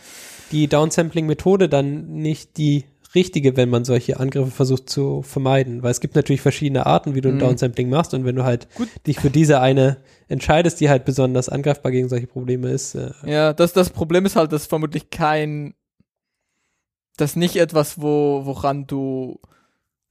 [0.51, 2.86] die Downsampling-Methode dann nicht die
[3.16, 5.82] richtige, wenn man solche Angriffe versucht zu vermeiden.
[5.84, 7.39] Weil es gibt natürlich verschiedene Arten, wie du ein Mhm.
[7.39, 8.13] Downsampling machst.
[8.13, 8.68] Und wenn du halt
[9.07, 9.97] dich für diese eine
[10.28, 14.36] entscheidest, die halt besonders angreifbar gegen solche Probleme ist, äh, Ja, das, das Problem ist
[14.36, 15.74] halt, dass vermutlich kein,
[17.18, 19.39] das ist nicht etwas, wo, woran du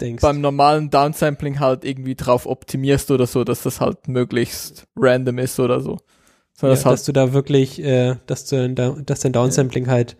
[0.01, 0.23] denkst.
[0.23, 5.59] beim normalen Downsampling halt irgendwie drauf optimierst oder so, dass das halt möglichst random ist
[5.61, 5.93] oder so.
[5.93, 5.99] ja,
[6.55, 8.69] Sondern das halt, dass du da wirklich, äh, dass, du,
[9.05, 10.17] dass dein Downsampling halt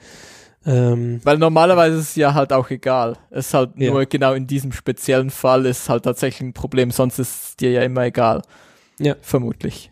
[0.67, 3.19] ähm, weil normalerweise ist es ja halt auch egal.
[3.31, 3.91] Es ist halt Ja.
[3.91, 7.71] nur genau in diesem speziellen Fall ist halt tatsächlich ein Problem, sonst ist es dir
[7.71, 8.41] ja immer egal.
[8.99, 9.15] Ja.
[9.21, 9.91] Vermutlich.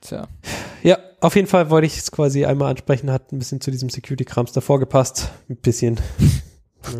[0.00, 0.28] Tja.
[0.82, 3.90] Ja, auf jeden Fall wollte ich es quasi einmal ansprechen, hat ein bisschen zu diesem
[3.90, 5.30] Security-Krams davor gepasst.
[5.48, 5.96] Ein bisschen.
[6.84, 6.90] ja,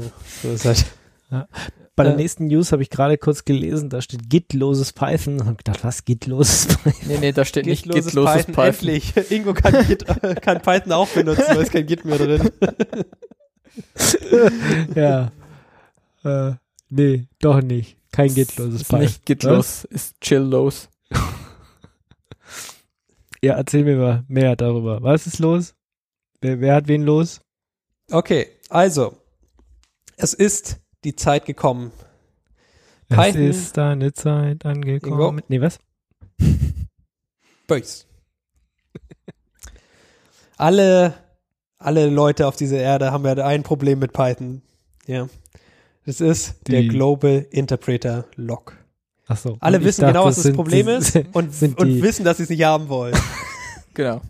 [0.43, 0.85] so ist halt.
[1.97, 2.17] Bei der Äh.
[2.17, 5.41] nächsten News habe ich gerade kurz gelesen, da steht gitloses Python.
[5.41, 6.93] Und gedacht, was, gitloses Python?
[7.09, 8.75] Nee, nee, da steht nicht Gitloses gitloses Python, Python.
[8.89, 9.13] endlich.
[9.31, 10.05] Ingo kann, Git,
[10.43, 12.51] kann Python auch benutzen, weil es kein Git mehr drin.
[14.95, 15.33] ja.
[16.25, 16.53] Äh,
[16.91, 17.97] nee, doch nicht.
[18.13, 19.01] Kein gitloses ist Python.
[19.01, 20.89] nicht gitlos, ist chilllos.
[23.43, 25.03] Ja, erzähl mir mal mehr darüber.
[25.03, 25.75] Was ist los?
[26.41, 27.41] Wer, wer hat wen los?
[28.11, 29.17] Okay, also.
[30.17, 31.93] Es ist die Zeit gekommen.
[33.09, 33.43] Es Python.
[33.43, 35.39] ist deine Zeit angekommen.
[35.39, 35.45] Ingo?
[35.49, 35.79] Nee, was?
[37.67, 38.07] Bös.
[40.57, 41.15] alle,
[41.79, 44.63] alle Leute auf dieser Erde haben ja ein Problem mit Python.
[45.07, 45.29] Ja.
[46.05, 48.77] Das ist der Die- Global Interpreter Lock.
[49.33, 49.57] Ach so.
[49.61, 52.37] Alle wissen dachte, genau, was das sind- Problem sind- ist und, sind und wissen, dass
[52.39, 53.15] sie es nicht haben wollen.
[53.95, 54.21] Genau.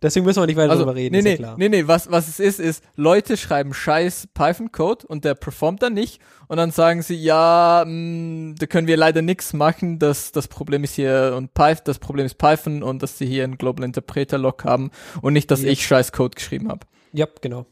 [0.00, 1.54] Deswegen müssen wir nicht weiter Also, darüber reden, nee, ist ja nee, klar.
[1.58, 5.92] nee, nee, was, was es ist, ist, Leute schreiben scheiß Python-Code und der performt dann
[5.94, 10.48] nicht und dann sagen sie, ja, mh, da können wir leider nichts machen, das, das
[10.48, 13.84] Problem ist hier und Python, das Problem ist Python und dass sie hier einen Global
[13.84, 15.70] Interpreter Log haben und nicht, dass Ja.
[15.70, 16.80] ich scheiß Code geschrieben habe.
[17.12, 17.66] Ja, genau.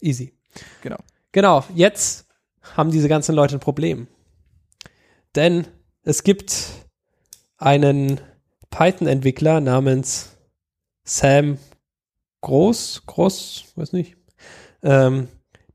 [0.00, 0.34] Easy.
[0.82, 0.98] Genau.
[1.32, 2.26] Genau, jetzt
[2.76, 4.06] haben diese ganzen Leute ein Problem.
[5.34, 5.66] Denn
[6.02, 6.72] es gibt
[7.58, 8.20] einen
[8.70, 10.36] Python-Entwickler namens
[11.04, 11.58] Sam
[12.40, 14.16] Groß, Groß, weiß nicht,
[14.82, 15.28] ähm,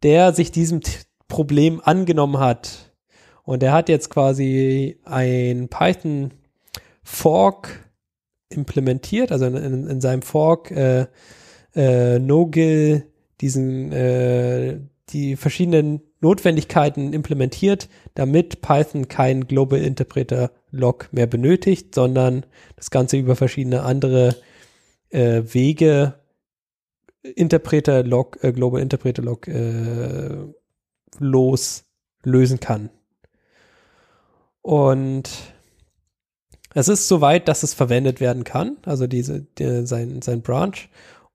[0.04, 0.92] der sich diesem T
[1.28, 2.94] Problem angenommen hat.
[3.44, 6.34] Und er hat jetzt quasi ein Python
[7.04, 7.92] Fork
[8.50, 11.08] implementiert, also in, in, in seinem Fork äh,
[11.76, 14.80] äh, NoGIL diesen äh,
[15.10, 22.46] die verschiedenen Notwendigkeiten implementiert, damit Python keinen Global Interpreter Log mehr benötigt, sondern
[22.76, 24.36] das Ganze über verschiedene andere
[25.10, 26.16] äh, Wege
[27.22, 30.38] Interpreter Log, äh, Global Interpreter Log äh,
[31.20, 31.86] los
[32.24, 32.90] lösen kann.
[34.62, 35.30] Und
[36.74, 40.76] es ist soweit, dass es verwendet werden kann, also diese, der, sein, sein Branch.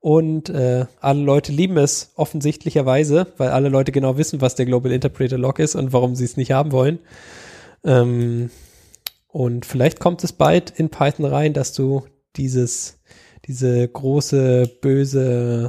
[0.03, 4.91] Und äh, alle Leute lieben es offensichtlicherweise, weil alle Leute genau wissen, was der Global
[4.91, 6.99] Interpreter Log ist und warum sie es nicht haben wollen.
[7.85, 8.51] Ähm,
[9.29, 12.05] und vielleicht kommt es bald in Python rein, dass du
[12.35, 12.99] dieses,
[13.47, 15.69] diese große, böse,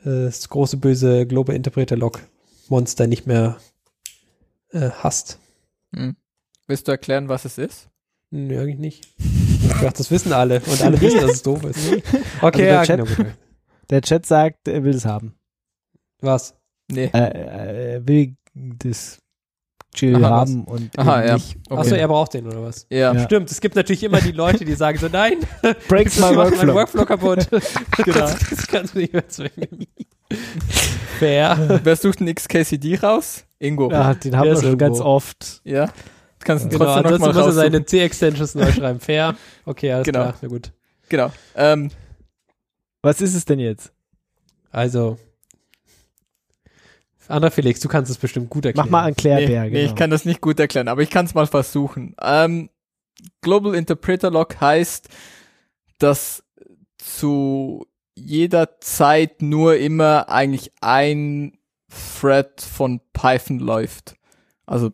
[0.00, 2.20] äh, das große, böse Global Interpreter Log
[2.68, 3.58] Monster nicht mehr
[4.72, 5.38] äh, hast.
[5.94, 6.16] Hm.
[6.66, 7.90] Willst du erklären, was es ist?
[8.30, 9.39] Nö, eigentlich nicht.
[9.82, 11.78] Dachte, das wissen alle und alle wissen, dass es doof ist.
[12.42, 13.30] Okay, Also der ja, Chat- genau.
[13.90, 15.34] Der Chat sagt, er will es haben.
[16.20, 16.54] Was?
[16.90, 17.10] Nee.
[17.12, 19.18] Äh, äh, er will das
[19.94, 21.34] Chill Aha, haben und Aha, ja.
[21.34, 21.56] nicht.
[21.68, 21.80] Okay.
[21.80, 22.86] Achso, er braucht den oder was?
[22.90, 23.12] Ja.
[23.12, 23.24] Ja.
[23.24, 25.38] Stimmt, es gibt natürlich immer die Leute, die sagen so, nein,
[25.88, 27.04] Breaks das my macht meinen workflow.
[27.04, 27.48] Workflow kaputt.
[28.04, 28.18] Genau.
[28.20, 29.86] Das, das kannst du nicht mehr zwingen.
[31.18, 31.80] Fair.
[31.82, 33.44] Wer sucht einen XKCD raus?
[33.58, 33.90] Ingo.
[33.90, 35.10] Ja, den haben Der wir schon ganz irgendwo.
[35.16, 35.60] oft.
[35.64, 35.88] Ja.
[36.40, 38.98] Du kannst ihn Genau, trotzdem ansonsten nochmal muss er seine C-Extensions neu schreiben.
[39.00, 39.36] Fair.
[39.66, 40.20] Okay, alles Genau.
[40.20, 40.72] klar, na gut.
[41.08, 41.32] Genau.
[41.54, 41.90] Ähm,
[43.02, 43.92] Was ist es denn jetzt?
[44.70, 45.18] Also,
[47.28, 48.86] André Felix, du kannst es bestimmt gut erklären.
[48.86, 49.84] Mach mal einen nee, Klärbär, nee, genau.
[49.90, 52.14] ich kann das nicht gut erklären, aber ich kann es mal versuchen.
[52.20, 52.70] Ähm,
[53.42, 55.08] Global Interpreter Log heißt,
[55.98, 56.42] dass
[56.98, 61.58] zu jeder Zeit nur immer eigentlich ein
[62.20, 64.14] Thread von Python läuft.
[64.66, 64.92] Also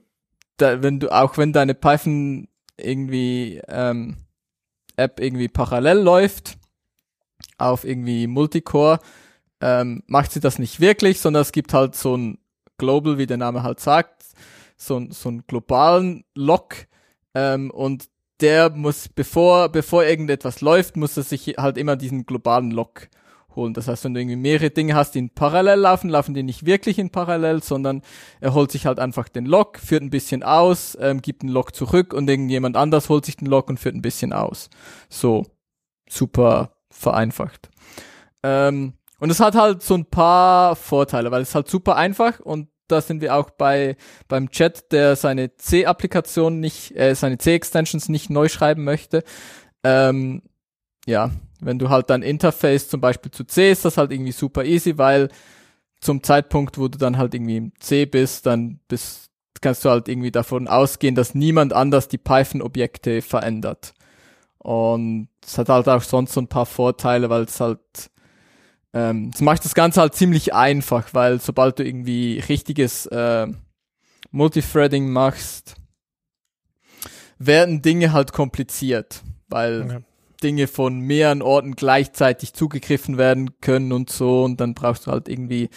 [0.56, 4.16] da, wenn du auch wenn deine Python irgendwie ähm,
[4.96, 6.58] App irgendwie parallel läuft
[7.58, 8.98] auf irgendwie Multicore,
[9.60, 12.38] ähm, macht sie das nicht wirklich, sondern es gibt halt so ein
[12.78, 14.24] Global, wie der Name halt sagt,
[14.76, 16.86] so, so einen globalen Lock
[17.34, 18.08] ähm, und
[18.40, 23.08] der muss, bevor, bevor irgendetwas läuft, muss er sich halt immer diesen globalen Lock
[23.56, 23.74] holen.
[23.74, 26.66] Das heißt, wenn du irgendwie mehrere Dinge hast, die in parallel laufen, laufen die nicht
[26.66, 28.02] wirklich in parallel, sondern
[28.40, 31.74] er holt sich halt einfach den Lock, führt ein bisschen aus, ähm, gibt den Lock
[31.74, 34.70] zurück und irgendjemand anders holt sich den Lock und führt ein bisschen aus.
[35.08, 35.46] So,
[36.08, 37.70] super vereinfacht.
[38.42, 42.68] Ähm, und es hat halt so ein paar Vorteile, weil es halt super einfach und
[42.88, 43.96] da sind wir auch bei
[44.28, 49.24] beim Chat, der seine C-Applikation nicht, äh, seine C-Extensions nicht neu schreiben möchte.
[49.82, 50.42] Ähm,
[51.06, 51.30] ja,
[51.60, 54.98] wenn du halt dein Interface zum Beispiel zu C ist das halt irgendwie super easy,
[54.98, 55.28] weil
[56.00, 59.30] zum Zeitpunkt, wo du dann halt irgendwie im C bist, dann bist,
[59.62, 63.94] kannst du halt irgendwie davon ausgehen, dass niemand anders die Python-Objekte verändert.
[64.58, 67.80] Und es hat halt auch sonst so ein paar Vorteile, weil es halt
[68.92, 73.46] ähm, es macht das Ganze halt ziemlich einfach, weil sobald du irgendwie richtiges äh,
[74.30, 75.76] Multithreading machst,
[77.38, 80.00] werden Dinge halt kompliziert, weil Ja.
[80.42, 85.28] Dinge von mehreren Orten gleichzeitig zugegriffen werden können und so und dann brauchst du halt
[85.28, 85.70] irgendwie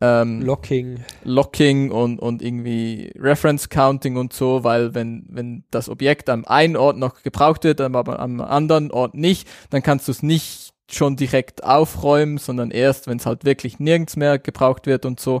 [0.00, 1.04] ähm, Locking.
[1.24, 6.76] Locking und, und irgendwie Reference Counting und so, weil wenn, wenn das Objekt am einen
[6.76, 11.16] Ort noch gebraucht wird, aber am anderen Ort nicht, dann kannst du es nicht schon
[11.16, 15.40] direkt aufräumen, sondern erst, wenn es halt wirklich nirgends mehr gebraucht wird und so.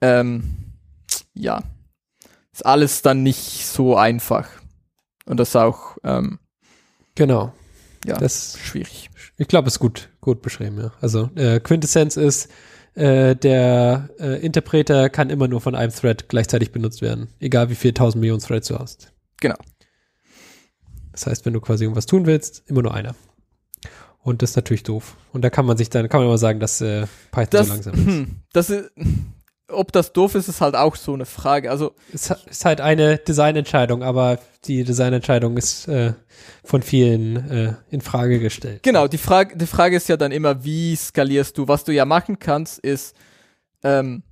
[0.00, 0.74] Ähm,
[1.34, 1.62] ja,
[2.52, 4.48] ist alles dann nicht so einfach.
[5.24, 6.38] Und das auch ähm,
[7.18, 7.52] Genau.
[8.06, 9.10] Ja, Das, schwierig.
[9.36, 10.92] ich glaube, ist gut, gut beschrieben, ja.
[11.00, 12.48] Also, äh, Quintessenz ist,
[12.94, 17.28] äh, der äh, Interpreter kann immer nur von einem Thread gleichzeitig benutzt werden.
[17.38, 19.12] Egal wie viel tausend Millionen Threads du hast.
[19.40, 19.56] Genau.
[21.12, 23.14] Das heißt, wenn du quasi irgendwas tun willst, immer nur einer.
[24.22, 25.16] Und das ist natürlich doof.
[25.32, 27.72] Und da kann man sich dann, kann man immer sagen, dass äh, Python Das, so
[27.72, 28.00] langsam ist.
[28.06, 28.90] hm, das ist,
[29.70, 31.70] ob das doof ist, ist halt auch so eine Frage.
[31.70, 36.14] Also Es ist halt eine Designentscheidung, aber die Designentscheidung ist äh,
[36.64, 38.82] von vielen äh, in Frage gestellt.
[38.82, 41.68] Genau, die Frage, die Frage ist ja dann immer, wie skalierst du?
[41.68, 43.14] Was du ja machen kannst, ist,
[43.82, 44.22] ähm,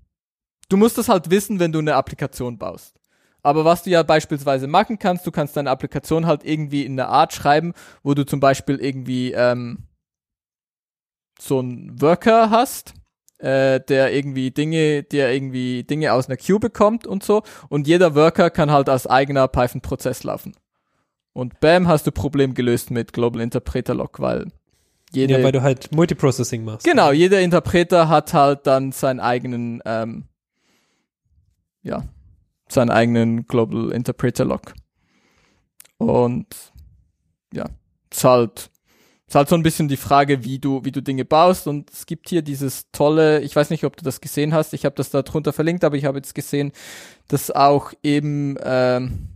[0.69, 2.95] du musst das halt wissen, wenn du eine Applikation baust.
[3.43, 7.09] Aber was du ja beispielsweise machen kannst, du kannst deine Applikation halt irgendwie in einer
[7.09, 9.87] Art schreiben, wo du zum Beispiel irgendwie ähm,
[11.39, 12.95] so einen Worker hast,
[13.39, 17.43] äh, der irgendwie Dinge, der irgendwie Dinge aus einer Queue bekommt und so.
[17.69, 20.53] Und jeder Worker kann halt als eigener Python-Prozess laufen.
[21.33, 24.47] Und bam, hast du Problem gelöst mit Global Interpreter Lock, weil
[25.13, 26.87] jede, Ja, weil du halt Multiprocessing machst.
[26.87, 30.25] Genau, jeder Interpreter hat halt dann seinen eigenen, ähm,
[31.83, 32.05] ja,
[32.69, 34.75] seinen eigenen Global Interpreter Lock.
[35.99, 36.73] Und
[37.53, 37.67] ja,
[38.11, 38.71] ist halt,
[39.29, 41.67] ist halt so ein bisschen die Frage, wie du, wie du Dinge baust.
[41.67, 44.85] Und es gibt hier dieses tolle, ich weiß nicht, ob du das gesehen hast, ich
[44.85, 46.73] habe das da drunter verlinkt, aber ich habe jetzt gesehen,
[47.29, 49.29] dass auch eben ähm,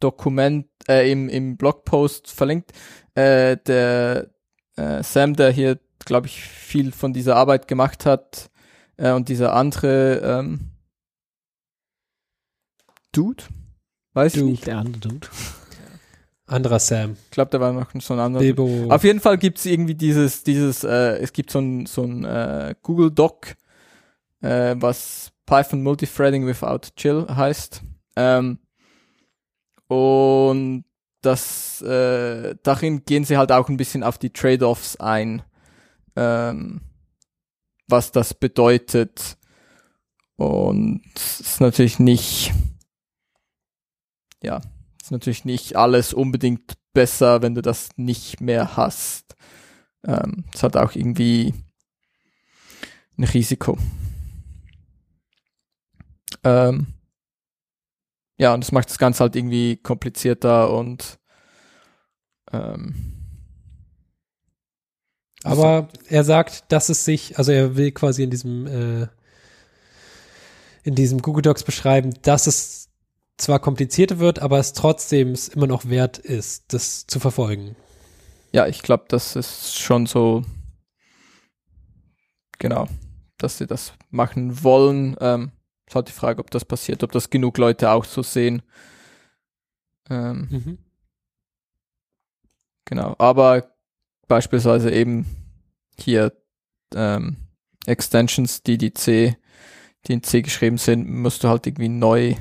[0.00, 2.72] Dokument äh, im, im Blogpost verlinkt,
[3.14, 4.30] äh, der
[4.76, 8.50] äh, Sam, der hier, glaube ich, viel von dieser Arbeit gemacht hat,
[9.00, 10.70] äh, und dieser andere ähm,
[13.12, 13.44] Dude,
[14.12, 14.50] weiß ich Dude.
[14.52, 14.66] nicht.
[14.66, 15.28] Der andere Dude.
[16.50, 17.16] Anderer Sam.
[17.24, 18.42] Ich glaube, da war noch so ein anderer.
[18.42, 18.86] Bilbo.
[18.88, 22.74] Auf jeden Fall gibt's irgendwie dieses, dieses, äh, es gibt so ein, so ein äh,
[22.82, 23.56] Google Doc,
[24.40, 27.82] äh, was Python Multithreading Without Chill heißt.
[28.16, 28.58] Ähm,
[29.86, 30.84] und
[31.22, 35.42] das, äh, darin gehen sie halt auch ein bisschen auf die Trade-offs ein,
[36.16, 36.80] ähm,
[37.86, 39.36] was das bedeutet.
[40.36, 42.52] Und es ist natürlich nicht,
[44.42, 44.60] ja,
[45.02, 49.36] ist natürlich nicht alles unbedingt besser, wenn du das nicht mehr hast.
[50.04, 51.54] Ähm, es hat auch irgendwie
[53.18, 53.78] ein Risiko.
[56.44, 56.86] Ähm,
[58.38, 61.18] ja, und das macht das Ganze halt irgendwie komplizierter und
[62.52, 62.94] ähm,
[65.42, 69.08] Aber er sagt, dass es sich, also er will quasi in diesem äh,
[70.82, 72.79] in diesem Google Docs beschreiben, dass es
[73.40, 77.76] zwar komplizierter wird, aber es trotzdem es immer noch wert ist, das zu verfolgen.
[78.52, 80.44] ja, ich glaube, das ist schon so,
[82.58, 82.88] genau,
[83.38, 85.16] dass sie das machen wollen.
[85.20, 85.52] Ähm,
[85.86, 88.62] ist halt die Frage, ob das passiert, ob das genug Leute auch so sehen.
[90.08, 90.78] Ähm, Mhm.
[92.86, 93.76] Genau, aber
[94.26, 95.26] beispielsweise eben
[95.98, 96.32] hier
[96.94, 97.36] ähm,
[97.86, 99.36] Extensions, die die C,
[100.06, 102.34] die in C geschrieben sind, musst du halt irgendwie neu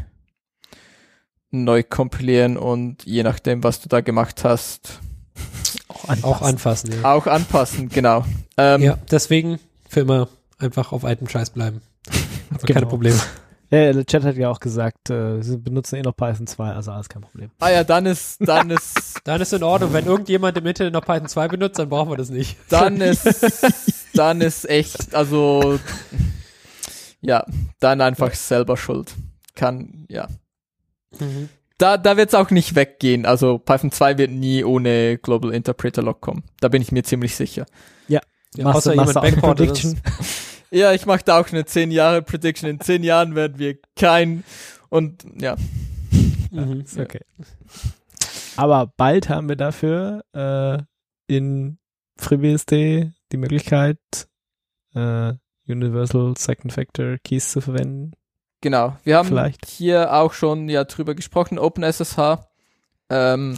[1.52, 5.00] neu kompilieren und je nachdem, was du da gemacht hast,
[5.88, 6.24] Auch anpassen.
[6.26, 7.14] Auch anfassen, ja.
[7.14, 8.26] auch anpassen, genau.
[8.58, 10.28] Ähm, ja, deswegen für immer
[10.58, 11.82] einfach auf altem Scheiß bleiben.
[12.50, 12.90] Aber keine Genau.
[12.90, 13.20] Probleme.
[13.72, 16.90] Ja, der Chat hat ja auch gesagt, äh, sie benutzen eh noch Python 2, also
[16.92, 17.52] alles kein Problem.
[17.60, 19.94] Ah ja, dann ist, dann ist, Dann ist in Ordnung.
[19.94, 22.58] Wenn irgendjemand im Internet noch Python 2 benutzt, dann brauchen wir das nicht.
[22.70, 23.46] dann ist,
[24.16, 25.80] dann ist echt, also,
[27.22, 27.46] ja,
[27.80, 29.14] dann einfach selber schuld.
[29.54, 30.28] Kann, ja.
[31.18, 31.50] Mhm.
[31.78, 33.26] Da, da wird es auch nicht weggehen.
[33.26, 36.44] Also Python 2 wird nie ohne Global Interpreter Lock kommen.
[36.60, 37.66] Da bin ich mir ziemlich sicher.
[38.56, 40.00] Ja, Machst außer du- machst jemand Prediction?
[40.72, 42.70] Ja, ich mache da auch eine 10 Jahre Prediction.
[42.70, 44.44] In 10 Jahren werden wir kein
[44.90, 45.56] und ja.
[46.52, 46.82] Mhm.
[46.82, 47.22] Ist okay.
[48.56, 50.78] Aber bald haben wir dafür äh,
[51.34, 51.80] in
[52.18, 54.00] FreeBSD die Möglichkeit,
[54.94, 55.34] äh,
[55.68, 58.12] Universal Second Factor Keys zu verwenden.
[58.62, 58.98] Genau.
[59.04, 59.66] Wir haben Vielleicht.
[59.66, 61.58] hier auch schon ja drüber gesprochen.
[61.60, 62.40] OpenSSH
[63.10, 63.58] ähm,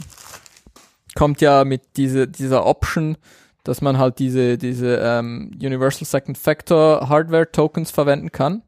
[1.14, 3.16] kommt ja mit diese, dieser Option,
[3.64, 8.62] dass man halt diese, diese ähm, Universal Second Factor Hardware Tokens verwenden kann.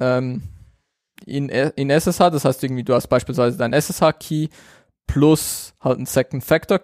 [0.00, 0.42] Ähm,
[1.26, 4.48] in, in SSH, das heißt irgendwie, du hast beispielsweise dein SSH-Key
[5.06, 6.80] plus halt ein Second Factor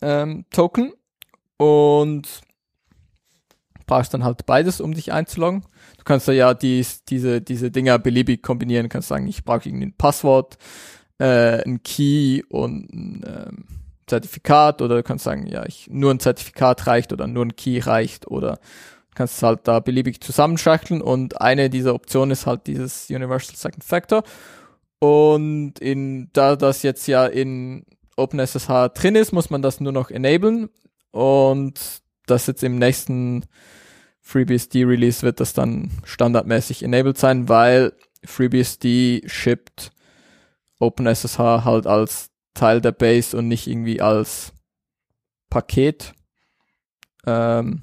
[0.00, 0.92] ähm, Token
[1.56, 2.42] und
[3.86, 5.64] brauchst dann halt beides, um dich einzuloggen.
[6.02, 8.86] Du kannst da ja dies, diese, diese Dinger beliebig kombinieren.
[8.86, 10.58] Du kannst sagen, ich brauche irgendwie ein Passwort,
[11.18, 13.64] äh, ein Key und ein ähm,
[14.08, 17.78] Zertifikat oder du kannst sagen, ja, ich, nur ein Zertifikat reicht oder nur ein Key
[17.78, 18.58] reicht oder
[19.14, 23.84] kannst es halt da beliebig zusammenschachteln und eine dieser Optionen ist halt dieses Universal Second
[23.84, 24.24] Factor.
[24.98, 27.84] Und in, da das jetzt ja in
[28.16, 30.68] OpenSSH drin ist, muss man das nur noch enablen
[31.12, 33.44] und das jetzt im nächsten
[34.22, 37.92] FreeBSD Release wird das dann standardmäßig enabled sein, weil
[38.24, 39.92] FreeBSD shippt
[40.78, 44.52] OpenSSH halt als Teil der Base und nicht irgendwie als
[45.50, 46.14] Paket.
[47.26, 47.82] Ähm,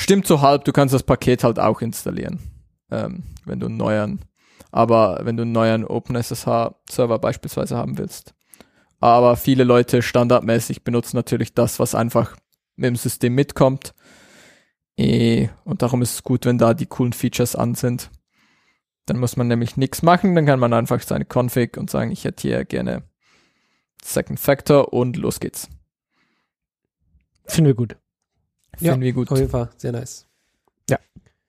[0.00, 2.38] Stimmt so halb, du kannst das Paket halt auch installieren,
[2.88, 4.20] ähm, wenn du einen neuen,
[4.70, 8.32] aber wenn du einen neuen OpenSSH-Server beispielsweise haben willst.
[9.00, 12.36] Aber viele Leute standardmäßig benutzen natürlich das, was einfach
[12.76, 13.92] mit dem System mitkommt.
[14.98, 18.10] Eh, und darum ist es gut, wenn da die coolen Features an sind.
[19.06, 22.24] Dann muss man nämlich nichts machen, dann kann man einfach seine Config und sagen, ich
[22.24, 23.04] hätte hier gerne
[24.04, 25.68] Second Factor und los geht's.
[27.46, 27.96] Finden wir gut.
[28.80, 29.30] Ja, Finden wir gut.
[29.30, 30.24] Auf jeden Fall, sehr nice.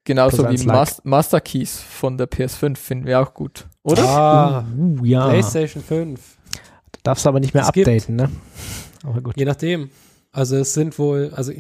[0.06, 0.66] Genauso Plus wie.
[0.66, 3.68] Mas Master Keys von der PS5 finden wir auch gut.
[3.84, 4.04] Oder?
[4.08, 5.28] Ah, Uh, ja.
[5.28, 6.38] PlayStation 5.
[7.04, 8.32] Darfst aber nicht mehr Es gibt- updaten, ne?
[9.04, 9.38] Aber gut.
[9.38, 9.92] Je nachdem.
[10.32, 11.52] Also es sind wohl, also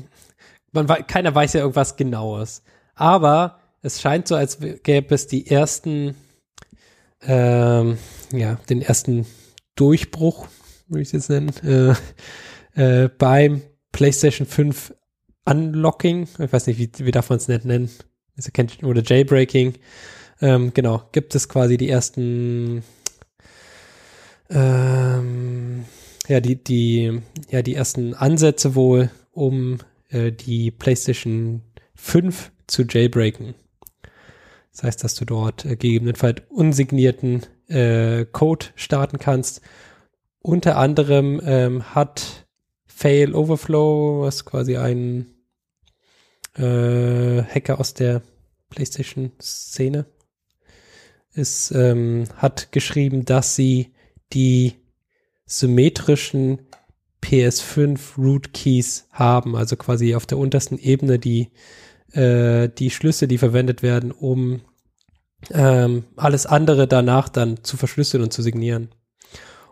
[0.72, 2.64] man keiner weiß ja irgendwas genaues.
[2.96, 6.16] Aber es scheint so, als gäbe es die ersten,
[7.22, 7.98] ähm,
[8.32, 9.26] ja, den ersten
[9.76, 10.48] Durchbruch,
[10.88, 11.52] würde ich es jetzt nennen,
[12.76, 14.94] äh, äh, beim PlayStation 5
[15.46, 16.28] Unlocking.
[16.38, 17.90] Ich weiß nicht, wie, wie darf man es nicht nennen?
[18.84, 19.74] Oder Jailbreaking.
[20.42, 22.84] Ähm, genau, gibt es quasi die ersten
[24.50, 25.86] ähm,
[26.28, 29.80] ja, die, die, ja, die ersten Ansätze wohl, um
[30.10, 31.62] äh, die PlayStation
[31.96, 33.56] 5 zu jailbreaken.
[34.72, 39.62] Das heißt, dass du dort äh, gegebenenfalls unsignierten äh, Code starten kannst.
[40.42, 42.48] Unter anderem ähm, hat
[42.86, 45.28] Fail Overflow, was quasi ein
[46.56, 48.22] äh, Hacker aus der
[48.70, 50.06] PlayStation-Szene
[51.34, 53.94] ist, ähm, hat geschrieben, dass sie
[54.34, 54.76] die
[55.46, 56.69] symmetrischen
[57.24, 61.50] PS5 Root Keys haben, also quasi auf der untersten Ebene die,
[62.14, 64.62] äh, die Schlüsse, die verwendet werden, um
[65.52, 68.90] ähm, alles andere danach dann zu verschlüsseln und zu signieren.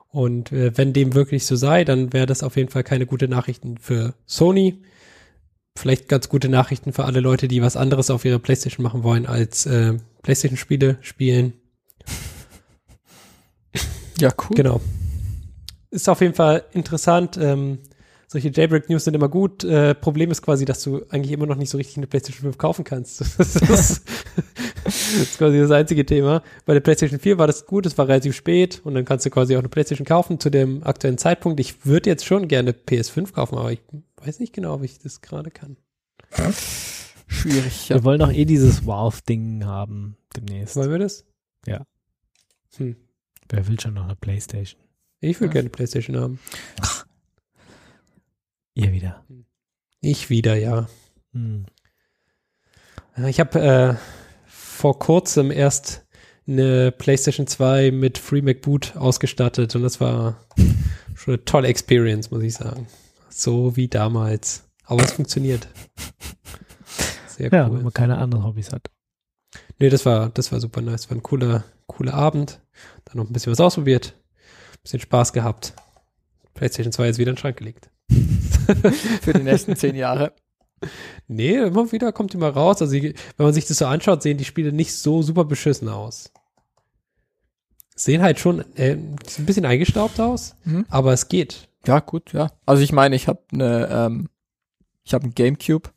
[0.10, 3.28] Und äh, wenn dem wirklich so sei, dann wäre das auf jeden Fall keine gute
[3.28, 4.82] Nachrichten für Sony.
[5.78, 9.28] Vielleicht ganz gute Nachrichten für alle Leute, die was anderes auf ihrer PlayStation machen wollen,
[9.28, 11.54] als äh, PlayStation-Spiele spielen.
[14.20, 14.56] Ja, cool.
[14.56, 14.82] Genau.
[15.90, 17.38] Ist auf jeden Fall interessant.
[17.38, 17.80] Ähm,
[18.28, 19.64] solche Jailbreak-News sind immer gut.
[19.64, 22.58] Äh, Problem ist quasi, dass du eigentlich immer noch nicht so richtig eine PlayStation 5
[22.58, 23.22] kaufen kannst.
[23.38, 24.04] Das ist,
[24.84, 26.44] das ist quasi das einzige Thema.
[26.66, 29.30] Bei der PlayStation 4 war das gut, es war relativ spät und dann kannst du
[29.30, 31.60] quasi auch eine PlayStation kaufen zu dem aktuellen Zeitpunkt.
[31.60, 33.82] Ich würde jetzt schon gerne PS5 kaufen, aber ich
[34.18, 35.78] weiß nicht genau, ob ich das gerade kann.
[37.28, 37.98] Schwierig, ja.
[37.98, 40.76] Wir wollen doch eh dieses Valve-Ding haben demnächst.
[40.76, 41.26] Wollen wir das?
[41.66, 41.86] Ja.
[42.78, 42.96] Hm.
[43.50, 44.82] Wer will schon noch eine Playstation?
[45.20, 45.54] Ich würde Ja.
[45.54, 46.40] gerne PlayStation haben.
[48.74, 49.24] Ihr wieder.
[50.02, 50.88] Ich wieder, ja.
[51.34, 51.66] Hm.
[53.28, 53.96] Ich habe äh,
[54.46, 56.06] vor kurzem erst
[56.48, 60.46] eine PlayStation 2 mit FreeMac Boot ausgestattet und das war
[61.16, 62.88] schon eine tolle Experience, muss ich sagen.
[63.30, 64.64] So wie damals.
[64.86, 65.68] Aber es funktioniert.
[67.28, 67.84] Sehr Ja, wenn cool.
[67.84, 68.90] man keine anderen Hobbys hat.
[69.80, 71.10] Nee, das war, das war super nice.
[71.10, 72.62] War ein cooler, cooler Abend.
[73.06, 74.14] Dann noch ein bisschen was ausprobiert.
[74.88, 75.74] Bisschen Spaß gehabt.
[76.54, 77.90] PlayStation 2 ist wieder in den Schrank gelegt.
[79.22, 80.34] Für die nächsten zehn Jahre.
[81.28, 82.82] Nee, immer wieder kommt die mal raus.
[82.82, 86.32] Also, wenn man sich das so anschaut, sehen die Spiele nicht so super beschissen aus.
[87.96, 89.16] Sehen halt schon äh, ein
[89.46, 90.86] bisschen eingestaubt aus, Mhm.
[90.90, 91.68] aber es geht.
[91.86, 92.52] Ja, gut, ja.
[92.66, 94.30] Also ich meine, ich habe eine, ähm,
[95.04, 95.90] ich habe ein Gamecube.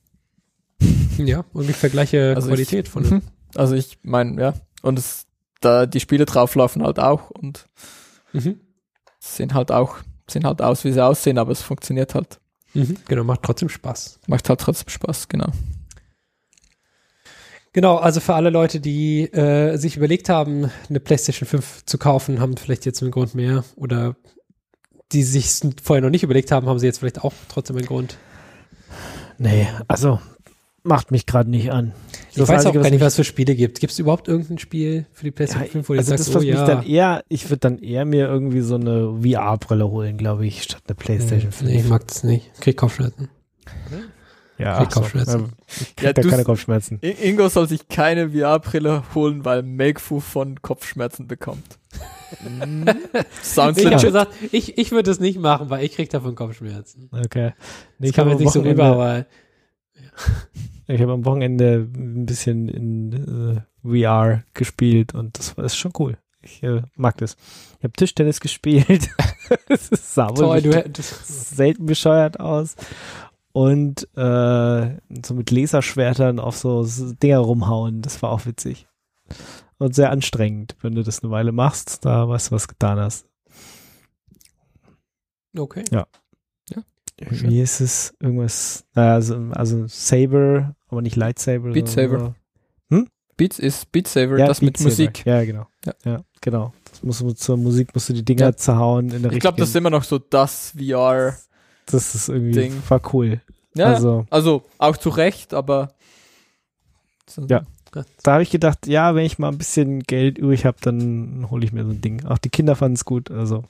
[1.18, 3.12] Ja, ungefähr gleiche Also Qualität ich, von dem.
[3.16, 3.22] Mhm.
[3.54, 4.54] Also ich meine, ja.
[4.82, 5.26] Und es,
[5.60, 7.66] da die Spiele drauflaufen halt auch und
[8.32, 8.60] Mhm.
[9.20, 9.98] Sehen halt auch,
[10.28, 12.40] sehen halt aus, wie sie aussehen, aber es funktioniert halt.
[12.74, 12.96] Mhm.
[13.06, 14.20] Genau, macht trotzdem Spaß.
[14.26, 15.50] Macht halt trotzdem Spaß, genau.
[17.72, 22.40] Genau, also für alle Leute, die äh, sich überlegt haben, eine PlayStation 5 zu kaufen,
[22.40, 23.62] haben vielleicht jetzt einen Grund mehr.
[23.76, 24.16] Oder
[25.12, 28.16] die sich vorher noch nicht überlegt haben, haben sie jetzt vielleicht auch trotzdem einen Grund.
[29.38, 30.20] Nee, also
[30.82, 31.92] macht mich gerade nicht an.
[32.30, 33.80] Ich Das weiß auch Einzige, gar nicht, was es für Spiele gibt.
[33.80, 36.34] Gibt es überhaupt irgendein Spiel für die PlayStation Ja, 5, wo du also sagst, das,
[36.34, 39.88] was oh mich ja, dann eher, ich würde dann eher mir irgendwie so eine VR-Brille
[39.90, 41.70] holen, glaube ich, statt eine Playstation 5.
[41.70, 42.50] Nee, ich mag das nicht.
[42.60, 43.28] Krieg Kopfschmerzen.
[44.58, 45.00] ja, krieg so.
[45.00, 45.40] Kopfschmerzen.
[45.40, 46.98] Ja, Ich krieg Ja, da du- keine Kopfschmerzen.
[47.04, 51.78] I- Ingo soll sich keine VR-Brille holen, weil Makefu von Kopfschmerzen bekommt.
[53.42, 54.02] Sounds Ich habe legit.
[54.06, 57.10] gesagt, ich, ich würde es nicht machen, weil ich krieg davon Kopfschmerzen.
[57.12, 57.52] Okay.
[57.98, 59.26] Nee, Das kam hab jetzt nicht so rüber, aber
[60.90, 65.92] Ich habe am Wochenende ein bisschen in äh, VR gespielt und das war ist schon
[65.98, 66.18] cool.
[66.42, 67.36] Ich äh, mag das.
[67.78, 69.08] Ich habe Tischtennis gespielt.
[69.68, 72.76] das sah toll, du, du, selten bescheuert aus.
[73.52, 76.84] Und äh, so mit Laserschwertern auf so
[77.22, 78.02] Dinger rumhauen.
[78.02, 78.86] Das war auch witzig.
[79.78, 82.04] Und sehr anstrengend, wenn du das eine Weile machst.
[82.04, 83.26] Da weißt du, was getan hast.
[85.56, 85.84] okay.
[85.90, 86.06] Ja,
[87.28, 88.14] Wie ist es?
[88.20, 91.70] Irgendwas, also, also Saber, aber nicht Lightsaber.
[91.70, 92.18] Beat Saber.
[92.18, 92.34] nur-
[93.36, 94.90] Beats ist Beat Saber, Ja, das Beat mit Saber.
[94.90, 95.24] Musik.
[95.24, 95.66] Ja, genau.
[95.86, 95.94] Ja.
[96.04, 96.74] Ja, genau.
[96.90, 98.56] Das musst du, zur Musik musst du die Dinger Ja.
[98.56, 101.34] zerhauen in der Ich glaube, das ist immer noch so das VR.
[101.86, 102.82] das ist irgendwie, Ding.
[102.88, 103.40] war cool.
[103.74, 105.94] Ja, Also, also auch zu Recht, aber
[107.48, 107.62] Ja.
[108.22, 111.64] da habe ich gedacht, ja, wenn ich mal ein bisschen Geld übrig habe, dann hole
[111.64, 112.26] ich mir so ein Ding.
[112.26, 113.64] Auch die Kinder fanden es gut, also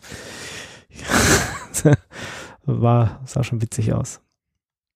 [2.80, 4.20] war, sah schon witzig aus.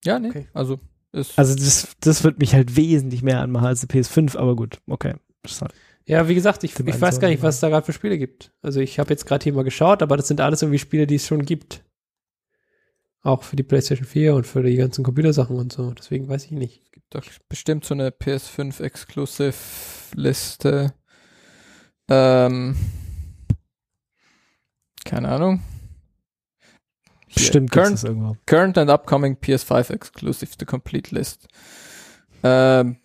[0.04, 0.48] Ja, nee, Okay.
[0.52, 0.80] also
[1.12, 4.80] ist Also das, das wird mich halt wesentlich mehr anmachen als die PS5, aber gut,
[4.86, 5.14] okay.
[5.60, 5.72] Halt-
[6.06, 8.52] Ja, wie gesagt, ich, ich weiß gar nicht, was es da gerade für Spiele gibt.
[8.62, 11.14] Also ich habe jetzt gerade hier mal geschaut, aber das sind alles irgendwie Spiele, die
[11.16, 11.84] es schon gibt.
[13.22, 15.92] Auch für die PlayStation 4 und für die ganzen Computersachen und so.
[15.92, 16.92] Deswegen weiß ich nicht.
[16.92, 19.54] gibt doch bestimmt so eine PS5 Exclusive
[20.14, 20.92] Liste.
[22.10, 22.76] Ähm,
[25.06, 25.62] keine Ahnung.
[27.34, 28.36] Gibt current, irgendwo.
[28.46, 31.48] current and upcoming PS5 Exclusive, the complete list.
[32.42, 32.96] Ähm,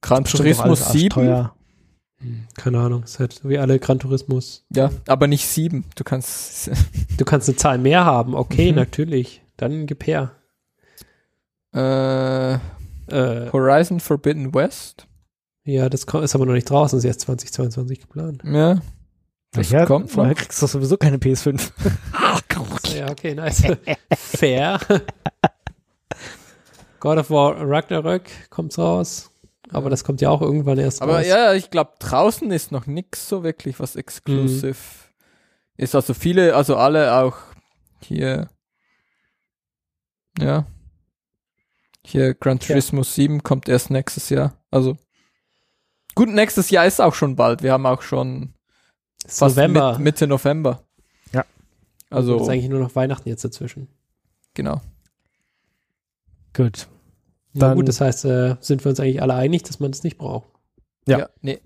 [0.00, 1.04] Gran Turismo alles 7.
[1.18, 1.54] arschteuer.
[2.18, 3.02] Hm, Keine Ahnung.
[3.02, 4.64] Ist halt wie alle Gran Turismus.
[4.70, 5.84] Ja, aber nicht 7.
[5.96, 6.70] Du kannst
[7.18, 8.34] Du kannst eine Zahl mehr haben.
[8.34, 8.76] Okay, Mhm.
[8.76, 9.42] natürlich.
[9.56, 10.32] Dann gib her.
[11.74, 12.54] äh,
[13.08, 15.06] Äh, Horizon Forbidden West.
[15.64, 16.98] ja, das ist aber noch nicht draußen.
[16.98, 18.42] Ist erst 2022 geplant.
[18.44, 18.80] Ja.
[19.52, 20.40] Das ja, kommt vorher noch.
[20.40, 21.70] kriegst du sowieso keine PS5.
[22.94, 23.62] Ja, okay, nice.
[24.16, 24.78] Fair.
[27.00, 29.30] God of War Ragnarök kommt raus.
[29.70, 29.90] Aber Ja.
[29.90, 31.26] das kommt ja auch irgendwann erst Aber raus.
[31.26, 34.76] ja, ich glaube, draußen ist noch nix so wirklich, was exclusive
[35.76, 35.94] ist.
[35.94, 37.36] Also viele, also alle auch
[38.02, 38.48] hier,
[40.38, 40.66] ja.
[42.04, 44.54] Hier Gran Turismo 7 kommt erst nächstes Jahr.
[44.70, 44.96] Also
[46.14, 47.62] gut, nächstes Jahr ist auch schon bald.
[47.62, 48.54] Wir haben auch schon
[49.26, 49.92] fast November.
[49.94, 50.82] Mit, Mitte November.
[51.32, 51.44] Ja.
[52.10, 53.88] Also ist eigentlich nur noch Weihnachten jetzt dazwischen.
[54.54, 54.80] genau.
[56.54, 56.86] Gut.
[57.54, 60.02] Na Dann- gut, das heißt, äh, sind wir uns eigentlich alle einig, dass man das
[60.04, 60.48] nicht braucht.
[61.06, 61.28] Ja.
[61.40, 61.60] nee.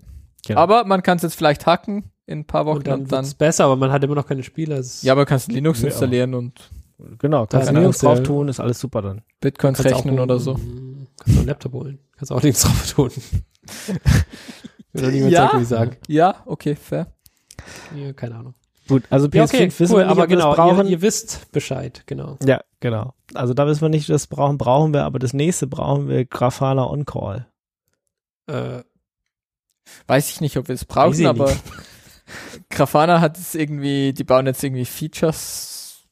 [0.45, 0.59] Genau.
[0.61, 3.25] Aber man kann es jetzt vielleicht hacken in ein paar Wochen Und dann, und dann,
[3.25, 4.75] wird's besser, aber man hat immer noch keine Spiele.
[4.75, 5.87] Es ist- ja, aber kannst Linux Ja.
[5.87, 6.69] installieren und
[7.19, 9.21] Genau, kannst du Linux drauf tun, ist alles super dann.
[9.39, 10.55] Bitcoins kannst auch rechnen oder so.
[10.55, 11.99] Kannst auch einen Laptop holen.
[12.17, 13.11] Kannst auch nichts drauf tun.
[14.93, 15.59] Will doch niemand Ja.
[15.61, 15.97] ich sagen.
[16.07, 17.13] Ja, okay, fair.
[17.95, 18.53] Ja, keine Ahnung.
[18.87, 20.85] Gut, also PS5 Ja, okay, wissen cool, wir nicht, aber genau, brauchen.
[20.85, 22.37] ihr, ihr wisst Bescheid, genau.
[22.45, 23.13] ja, genau.
[23.33, 26.85] Also da wissen wir nicht, das brauchen, brauchen wir, aber das nächste brauchen wir Grafana
[26.89, 27.47] On Call.
[28.47, 28.83] Äh,
[30.07, 31.53] Weiß ich nicht, ob wir es brauchen, aber.
[32.69, 36.03] Grafana hat es irgendwie, die bauen jetzt irgendwie Features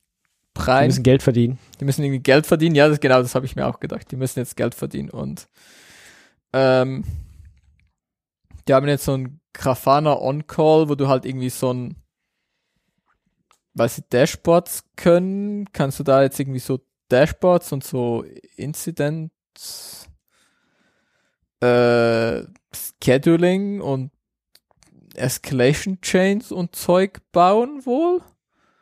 [0.58, 0.88] rein.
[0.88, 1.60] müssen Geld verdienen.
[1.80, 2.76] Die müssen irgendwie Geld verdienen.
[2.76, 4.10] Ja, das, genau, das habe ich mir auch gedacht.
[4.12, 5.48] Die müssen jetzt Geld verdienen und
[6.54, 7.04] ähm,
[8.68, 11.96] die haben jetzt so ein Grafana On-Call, wo du halt irgendwie so ein
[13.76, 15.72] weiß ich, Dashboards können.
[15.74, 16.80] Kannst du da jetzt irgendwie so
[17.10, 18.26] Dashboards und so
[18.56, 20.10] Incidents
[21.62, 22.44] äh,
[23.04, 24.12] Scheduling und
[25.14, 28.22] Escalation Chains und Zeug bauen wohl.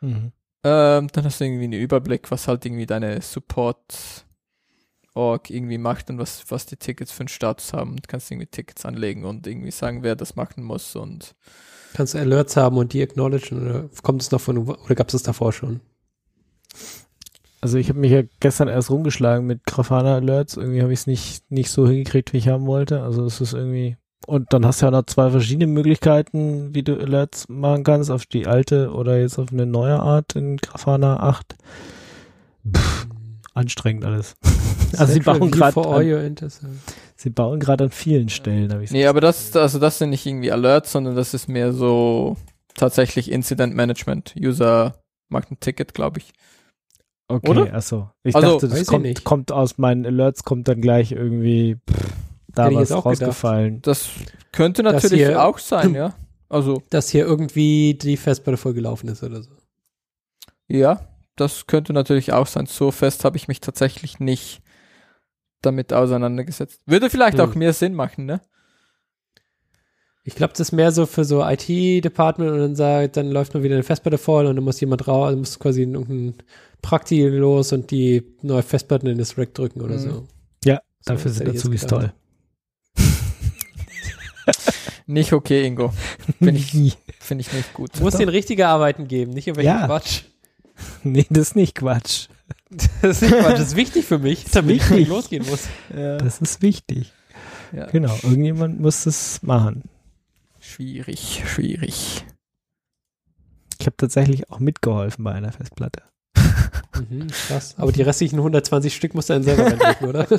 [0.00, 0.32] Mhm.
[0.64, 4.24] Ähm, dann hast du irgendwie einen Überblick, was halt irgendwie deine Support
[5.14, 8.48] Org irgendwie macht und was, was die Tickets für einen Status haben und kannst irgendwie
[8.48, 11.34] Tickets anlegen und irgendwie sagen, wer das machen muss und
[11.94, 15.12] kannst du Alerts haben und die acknowledgen oder kommt es noch von, oder gab es
[15.12, 15.80] das davor schon?
[17.60, 20.58] Also ich habe mich ja gestern erst rumgeschlagen mit Grafana Alerts.
[20.58, 23.00] Irgendwie habe ich es nicht, nicht so hingekriegt, wie ich haben wollte.
[23.00, 23.96] Also es ist irgendwie.
[24.26, 28.26] Und dann hast du ja noch zwei verschiedene Möglichkeiten, wie du Alerts machen kannst, auf
[28.26, 31.56] die alte oder jetzt auf eine neue Art in Grafana 8.
[32.70, 33.06] Pff,
[33.54, 34.34] anstrengend alles.
[34.96, 35.74] Also sie bauen gerade
[37.16, 40.24] sie bauen gerade an vielen Stellen, habe ich Nee, aber das, also das sind nicht
[40.24, 42.36] irgendwie Alerts, sondern das ist mehr so
[42.76, 44.36] tatsächlich Incident Management.
[44.38, 45.00] User
[45.30, 46.30] macht ein Ticket, glaube ich.
[47.26, 47.74] Okay, Oder?
[47.74, 48.10] achso.
[48.22, 52.12] Ich Also, dachte, das kommt, kommt aus meinen Alerts, kommt dann gleich irgendwie pff,
[52.54, 53.22] da Hätte was auch gedacht.
[53.22, 53.82] rausgefallen.
[53.82, 54.10] Das
[54.52, 56.14] könnte natürlich hier- auch sein, ja.
[56.48, 59.50] Also, Dass hier irgendwie die Festplatte voll gelaufen ist oder so.
[60.68, 61.00] ja,
[61.36, 62.66] das könnte natürlich auch sein.
[62.66, 64.62] So fest habe ich mich tatsächlich nicht
[65.62, 66.80] damit auseinandergesetzt.
[66.86, 67.50] Würde vielleicht Hm.
[67.50, 68.40] auch mehr Sinn machen, ne?
[70.26, 73.62] Ich glaube, das ist mehr so für so IT-Department und dann sagt, dann läuft mal
[73.62, 76.34] wieder eine Festplatte voll und dann muss jemand raus, dann muss quasi irgendein
[76.80, 80.00] Prakti los und die neue Festplatten in das Rack drücken oder Mhm.
[80.00, 80.28] so.
[80.64, 82.12] Ja, So, dafür das sind Azubis toll.
[85.06, 85.92] Nicht okay, Ingo.
[86.38, 88.00] Finde ich, finde ich nicht gut.
[88.00, 89.86] Muss den richtige Arbeiten geben, nicht irgendwelche Ja.
[89.86, 90.22] Quatsch.
[91.04, 92.28] nee, das ist nicht Quatsch.
[93.02, 95.08] Das ist nicht Quatsch, das ist wichtig für mich, damit ich wichtig.
[95.08, 95.68] losgehen muss.
[95.94, 97.12] Ja, Das ist wichtig.
[97.72, 97.86] ja.
[97.86, 99.82] Genau, irgendjemand muss das machen.
[100.60, 102.24] Schwierig, schwierig.
[103.80, 106.02] Ich habe tatsächlich auch mitgeholfen bei einer Festplatte.
[107.10, 107.74] Mhm, krass.
[107.76, 110.26] Aber die restlichen 120 Stück musst du dann selber reindrücken, oder?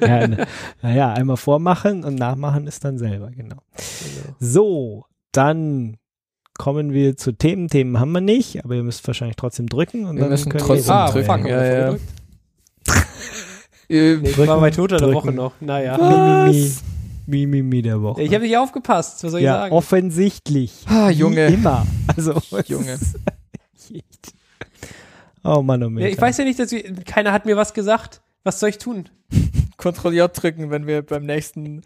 [0.00, 0.46] Ja, ne-
[0.82, 3.56] naja, einmal vormachen und nachmachen ist dann selber, genau.
[4.40, 5.96] So, dann
[6.58, 7.68] kommen wir zu Themen.
[7.68, 10.04] Themen haben wir nicht, aber ihr müsst wahrscheinlich trotzdem drücken.
[10.06, 11.26] Und Wir dann müssen können trotzdem wir ah, drücken.
[11.26, 11.96] fuck, Ja, ja, ja.
[13.88, 15.12] Nee, ich Drücken, war bei Toter der.
[15.12, 15.52] Woche noch.
[15.60, 15.98] Naja.
[15.98, 16.70] Mimimi,
[17.26, 18.22] Mimimi der Woche.
[18.22, 19.74] Ich habe nicht aufgepasst, was soll ich ja, sagen?
[19.74, 20.84] offensichtlich.
[20.86, 21.46] Ah, Wie Junge.
[21.46, 21.86] Immer.
[22.16, 22.98] Also, Junge.
[25.42, 26.08] Oh Mann, oh Ja, Meter.
[26.08, 28.22] ich weiß ja nicht, dass wir, keiner hat mir was gesagt.
[28.44, 29.08] Was soll ich tun?
[29.76, 31.82] Ctrl J drücken, wenn wir beim nächsten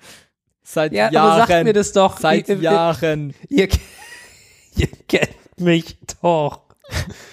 [0.63, 2.19] seit Ja, Jahren aber sagt mir das doch.
[2.19, 3.35] seit ihr, Jahren.
[3.49, 3.69] Ihr,
[4.79, 6.61] ihr kennt mich doch.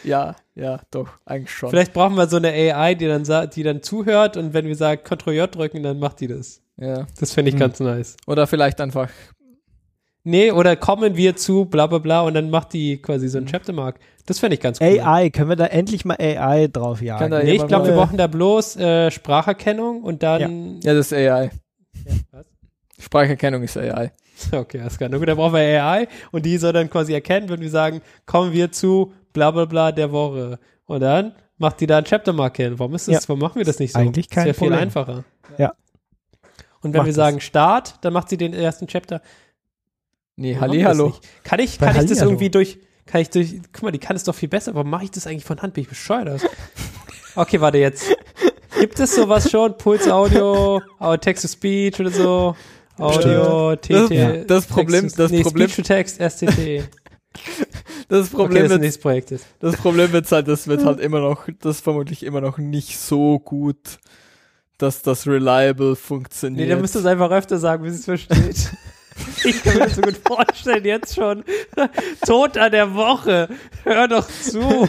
[0.04, 1.70] Ja, ja, doch, eigentlich schon.
[1.70, 5.02] Vielleicht brauchen wir so eine AI, die dann, die dann zuhört und wenn wir sagen
[5.04, 6.62] Ctrl J drücken, dann macht die das.
[6.78, 7.08] Ja.
[7.20, 7.60] Das fände ich Hm.
[7.60, 8.18] ganz nice.
[8.28, 9.10] Oder vielleicht einfach
[10.28, 13.46] Nee, oder kommen wir zu bla bla bla und dann macht die quasi so ein
[13.46, 14.00] Chaptermark.
[14.26, 15.00] Das fände ich ganz cool.
[15.00, 17.30] AI, können wir da endlich mal AI drauf jagen?
[17.30, 20.82] Nee, ich glaube, wir brauchen da bloß äh, Spracherkennung und dann.
[20.82, 21.52] Ja, das ist AI.
[22.32, 22.46] was?
[23.00, 24.12] Spracherkennung ist AI.
[24.52, 25.10] Okay, alles klar.
[25.10, 28.02] Na gut, dann brauchen wir AI und die soll dann quasi erkennen, wenn wir sagen,
[28.26, 30.60] kommen wir zu bla bla bla der Woche.
[30.86, 32.78] Und dann macht die da ein Chaptermark hin.
[32.78, 33.30] Warum ist das, Ja.
[33.30, 34.00] warum machen wir das nicht so?
[34.00, 34.82] Eigentlich kein das wäre viel Problem.
[34.84, 35.24] einfacher.
[35.58, 35.74] Ja.
[36.82, 37.16] Und wenn Macht wir das.
[37.16, 39.22] sagen Start, dann macht sie den ersten Chapter.
[40.36, 41.14] Nee, das Hallihallo.
[41.44, 42.30] Kann ich, Bei kann ich das Hallihallo.
[42.32, 44.76] irgendwie durch, kann ich durch, guck mal, die kann es doch viel besser.
[44.76, 45.74] Warum mache ich das eigentlich von Hand?
[45.74, 46.42] Bin ich bescheuert?
[47.36, 48.14] okay, warte jetzt.
[48.80, 49.78] Gibt es sowas schon?
[49.78, 52.56] Puls Audio, Au- Text-to-Speech oder so?
[52.98, 54.46] Audio, Das- TT.
[54.50, 56.84] das Problem- Text- das nee, Problem- Speech-to-Text, STT.
[58.08, 59.46] Das Okay, Problem das ist wird, ist.
[59.60, 62.98] das Problem wird halt, das wird halt immer noch, das ist vermutlich immer noch nicht
[62.98, 64.00] so gut,
[64.78, 66.70] dass das reliable Nee, funktioniert.
[66.72, 68.72] dann müsst ihr es einfach öfter sagen, bis es versteht.
[69.44, 71.44] ich kann mir das so gut vorstellen, jetzt schon.
[72.26, 73.50] Tod an der Woche.
[73.84, 74.88] Hör doch zu.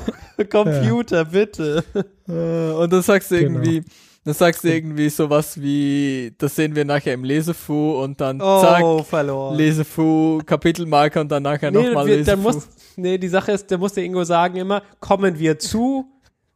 [0.51, 1.85] Computer, bitte.
[2.29, 3.61] Äh, und dann sagst du Genau.
[3.61, 3.85] irgendwie,
[4.27, 8.83] dann sagst du irgendwie sowas wie, das sehen wir nachher im Lesefu und dann zack,
[8.83, 9.57] Oh, verloren.
[9.57, 12.57] Lesefu, Kapitelmarker und dann nachher Nee, nochmal wir, dann Lesefu.
[12.57, 16.07] muss, nee, die Sache ist, der muss der Ingo sagen immer, kommen wir zu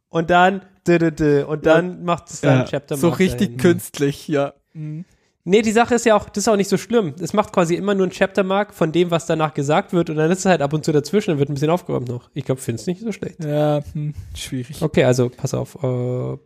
[0.09, 3.57] und dann und dann macht es dann Ja, Chapter so richtig dahin.
[3.57, 4.53] künstlich, ja.
[4.73, 5.05] Mhm.
[5.43, 7.15] Nee, die Sache ist ja auch, das ist auch nicht so schlimm.
[7.19, 10.17] Es macht quasi immer nur ein Chapter Mark von dem, was danach gesagt wird und
[10.17, 12.29] dann ist es halt ab und zu dazwischen, dann wird ein bisschen aufgeräumt noch.
[12.33, 13.43] Ich glaube, find's nicht so schlecht.
[13.43, 14.81] Ja, hm, schwierig.
[14.81, 15.77] Okay, also pass auf.
[15.83, 16.37] Äh,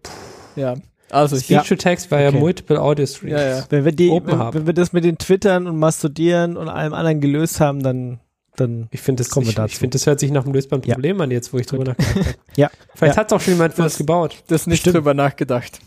[0.59, 0.75] Ja.
[1.15, 2.39] Also Speech to Text via Okay.
[2.39, 3.31] Multiple Audio Streams.
[3.31, 3.65] ja, ja.
[3.69, 6.93] Wenn wir, die, Open wenn, wenn wir das mit den Twittern und Mastudieren und allem
[6.93, 8.19] anderen gelöst haben, dann,
[8.55, 9.71] dann Ich finde, das, Kommen wir ich, dazu.
[9.73, 10.95] ich find, das hört sich nach einem lösbaren Ja.
[10.95, 12.25] Problem an, jetzt wo ich drüber nachgedacht habe.
[12.57, 12.69] Ja.
[12.93, 13.21] Vielleicht Ja.
[13.21, 14.43] hat es auch schon jemand für Das- uns gebaut.
[14.47, 14.97] Das nicht Stimmt.
[14.97, 15.79] drüber nachgedacht.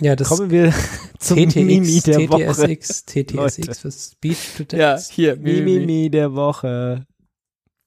[0.00, 0.72] Ja, das kommen wir
[1.18, 2.66] zum Mimi TTX, der Woche.
[2.66, 3.74] TTSX, TTSX Leute.
[3.74, 4.74] für Speech to Text.
[4.74, 5.36] Ja, hier.
[5.36, 5.60] Mimi.
[5.60, 7.06] Mimimi der Woche.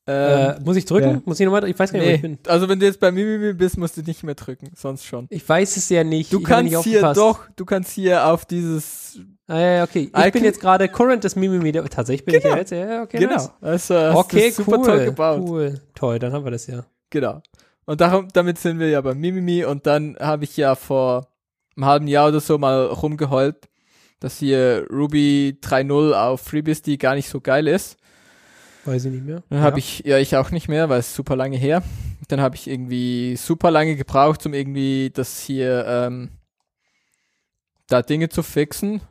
[0.05, 1.09] Ähm, Äh, muss ich drücken?
[1.09, 1.21] Ja.
[1.23, 1.67] Muss ich nochmal?
[1.69, 2.37] Ich weiß gar nicht, wo ich nee, bin.
[2.47, 5.27] also wenn du jetzt bei Mimimi bist, musst du nicht mehr drücken, sonst schon.
[5.29, 6.33] Ich weiß es ja nicht.
[6.33, 9.83] Du ich hab nicht kannst hier doch, du kannst hier auf dieses, Ah, ja, ja,
[9.83, 10.09] okay.
[10.13, 11.71] Ich Icon- bin jetzt gerade Current des Mimimi.
[11.71, 12.53] Tatsächlich bin ich Genau.
[12.55, 12.71] ja jetzt.
[12.71, 13.51] Ja, okay, genau, nice.
[13.61, 14.85] also Okay, du super cool.
[14.85, 15.41] toll gebaut.
[15.47, 15.81] Cool.
[15.95, 16.85] Toll, dann haben wir das ja.
[17.09, 17.41] Genau.
[17.85, 21.27] Und darum, damit sind wir ja bei Mimimi und dann habe ich ja vor
[21.75, 23.69] einem halben Jahr oder so mal rumgeheult,
[24.19, 27.97] dass hier Ruby 3.0 auf FreeBSD gar nicht so geil ist.
[28.85, 29.43] Weiß ich nicht mehr.
[29.49, 31.83] Dann habe ich, ja, ich auch nicht mehr, weil es super lange her.
[32.27, 36.29] Dann habe ich irgendwie super lange gebraucht, um irgendwie das hier, ähm,
[37.87, 39.01] da Dinge zu fixen.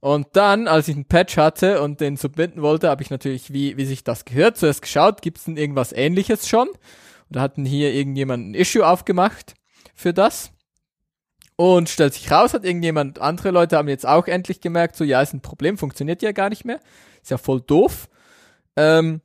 [0.00, 3.76] Und dann, als ich einen Patch hatte und den submitten wollte, habe ich natürlich, wie,
[3.76, 6.68] wie sich das gehört, zuerst geschaut, gibt es denn irgendwas ähnliches schon?
[6.68, 6.76] Und
[7.36, 9.54] da hatten hier irgendjemand ein Issue aufgemacht
[9.94, 10.52] für das.
[11.56, 15.22] Und stellt sich raus, hat irgendjemand, andere Leute haben jetzt auch endlich gemerkt, so, ja,
[15.22, 16.80] ist ein Problem, funktioniert ja gar nicht mehr.
[17.22, 18.08] Ist ja voll doof.
[18.76, 19.20] Ähm,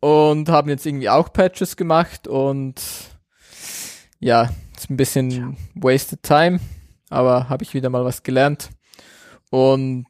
[0.00, 2.80] und haben jetzt irgendwie auch Patches gemacht und
[4.18, 6.60] ja, ist ein bisschen wasted time,
[7.10, 8.70] aber habe ich wieder mal was gelernt.
[9.50, 10.06] Und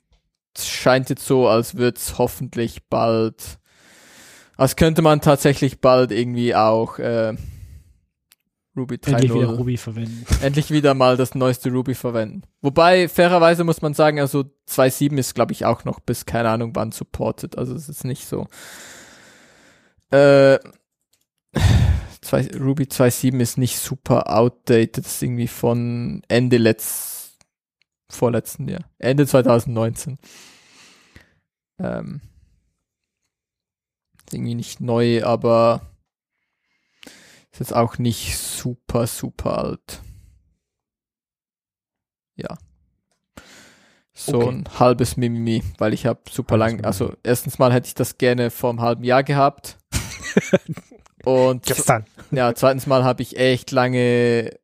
[0.57, 3.59] es scheint jetzt so, als würde es hoffentlich bald,
[4.57, 7.35] als könnte man tatsächlich bald irgendwie auch äh,
[8.76, 10.26] Ruby Endlich wieder 3.0 Ruby verwenden.
[10.42, 12.42] endlich wieder mal das neueste Ruby verwenden.
[12.60, 16.74] Wobei, fairerweise muss man sagen, also 2.7 ist, glaube ich, auch noch bis keine Ahnung
[16.74, 17.59] wann supported.
[17.59, 18.47] Also es ist nicht so.
[20.10, 20.59] Äh,
[22.20, 24.98] zwei, Ruby 2.7 ist nicht super outdated.
[24.98, 27.38] Das ist irgendwie von Ende letzt,
[28.09, 28.84] vorletzten Jahr.
[28.98, 30.16] Ende 2019.
[31.80, 32.20] Ähm,
[34.26, 35.89] ist irgendwie nicht neu, aber
[37.52, 40.01] ist jetzt auch nicht super, super alt.
[42.36, 42.56] Ja.
[44.12, 44.48] So Okay.
[44.51, 48.18] ein halbes Mimimi, weil ich habe super Halbes lang, also erstens mal hätte ich das
[48.18, 49.78] gerne vor einem halben Jahr gehabt.
[51.24, 52.06] Und Gestern.
[52.31, 54.59] ja, zweitens Mal habe ich echt lange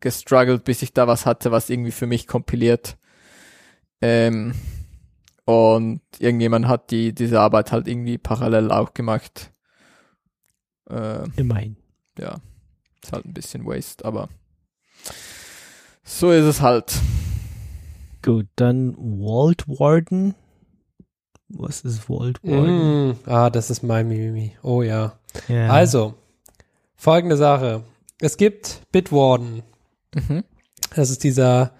[0.00, 2.98] gestruggelt, bis ich da was hatte, was irgendwie für mich kompiliert.
[4.02, 4.54] Ähm,
[5.46, 9.52] und irgendjemand hat die, diese Arbeit halt irgendwie parallel auch gemacht.
[10.90, 11.76] Äh, Immerhin.
[12.18, 12.36] Ja,
[13.02, 14.28] ist halt ein bisschen Waste, aber
[16.04, 16.94] so ist es halt.
[18.22, 20.34] Gut, dann Walt Warden.
[21.48, 23.10] Was ist Walt Warden?
[23.10, 24.56] Mm, ah, das ist mein Mimimi.
[24.62, 25.18] Oh ja.
[25.48, 25.68] Ja.
[25.68, 26.14] Also,
[26.96, 27.82] folgende Sache.
[28.20, 29.62] Es gibt Bitwarden.
[30.14, 30.44] Mhm.
[30.94, 31.72] Das ist dieser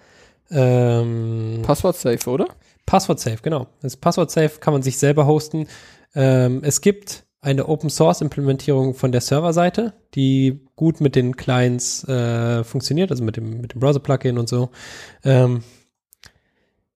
[0.51, 2.47] ähm, Passwort safe, oder?
[2.87, 3.67] Passwort Safe, genau.
[3.81, 5.67] Das Passwort Safe kann man sich selber hosten.
[6.15, 12.03] Ähm, es gibt eine Open Source Implementierung von der Serverseite, die gut mit den Clients
[12.07, 14.69] äh, funktioniert, also mit dem, mit dem Browser Plugin und so.
[15.23, 15.63] Ähm,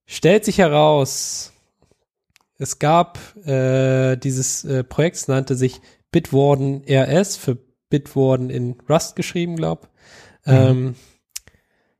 [0.05, 1.53] stellt sich heraus,
[2.57, 5.81] es gab äh, dieses äh, Projekt, es nannte sich
[6.11, 7.57] Bitwarden RS für
[7.89, 9.89] Bitwarden in Rust geschrieben, glaub.
[10.45, 10.95] Ähm,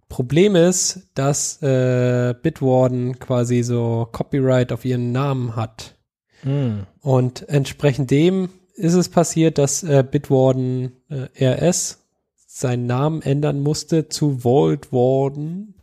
[0.10, 5.96] Problem ist, dass äh, Bitwarden quasi so Copyright auf ihren Namen hat.
[6.44, 6.82] Mm.
[7.02, 12.00] Und entsprechend dem ist es passiert, dass äh, Bitwarden äh, RS
[12.48, 15.76] seinen Namen ändern musste zu Vault Warden.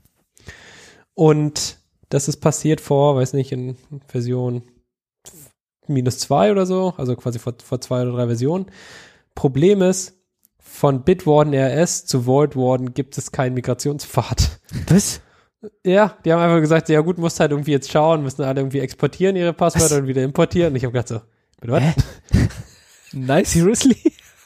[1.15, 1.79] Und
[2.09, 3.77] das ist passiert vor, weiß nicht, in
[4.07, 4.63] Version
[5.87, 8.67] minus zwei oder so, also quasi vor, vor zwei oder drei Versionen.
[9.35, 10.15] Problem ist,
[10.59, 14.61] von Bitwarden RS zu Vault Warden gibt es keinen Migrationspfad.
[14.89, 15.21] Was?
[15.85, 18.79] Ja, die haben einfach gesagt, ja gut, musst halt irgendwie jetzt schauen, müssen alle irgendwie
[18.79, 20.01] exportieren ihre Passwörter Was?
[20.01, 20.73] und wieder importieren.
[20.73, 21.21] Und ich habe gedacht so,
[21.61, 21.83] bitte was?
[23.13, 23.53] Nice.
[23.53, 23.97] Seriously?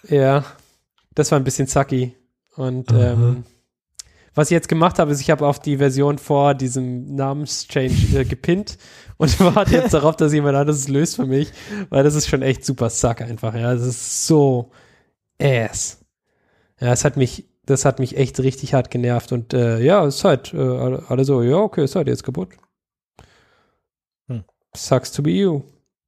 [0.08, 0.44] Ja,
[1.14, 2.14] das war ein bisschen sucky.
[2.56, 3.12] Und Aha.
[3.12, 3.44] ähm,
[4.34, 8.24] was ich jetzt gemacht habe, ist, ich habe auf die Version vor diesem Namenschange äh,
[8.24, 8.78] gepinnt
[9.18, 11.52] und warte jetzt darauf, dass jemand anderes es löst für mich,
[11.90, 13.54] weil das ist schon echt super suck einfach.
[13.54, 14.70] Ja, das ist so
[15.40, 16.00] ass.
[16.80, 20.16] Ja, es hat mich, das hat mich echt richtig hart genervt und äh, ja, es
[20.16, 22.50] ist halt äh, alle so, ja, okay, ist halt jetzt kaputt.
[24.28, 24.44] Hm.
[24.74, 25.62] Sucks to be you.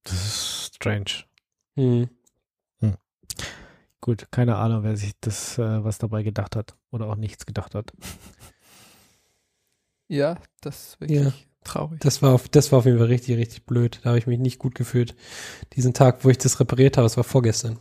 [0.05, 1.25] Das ist strange.
[1.77, 2.09] Hm.
[4.01, 7.75] Gut, keine Ahnung, wer sich das äh, was dabei gedacht hat oder auch nichts gedacht
[7.75, 7.93] hat.
[10.07, 11.33] Ja, das ist wirklich Ja.
[11.65, 11.99] traurig.
[12.01, 14.01] Das war, auf, das war auf jeden Fall richtig, richtig blöd.
[14.03, 15.17] Da habe ich mich nicht gut gefühlt.
[15.75, 17.79] Diesen Tag, wo ich das repariert habe, das war vorgestern.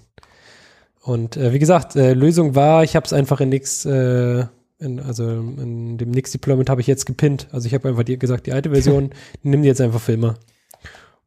[1.03, 4.45] Und äh, wie gesagt, äh, Lösung war, ich habe es einfach in Nix, äh,
[4.79, 7.49] in, also in dem Nix-Deployment habe ich jetzt gepinnt.
[7.51, 9.09] Also ich habe einfach dir gesagt, die alte Version,
[9.43, 10.35] nimm die jetzt einfach für immer.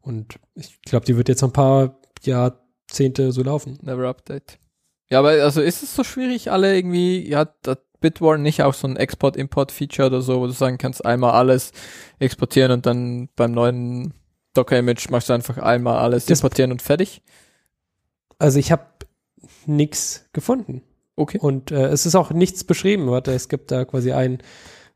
[0.01, 3.78] Und ich glaube, die wird jetzt noch ein paar Jahrzehnte so laufen.
[3.82, 4.59] Never update.
[5.11, 8.89] Ja, aber also ist es so schwierig, alle irgendwie, ja, hat Bitwarden nicht auch so
[8.89, 11.73] ein Export-Import-Feature oder so, wo du sagen kannst, einmal alles
[12.19, 14.15] exportieren und dann beim neuen
[14.55, 17.23] Docker-Image machst du einfach einmal alles Das- importieren und fertig?
[18.39, 18.82] Also ich habe
[19.68, 20.82] nix gefunden.
[21.16, 21.38] Okay.
[21.40, 23.09] Und äh, es ist auch nichts beschrieben.
[23.10, 24.38] Warte, es gibt da quasi ein,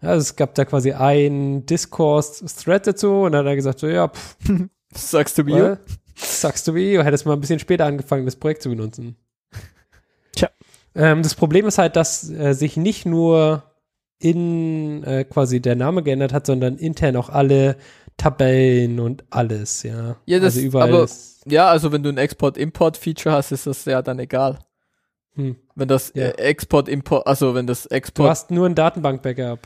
[0.01, 4.09] also es gab da quasi ein Discourse-Thread dazu und dann hat er gesagt, so ja,
[4.09, 4.36] pff,
[4.94, 5.78] Sagst du well,
[6.16, 9.16] sagst du wie, du hättest mal ein bisschen später angefangen, das Projekt zu benutzen.
[10.32, 10.51] Tja.
[10.97, 13.62] Ähm, das Problem ist halt, dass äh, sich nicht nur
[14.18, 17.76] in äh, quasi der Name geändert hat, sondern intern auch alle
[18.16, 20.16] Tabellen und alles, ja.
[20.26, 23.85] Ja, das- also überall aber- ist, Ja, also wenn du ein Export-Import-Feature hast, ist das
[23.85, 24.59] ja dann egal.
[25.35, 25.57] hm.
[25.75, 26.25] Wenn das Ja.
[26.27, 29.61] äh, Export-Import, also wenn das Du Export, hast nur ein Datenbank-Backup.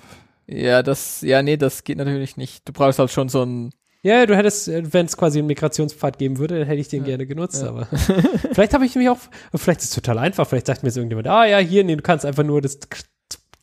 [0.46, 2.68] ja, das, ja, nee, das geht natürlich nicht.
[2.68, 3.70] Du brauchst halt schon so ein,
[4.02, 7.06] Ja, du hättest, wenn es quasi einen Migrationspfad geben würde, dann hätte ich den Ja.
[7.06, 7.70] gerne genutzt, Ja.
[7.70, 7.86] aber
[8.52, 9.18] vielleicht habe ich mich auch,
[9.54, 12.02] vielleicht ist es total einfach, vielleicht sagt mir jetzt irgendjemand, ah ja, hier, nee, du
[12.02, 12.78] kannst einfach nur das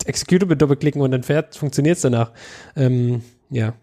[0.05, 1.21] Executable doppelklicken und dann
[1.51, 2.31] funktioniert es danach.
[2.75, 3.21] Ähm,
[3.51, 3.73] ja,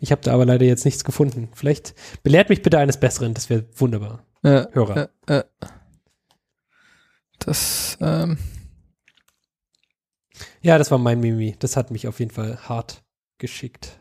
[0.00, 1.48] ich habe da aber leider jetzt nichts gefunden.
[1.54, 4.24] Vielleicht belehrt mich bitte eines Besseren, das wäre wunderbar.
[4.42, 5.08] äh, Hörer.
[5.26, 5.44] äh, äh,
[7.38, 8.38] das, ähm,
[10.62, 11.54] Ja, das war mein Mimi.
[11.58, 13.02] Das hat mich auf jeden Fall hart
[13.38, 13.98] geschickt.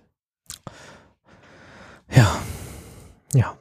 [2.09, 2.41] Ja.
[3.33, 3.57] Ja.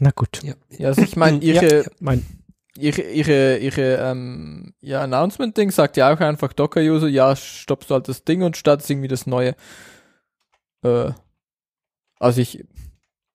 [0.00, 0.42] Na gut.
[0.42, 1.90] Ja, ja, also ich meine, Ja, ihre, ja.
[2.00, 2.24] Mein,
[2.76, 8.08] ihre, ihre, ihre, ähm, ihr Announcement-Ding sagt ja auch einfach Docker-User, ja, stoppst du halt
[8.08, 9.54] das Ding und startest irgendwie das neue.
[10.82, 11.12] Äh,
[12.18, 12.64] also ich,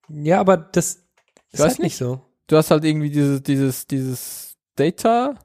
[0.08, 1.04] ja, aber das
[1.52, 2.20] ist halt nicht so.
[2.46, 5.38] du hast halt irgendwie dieses, dieses, dieses Data,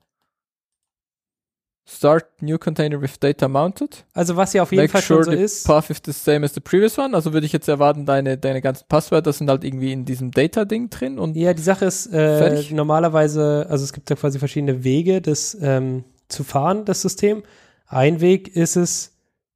[1.90, 4.06] start new container with data mounted.
[4.14, 5.66] Also was ja auf jeden Make Fall sure schon so the ist.
[5.66, 7.16] path is the same as the previous one.
[7.16, 10.90] Also würde ich jetzt erwarten, deine, deine ganzen Passwörter sind halt irgendwie in diesem Data-Ding
[10.90, 15.22] drin und Ja, die Sache ist, äh, normalerweise, also es gibt ja quasi verschiedene Wege,
[15.22, 17.44] das ähm, zu fahren, das System.
[17.88, 19.16] Ein Weg ist es,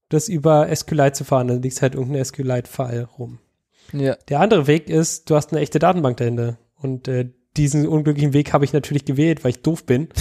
[0.09, 3.39] das über SQLite zu fahren, dann liegt halt irgendein SQLite-File rum.
[3.93, 6.57] Ja, Der andere Weg ist, du hast eine echte Datenbank dahinter.
[6.75, 10.09] Und äh, diesen unglücklichen Weg habe ich natürlich gewählt, weil ich doof bin.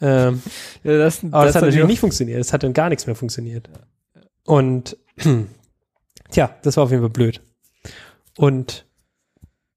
[0.00, 0.42] Ähm,
[0.84, 2.40] Ja, das, aber das, hat natürlich nicht funktioniert.
[2.40, 3.68] Es hat dann gar nichts mehr funktioniert.
[4.44, 4.96] Und
[6.30, 7.40] tja, das war auf jeden Fall blöd.
[8.36, 8.86] Und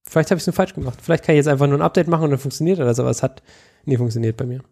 [0.08, 1.00] vielleicht habe ich es nur falsch gemacht.
[1.02, 3.24] Vielleicht kann ich jetzt einfach nur ein Update machen und dann funktioniert das, aber es
[3.24, 3.42] hat
[3.86, 4.64] nie funktioniert bei mir.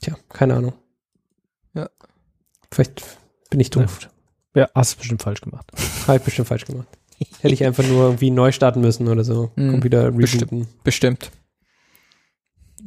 [0.00, 0.74] Tja, keine Ahnung.
[1.74, 1.88] Ja.
[2.72, 3.02] Vielleicht
[3.50, 4.00] bin ich doof.
[4.02, 4.08] Ja,
[4.74, 5.70] hast du bestimmt falsch gemacht.
[6.06, 6.88] Habe ich bestimmt falsch gemacht.
[7.40, 9.50] Hätte ich einfach nur irgendwie neu starten müssen oder so.
[9.56, 9.72] Mhm.
[9.72, 10.18] Computer rebooten.
[10.20, 10.84] Bestimmt.
[10.84, 11.30] Bestimmt.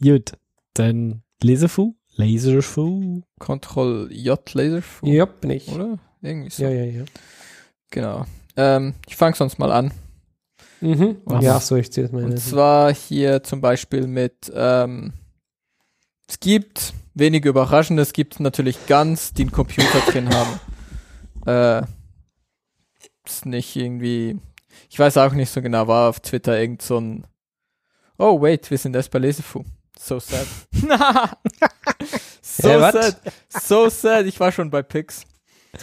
[0.02, 0.34] Gut,
[0.74, 1.96] dann Laserfu?
[2.16, 3.24] Laserfu?
[3.40, 5.68] Control J Laser, Ja, bin ich.
[5.70, 6.00] oder?
[6.22, 6.64] Irgendwie so.
[6.64, 7.04] Ja, ja, ja.
[7.90, 8.26] Genau.
[8.56, 9.92] Ähm, ich fange sonst mal an.
[10.82, 11.18] Mhm.
[11.26, 11.44] Was?
[11.44, 12.24] Ja, so, ich zähle das mal.
[12.24, 15.14] Und zwar hier zum Beispiel mit, ähm,
[16.28, 20.60] es gibt wenig Überraschendes, es gibt natürlich Guns, die einen Computer drin haben.
[21.46, 21.82] Äh,
[23.26, 24.40] ist nicht irgendwie,
[24.90, 27.26] ich weiß auch nicht so genau, war auf Twitter irgend so ein,
[28.18, 29.64] oh wait, wir sind erst bei Lesefu.
[29.98, 30.48] So sad.
[32.42, 32.94] so wat?
[32.94, 33.22] sad.
[33.50, 35.24] So sad, ich war schon bei Pix.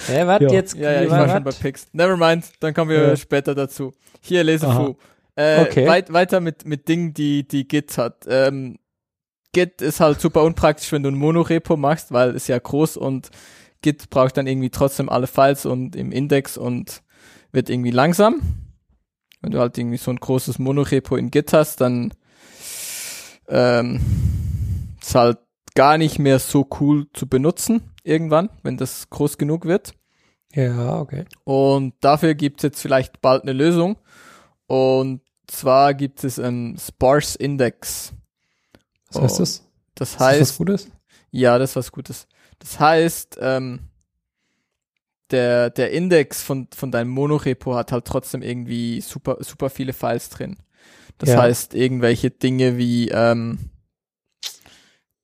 [0.06, 0.51] Hä, was Ja.
[0.51, 0.74] jetzt?
[0.76, 1.51] Ja, ja, ich Wa- war schon bei?
[1.52, 1.86] Pix.
[1.93, 3.16] Nevermind, dann kommen wir Ja.
[3.16, 3.93] später dazu.
[4.20, 4.97] Hier, Lesefu.
[5.36, 5.86] Äh, Okay.
[5.86, 8.24] weit, weiter mit, mit Dingen, die, die Git hat.
[8.28, 8.78] Ähm,
[9.52, 13.30] Git ist halt super unpraktisch, wenn du ein Monorepo machst, weil es ja groß und
[13.82, 17.02] Git braucht dann irgendwie trotzdem alle Files und im Index und
[17.52, 18.40] wird irgendwie langsam.
[19.40, 22.12] Wenn du halt irgendwie so ein großes Monorepo in Git hast, dann
[23.48, 24.00] ähm,
[25.00, 25.38] ist halt
[25.74, 29.92] gar nicht mehr so cool zu benutzen irgendwann, wenn das groß genug wird.
[30.52, 31.24] Ja, okay.
[31.44, 33.96] Und dafür gibt es jetzt vielleicht bald eine Lösung.
[34.66, 38.12] Und zwar gibt es einen Sparse Index.
[39.12, 39.68] Was heißt das?
[39.94, 40.90] Das Ist das was heißt, Gutes?
[41.30, 42.26] ja, das ist was Gutes.
[42.59, 43.80] Das heißt, ähm,
[45.30, 50.30] der, der Index von, von deinem Monorepo hat halt trotzdem irgendwie super, super viele Files
[50.30, 50.56] drin.
[51.18, 51.43] Das Ja.
[51.43, 53.70] heißt, irgendwelche Dinge wie ähm,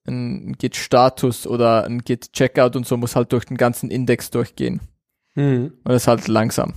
[0.06, 4.80] ein Git-Status oder ein Git-Checkout und so muss halt durch den ganzen Index durchgehen.
[5.34, 5.72] Mhm.
[5.82, 6.74] Und das ist halt langsam.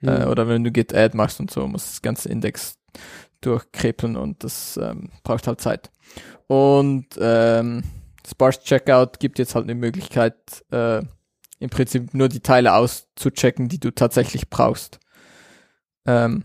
[0.00, 0.08] Mhm.
[0.08, 2.78] Äh, oder wenn du Git Add machst und so, muss das ganze Index
[3.40, 5.90] durchkrebeln und das ähm, braucht halt Zeit.
[6.46, 7.82] Und ähm,
[8.28, 11.02] Sparse Checkout gibt jetzt halt eine Möglichkeit, äh,
[11.60, 15.00] im Prinzip nur die Teile auszuchecken, die du tatsächlich brauchst.
[16.06, 16.44] Ähm,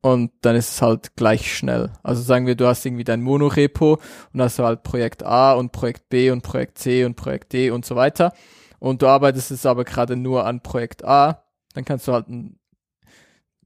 [0.00, 1.90] und dann ist es halt gleich schnell.
[2.02, 4.00] Also sagen wir, du hast irgendwie dein Monorepo
[4.32, 7.84] und hast halt Projekt A und Projekt B und Projekt C und Projekt D und
[7.84, 8.32] so weiter.
[8.78, 11.42] Und du arbeitest es aber gerade nur an Projekt A,
[11.74, 12.58] dann kannst du halt ein,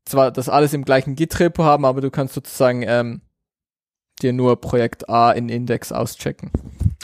[0.05, 3.21] zwar das alles im gleichen Git-Repo haben, aber du kannst sozusagen ähm,
[4.23, 6.51] dir nur Projekt A in Index auschecken.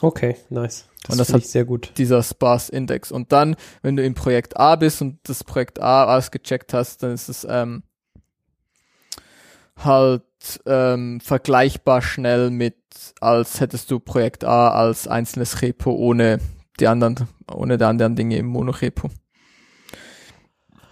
[0.00, 0.86] Okay, nice.
[1.02, 1.92] Das, Und das hat- ich sehr gut.
[1.96, 3.10] Dieser Sparse-Index.
[3.12, 7.12] Und dann, wenn du im Projekt A bist und das Projekt A ausgecheckt hast, dann
[7.12, 7.82] ist es ähm,
[9.76, 10.22] halt
[10.66, 12.76] ähm, vergleichbar schnell mit,
[13.20, 16.38] als hättest du Projekt A als einzelnes Repo ohne
[16.80, 19.10] die anderen, ohne die anderen Dinge im Monorepo.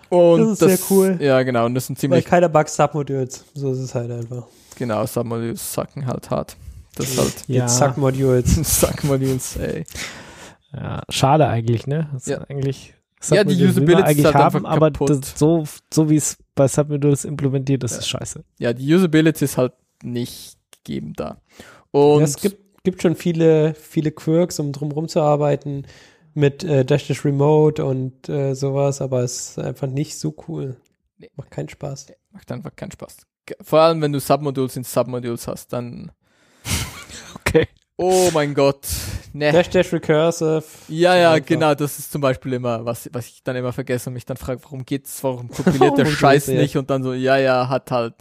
[0.09, 1.19] Und Das ist sehr cool.
[1.21, 1.67] Ja, genau.
[1.67, 3.45] Und das sind Weil ziemlich, keiner Bug Submodules.
[3.55, 4.47] So ist es halt einfach.
[4.77, 6.57] genau, Submodules sacken halt hart.
[6.97, 7.63] Das ist halt Ja.
[7.65, 8.81] Jetzt Suck Modules.
[8.81, 9.85] Submodules, ey.
[10.73, 12.09] Ja, schade eigentlich, ne?
[12.13, 12.39] Das Ja.
[12.39, 12.95] ist eigentlich,
[13.31, 17.25] Ja, die Usability ist eigentlich halt haben, aber das, so, so wie es bei Submodules
[17.25, 18.45] implementiert ist, ist scheiße.
[18.59, 21.41] Ja, die Usability ist halt nicht gegeben da.
[21.93, 25.85] Und Ja, es gibt, gibt schon viele, viele Quirks, um drumherum zu arbeiten
[26.35, 30.77] mit äh, Dash Dash Remote und äh, sowas, aber es ist einfach nicht so cool.
[31.19, 31.31] Nee.
[31.37, 32.09] Macht keinen Spaß.
[32.33, 33.17] macht einfach keinen Spaß.
[33.63, 36.11] Vor allem, wenn du Submodules in Submodules hast, dann.
[37.97, 38.87] Oh mein Gott.
[39.33, 39.53] Ne.
[39.53, 40.65] Dash Dash Recursive.
[40.89, 44.15] Ja, ja, genau, das ist zum Beispiel immer, was, was ich dann immer vergesse und
[44.15, 46.63] mich dann frage, warum geht's, warum kompiliert der Scheiß geht's, ja.
[46.63, 48.15] nicht und dann so, ja, ja, hat halt,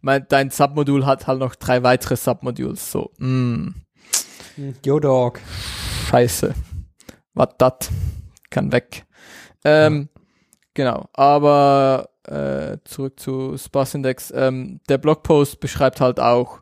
[0.00, 3.68] mein, dein Submodul hat halt noch drei weitere Submodules, so, mm,
[4.56, 5.40] Hm, Yo Dog.
[6.10, 6.54] scheiße.
[7.34, 7.90] Was dat?
[8.50, 9.06] Kann weg.
[9.64, 10.10] Ähm,
[10.74, 14.30] genau, aber äh, zurück zu Sparse Index.
[14.34, 16.60] Ähm, der Blogpost beschreibt halt auch,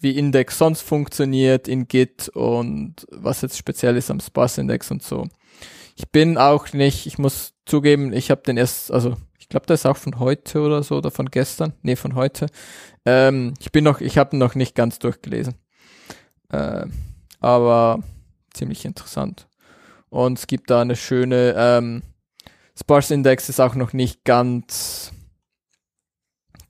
[0.00, 5.02] wie Index sonst funktioniert in Git und was jetzt speziell ist am Sparse Index und
[5.02, 5.26] so.
[5.96, 9.74] Ich bin auch nicht, ich muss zugeben, ich habe den erst, also ich glaube, der
[9.74, 12.46] ist auch von heute oder so oder von gestern, nee, von heute.
[13.04, 15.54] Ähm, ich bin noch, ich habe ihn noch nicht ganz durchgelesen.
[16.50, 16.86] Äh,
[17.40, 18.02] aber
[18.52, 19.48] ziemlich interessant.
[20.08, 22.02] Und es gibt da eine schöne, ähm,
[22.78, 25.12] Sparse Index ist auch noch nicht ganz,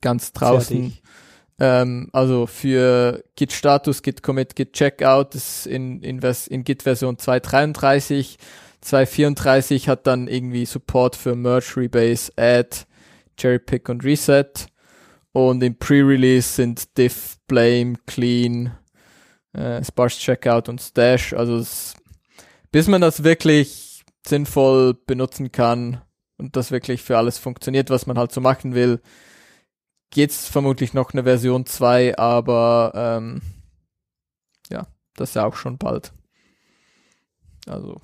[0.01, 0.93] ganz draußen.
[0.93, 1.03] Fertig.
[1.59, 6.83] Ähm, also für Git Status, Git Commit, Git Checkout ist in, in, Vers in Git
[6.83, 8.37] Version 2.33.
[8.85, 12.85] 2.34 hat dann irgendwie Support für Merge, Rebase, Add,
[13.37, 14.51] Cherry Pick und Reset.
[15.33, 18.73] Und im Pre-Release sind Diff, Blame, Clean,
[19.53, 21.33] äh, Sparse Checkout und Stash.
[21.33, 21.95] Also es,
[22.71, 26.01] bis man das wirklich sinnvoll benutzen kann
[26.39, 29.01] und das wirklich für alles funktioniert, was man halt so machen will,
[30.11, 33.43] geht's vermutlich noch eine Version 2, aber ähm,
[34.71, 36.13] ja, das ist ja auch schon bald.
[37.67, 38.01] Also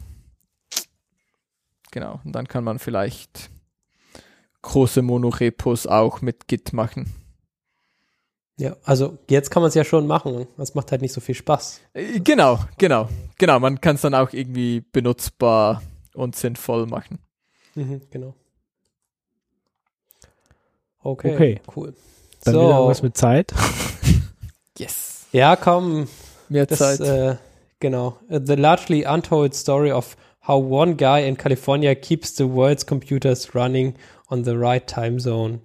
[1.91, 3.51] genau, und dann kann man vielleicht
[4.62, 7.12] große Monorepos auch mit Git machen.
[8.59, 10.47] Ja, also jetzt kann man es ja schon machen.
[10.57, 11.81] Das macht halt nicht so viel Spaß.
[11.95, 13.09] Äh, Genau, genau,
[13.39, 13.59] genau.
[13.59, 15.83] Man kann es dann auch irgendwie benutzbar
[16.15, 17.19] und sinnvoll machen.
[17.74, 18.35] Mhm, genau.
[21.03, 21.61] Okay, Okay.
[21.77, 21.95] cool.
[22.45, 23.53] Dann wieder irgendwas mit Zeit.
[24.79, 25.27] Yes.
[25.33, 26.09] ja, komm,
[26.49, 27.01] Mehr das, Zeit.
[27.01, 27.37] äh,
[27.79, 28.16] genau.
[28.31, 30.16] Uh, The largely untold story of
[30.49, 33.95] how one guy in California keeps the world's computers running
[34.31, 35.61] on the right time zone.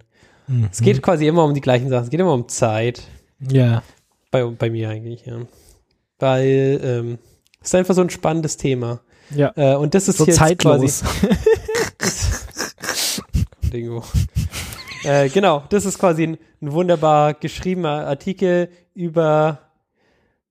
[0.72, 2.04] Es geht quasi immer um die gleichen Sachen.
[2.06, 3.02] Es geht immer um Zeit.
[3.50, 3.82] Ja.
[4.32, 5.40] Bei, bei mir eigentlich, ja.
[6.20, 7.18] Weil ähm,
[7.62, 9.00] es ist einfach so ein spannendes Thema.
[9.34, 9.52] Ja.
[9.56, 11.02] Äh, und das ist So jetzt zeitlos.
[11.02, 11.28] quasi
[13.74, 14.04] Dingo.
[15.08, 19.60] Äh, genau, das ist quasi ein, ein wunderbar geschriebener Artikel über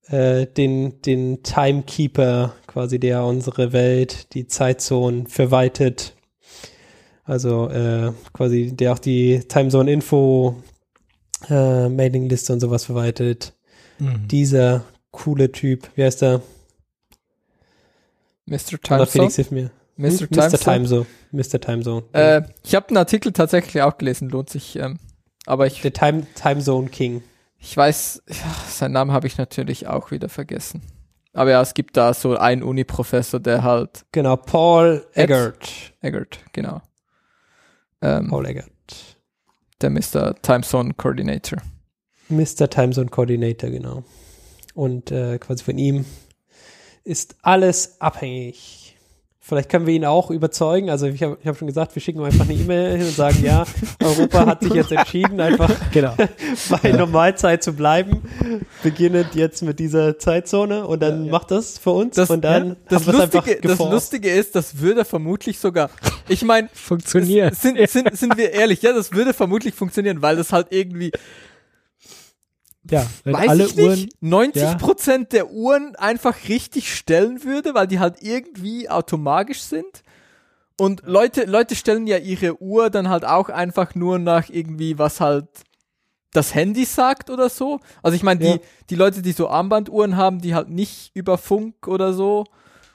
[0.08, 6.14] äh, den, den Timekeeper, quasi der unsere Welt, die Zeitzonen verwaltet.
[7.24, 10.62] Also äh, quasi der auch die Timezone Info
[11.50, 13.52] äh, Mailingliste und sowas verwaltet.
[13.98, 14.28] Mhm.
[14.28, 16.40] Dieser coole Typ, wie heißt der?
[18.46, 18.80] Mr.
[18.80, 19.06] Timezone.
[19.06, 19.70] Felix hilf mir.
[19.96, 20.08] Mr.
[20.08, 20.28] Hm?
[20.30, 20.58] Mr.
[20.58, 20.58] Timezone.
[20.58, 21.06] Timezone.
[21.32, 21.60] Mr.
[21.60, 22.02] Timezone.
[22.12, 24.76] Äh, ich habe einen Artikel tatsächlich auch gelesen, lohnt sich.
[24.76, 24.98] Ähm,
[25.46, 27.22] aber ich, der Time, Timezone King.
[27.58, 28.22] ich weiß,
[28.68, 30.82] seinen Namen habe ich natürlich auch wieder vergessen.
[31.32, 35.92] Aber ja, es gibt da so einen Uni-Professor, der halt, Genau, Paul Eggert.
[36.00, 36.80] Eggert, genau.
[38.00, 38.70] Ähm, Paul Eggert.
[39.82, 40.34] der Mr.
[40.40, 41.58] Timezone Coordinator.
[42.28, 42.68] Mr.
[42.70, 44.02] Timezone Coordinator, genau.
[44.74, 46.04] Und äh, quasi von ihm
[47.04, 48.85] ist alles abhängig.
[49.48, 50.90] Vielleicht können wir ihn auch überzeugen.
[50.90, 53.14] Also ich habe ich hab schon gesagt, wir schicken ihm einfach eine E-Mail hin und
[53.14, 53.64] sagen, ja,
[54.02, 56.16] Europa hat sich jetzt entschieden, einfach Genau.
[56.82, 58.22] bei Normalzeit zu bleiben,
[58.82, 62.76] beginnend jetzt mit dieser Zeitzone und dann macht das für uns Das, und dann ja,
[62.88, 63.78] das, haben wir's einfach Lustige, das.
[63.78, 65.90] Lustige ist, das würde vermutlich sogar,
[66.28, 67.54] ich meine, Funktioniert.
[67.54, 71.12] sind, sind, sind wir ehrlich, ja, das würde vermutlich funktionieren, weil das halt irgendwie,
[72.90, 73.90] Ja, wenn weiß alle ich Uhren.
[73.92, 80.02] nicht, 90 Prozent der Uhren einfach richtig stellen würde, weil die halt irgendwie automatisch sind.
[80.78, 85.20] Und Leute, Leute stellen ja ihre Uhr dann halt auch einfach nur nach irgendwie, was
[85.20, 85.46] halt
[86.32, 87.80] das Handy sagt oder so.
[88.02, 88.58] Also ich meine, die, Ja.
[88.90, 92.44] die Leute, die so Armbanduhren haben, die halt nicht über Funk oder so.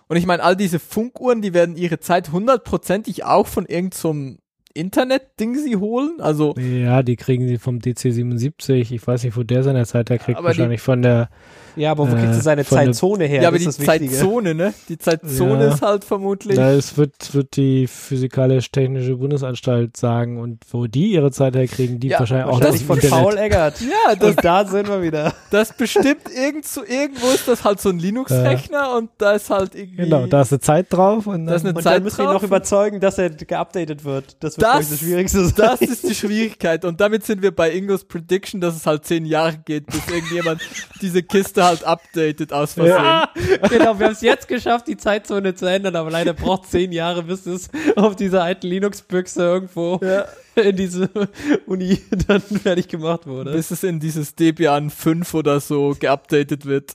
[0.07, 4.40] Und ich meine, all diese Funkuhren, die werden ihre Zeit hundertprozentig auch von irgendeinem so
[4.73, 6.19] Internet-Ding sie holen.
[6.19, 8.91] Also Ja, die kriegen sie vom DC77.
[8.91, 10.37] Ich weiß nicht, wo der seine Zeit her kriegt.
[10.37, 11.29] Aber die- Wahrscheinlich von der.
[11.77, 13.43] Ja, aber wo Äh, kriegt er seine Zeitzone her?
[13.43, 13.85] Ja, aber Das die das.
[13.85, 14.73] Zeitzone, ne?
[14.89, 15.73] Die Zeitzone Ja.
[15.73, 16.57] ist halt vermutlich.
[16.57, 22.09] Da es wird, wird die Physikalisch-Technische Bundesanstalt sagen und wo die ihre Zeit herkriegen, die
[22.09, 23.09] Ja, wahrscheinlich auch Wahrscheinlich aus von.
[23.09, 23.79] Paul Eggert.
[23.81, 25.33] ja, das, Und da sind wir wieder.
[25.51, 29.75] das bestimmt irgend so, irgendwo ist das halt so ein Linux-Rechner und da ist halt
[29.75, 30.03] irgendwie.
[30.03, 32.17] Genau, da ist eine Zeit drauf und Da ist dann, eine Und Zeit dann müssen
[32.19, 34.35] wir ihn noch überzeugen, dass er geupdatet wird.
[34.43, 35.53] Das wird, Das- das Schwierigste sein.
[35.57, 36.85] Das ist die Schwierigkeit.
[36.85, 40.61] Und damit sind wir bei Ingos Prediction, dass es halt zehn Jahre geht, bis irgendjemand
[41.01, 42.97] diese Kiste halt updatet aus Versehen.
[42.97, 43.29] Ah,
[43.69, 47.23] genau, wir haben es jetzt geschafft, die Zeitzone zu ändern, aber leider braucht zehn Jahre,
[47.23, 50.25] bis es auf dieser alten Linux-Büchse irgendwo Ja.
[50.55, 51.09] in diese
[51.65, 53.53] Uni dann fertig gemacht wurde.
[53.53, 56.93] Bis es in dieses Debian 5 oder so geupdatet wird.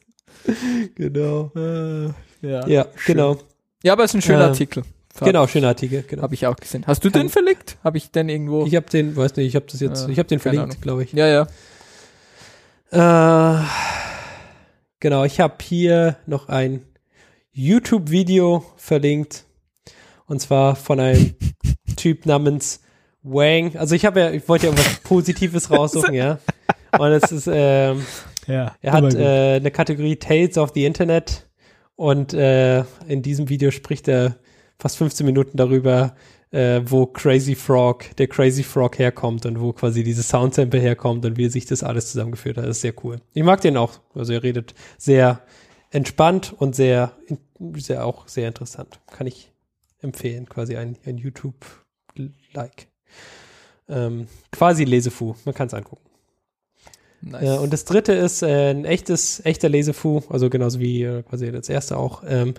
[0.95, 1.51] genau.
[1.57, 2.07] Äh,
[2.43, 2.67] ja.
[2.69, 3.39] Ja, genau.
[3.83, 4.83] Ja, aber es ist ein schöner Ähm, Artikel.
[5.25, 6.05] Genau, schöner Artikel.
[6.07, 6.23] Genau.
[6.23, 6.85] Habe ich auch gesehen.
[6.87, 7.77] Hast du Kann- den verlinkt?
[7.83, 8.67] Habe ich den irgendwo?
[8.67, 11.05] Ich habe den, weiß nicht, ich habe das jetzt, Äh, ich habe den verlinkt, glaube
[11.05, 11.13] ich.
[11.13, 11.47] ja, ja.
[12.91, 13.65] Äh,
[15.01, 16.83] genau, ich habe hier noch ein
[17.53, 19.45] YouTube-Video verlinkt.
[20.27, 21.35] Und zwar von einem
[21.97, 22.81] Typ namens
[23.23, 23.77] Wang.
[23.77, 26.39] Also ich habe ja, ich wollte ja irgendwas Positives raussuchen, ja.
[26.99, 28.05] Und es ist, ähm,
[28.47, 31.47] ja, er hat äh, eine Kategorie Tales of the Internet.
[31.97, 34.37] Und äh, in diesem Video spricht er
[34.79, 36.15] fast 15 Minuten darüber,
[36.51, 41.37] äh, wo Crazy Frog, der Crazy Frog herkommt und wo quasi dieses Soundsample herkommt und
[41.37, 42.65] wie sich das alles zusammengeführt hat.
[42.65, 43.21] Das ist sehr cool.
[43.35, 44.01] Ich mag den auch.
[44.15, 45.41] Also er redet sehr
[45.91, 47.13] entspannt und sehr,
[47.75, 49.01] sehr auch sehr interessant.
[49.11, 49.53] Kann ich
[50.01, 50.49] empfehlen.
[50.49, 52.89] Quasi ein, ein YouTube-like.
[53.89, 55.35] Ähm, quasi Lesefu.
[55.45, 56.07] Man kann es angucken.
[57.23, 57.43] Nice.
[57.43, 61.51] Ja, und das dritte ist äh, ein echtes, echter Lesefu, also genauso wie äh, quasi
[61.51, 62.23] das erste auch.
[62.27, 62.55] Ähm,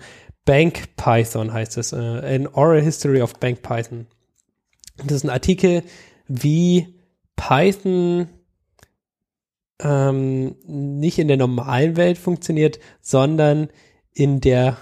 [0.48, 1.92] Bank Python heißt es.
[1.92, 4.06] Äh, an Oral History of Bank Python.
[4.96, 5.82] Das ist ein Artikel,
[6.26, 6.94] wie
[7.36, 8.28] Python
[9.78, 13.68] ähm, nicht in der normalen Welt funktioniert, sondern
[14.14, 14.78] in der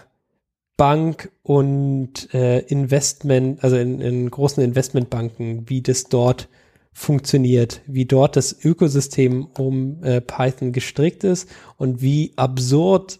[0.76, 6.48] Bank und äh, Investment, also in, in großen Investmentbanken, wie das dort
[6.92, 13.18] funktioniert, wie dort das Ökosystem um äh, Python gestrickt ist und wie absurd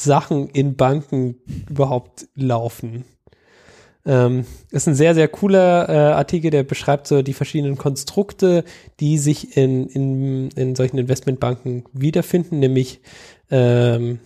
[0.00, 1.36] Sachen in Banken
[1.68, 3.04] überhaupt laufen.
[4.06, 8.64] Ähm, ist ein sehr, sehr cooler äh, Artikel, der beschreibt so die verschiedenen Konstrukte,
[9.00, 13.00] die sich in, in, in solchen Investmentbanken wiederfinden, nämlich
[13.50, 14.20] ähm,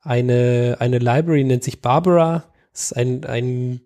[0.00, 2.44] eine, eine Library nennt sich Barbara.
[2.72, 3.80] Das ist ein, ein,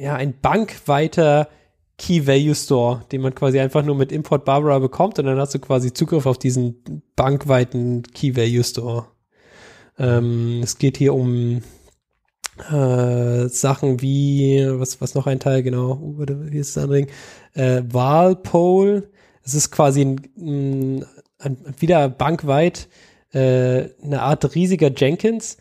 [0.00, 1.48] ja, ein bankweiter
[1.96, 5.54] Key Value Store, den man quasi einfach nur mit Import Barbara bekommt und dann hast
[5.54, 9.06] du quasi Zugriff auf diesen bankweiten Key Value Store.
[9.98, 11.62] Ähm, es geht hier um
[12.70, 17.10] äh, Sachen wie, was, was noch ein Teil, genau, wie ist das andere Ding?
[17.54, 19.10] Äh, Walpole.
[19.42, 21.04] Es ist quasi ein, ein,
[21.38, 22.88] ein, wieder bankweit
[23.32, 25.58] äh, eine Art riesiger Jenkins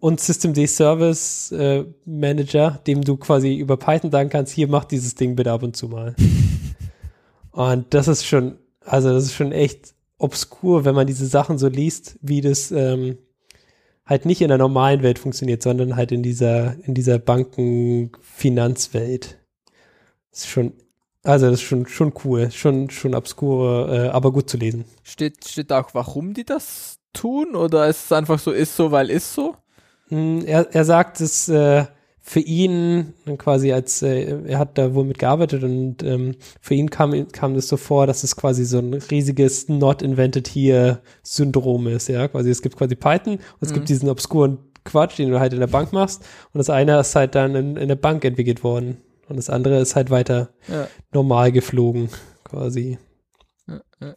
[0.00, 4.84] und System D Service äh, Manager, dem du quasi über Python sagen kannst, hier mach
[4.84, 6.14] dieses Ding bitte ab und zu mal.
[7.52, 11.68] und das ist schon, also das ist schon echt obskur, wenn man diese Sachen so
[11.68, 13.18] liest, wie das ähm,
[14.06, 19.38] halt nicht in der normalen Welt funktioniert, sondern halt in dieser, in dieser Banken-Finanzwelt.
[20.32, 20.74] Ist schon,
[21.22, 24.84] also das ist schon, schon cool, schon, schon obskur, äh, aber gut zu lesen.
[25.02, 27.54] Steht, steht auch, warum die das tun?
[27.54, 29.56] Oder ist es einfach so, ist so, weil ist so?
[30.08, 31.84] Hm, er, er sagt, es äh,
[32.24, 37.28] für ihn quasi als, äh, er hat da wohl mitgearbeitet und ähm, für ihn kam,
[37.32, 42.08] kam das so vor, dass es quasi so ein riesiges Not Invented Here Syndrom ist,
[42.08, 43.74] ja, quasi es gibt quasi Python und es mhm.
[43.74, 46.22] gibt diesen obskuren Quatsch, den du halt in der Bank machst
[46.52, 49.80] und das eine ist halt dann in, in der Bank entwickelt worden und das andere
[49.80, 50.86] ist halt weiter ja.
[51.12, 52.08] normal geflogen,
[52.44, 52.98] quasi.
[53.66, 54.14] Ja, ja.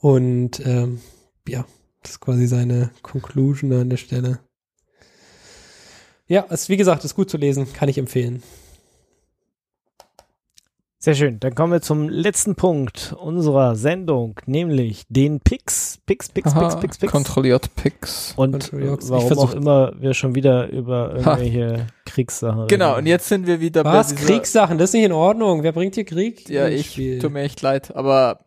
[0.00, 1.00] Und ähm,
[1.48, 1.64] ja,
[2.02, 4.40] das ist quasi seine Conclusion an der Stelle.
[6.32, 8.42] Ja, ist, wie gesagt, ist gut zu lesen, kann ich empfehlen.
[10.98, 11.38] Sehr schön.
[11.40, 15.98] Dann kommen wir zum letzten Punkt unserer Sendung, nämlich den Picks.
[16.06, 17.12] Picks, Picks, Picks, Picks, Picks.
[17.12, 18.32] Kontrolliert Picks.
[18.36, 19.10] Und Kontrolliert.
[19.10, 21.86] warum auch immer wir schon wieder über irgendwelche ha.
[22.06, 24.14] Kriegssachen Genau, und jetzt sind wir wieder Was?
[24.14, 24.26] bei Was?
[24.26, 24.78] Kriegssachen?
[24.78, 25.62] Das ist nicht in Ordnung.
[25.62, 26.48] Wer bringt hier Krieg?
[26.48, 26.92] Ja, ich.
[26.92, 27.18] Spiel?
[27.18, 28.38] Tut mir echt leid, aber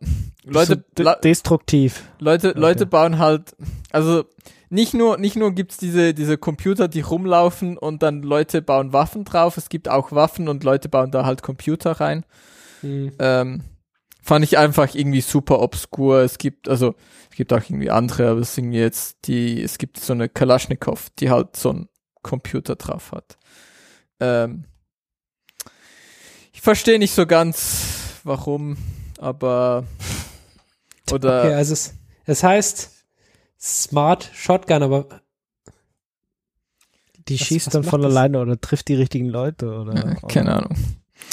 [0.42, 0.82] Leute.
[0.98, 2.02] So destruktiv.
[2.18, 2.58] Leute, okay.
[2.58, 3.54] Leute bauen halt,
[3.92, 4.24] also
[4.68, 9.24] nicht nur, nicht nur gibt's diese, diese Computer, die rumlaufen und dann Leute bauen Waffen
[9.24, 12.24] drauf, es gibt auch Waffen und Leute bauen da halt Computer rein.
[12.82, 13.12] Mhm.
[13.18, 13.64] Ähm,
[14.22, 16.20] fand ich einfach irgendwie super obskur.
[16.20, 16.96] Es gibt, also,
[17.30, 21.10] es gibt auch irgendwie andere, aber es sind jetzt die, es gibt so eine Kalaschnikow,
[21.18, 21.88] die halt so ein
[22.22, 23.38] Computer drauf hat.
[24.18, 24.64] Ähm,
[26.52, 28.76] ich verstehe nicht so ganz, warum,
[29.18, 29.84] aber,
[31.12, 31.44] oder.
[31.44, 31.94] Okay, also es,
[32.24, 32.95] es heißt,
[33.66, 35.06] Smart Shotgun, aber
[37.28, 38.12] die was, schießt was dann von das?
[38.12, 40.56] alleine oder trifft die richtigen Leute oder, ja, keine oder?
[40.58, 40.76] Ahnung.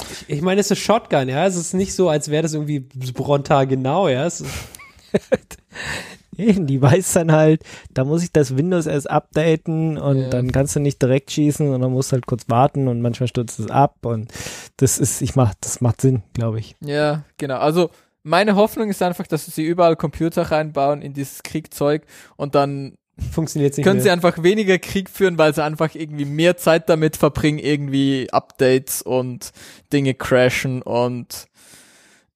[0.10, 1.46] Ich, ich meine, es ist Shotgun, ja.
[1.46, 4.28] Es ist nicht so, als wäre das irgendwie brontar genau, ja.
[6.38, 7.62] die weiß dann halt,
[7.94, 10.30] da muss ich das Windows erst updaten und ja.
[10.30, 13.28] dann kannst du nicht direkt schießen und dann musst du halt kurz warten und manchmal
[13.28, 14.34] stürzt es ab und
[14.78, 16.76] das ist, ich mach, das macht Sinn, glaube ich.
[16.82, 17.58] Ja, genau.
[17.58, 17.92] Also
[18.24, 22.04] meine Hoffnung ist einfach, dass sie überall Computer reinbauen in dieses Kriegzeug
[22.36, 22.98] und dann
[23.32, 24.04] funktioniert nicht können mehr.
[24.04, 29.02] sie einfach weniger Krieg führen, weil sie einfach irgendwie mehr Zeit damit verbringen, irgendwie Updates
[29.02, 29.52] und
[29.92, 31.48] Dinge crashen und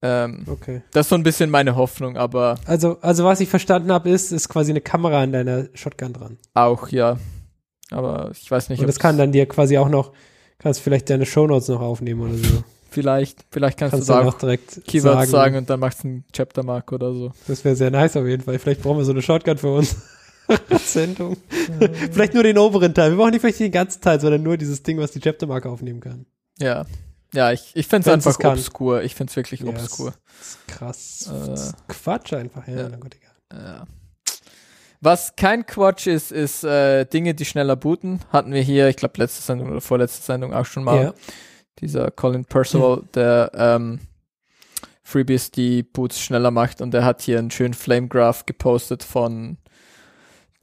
[0.03, 0.83] ähm, okay.
[0.91, 2.59] Das ist so ein bisschen meine Hoffnung, aber.
[2.65, 6.37] Also, also was ich verstanden habe, ist, ist quasi eine Kamera an deiner Shotgun dran.
[6.53, 7.17] Auch, ja.
[7.89, 8.79] Aber ich weiß nicht.
[8.79, 10.11] Und das kann dann dir quasi auch noch,
[10.59, 12.63] kannst vielleicht deine Shownotes noch aufnehmen oder so.
[12.97, 15.29] Vielleicht, vielleicht kannst, kannst du da auch direkt Keywords sagen.
[15.29, 15.55] sagen.
[15.57, 17.31] und dann machst du einen Chaptermark oder so.
[17.47, 18.57] Das wäre sehr nice auf jeden Fall.
[18.57, 19.97] Vielleicht brauchen wir so eine Shotgun für uns.
[20.83, 21.37] Sendung.
[22.11, 23.11] vielleicht nur den oberen Teil.
[23.11, 25.99] Wir brauchen nicht vielleicht den ganzen Teil, sondern nur dieses Ding, was die Chaptermark aufnehmen
[25.99, 26.25] kann.
[26.57, 26.87] Ja.
[27.35, 29.03] Ja, ich, ich finde es einfach obskur.
[29.03, 30.15] Ich finde es wirklich ja, obskur.
[30.41, 31.31] Ist krass.
[31.31, 32.77] Äh, ist Quatsch einfach, ja.
[32.77, 32.89] ja.
[32.95, 33.63] Gott, egal.
[33.63, 33.85] ja.
[35.01, 38.21] Was kein Quatsch ist, ist äh, Dinge, die schneller booten.
[38.31, 41.03] Hatten wir hier, ich glaube, letzte Sendung oder vorletzte Sendung auch schon mal.
[41.03, 41.13] Ja
[41.81, 43.09] dieser Colin Percival, mhm.
[43.13, 43.99] der ähm,
[45.03, 49.57] Freebies die Boots schneller macht und er hat hier einen schönen Flame Graph gepostet von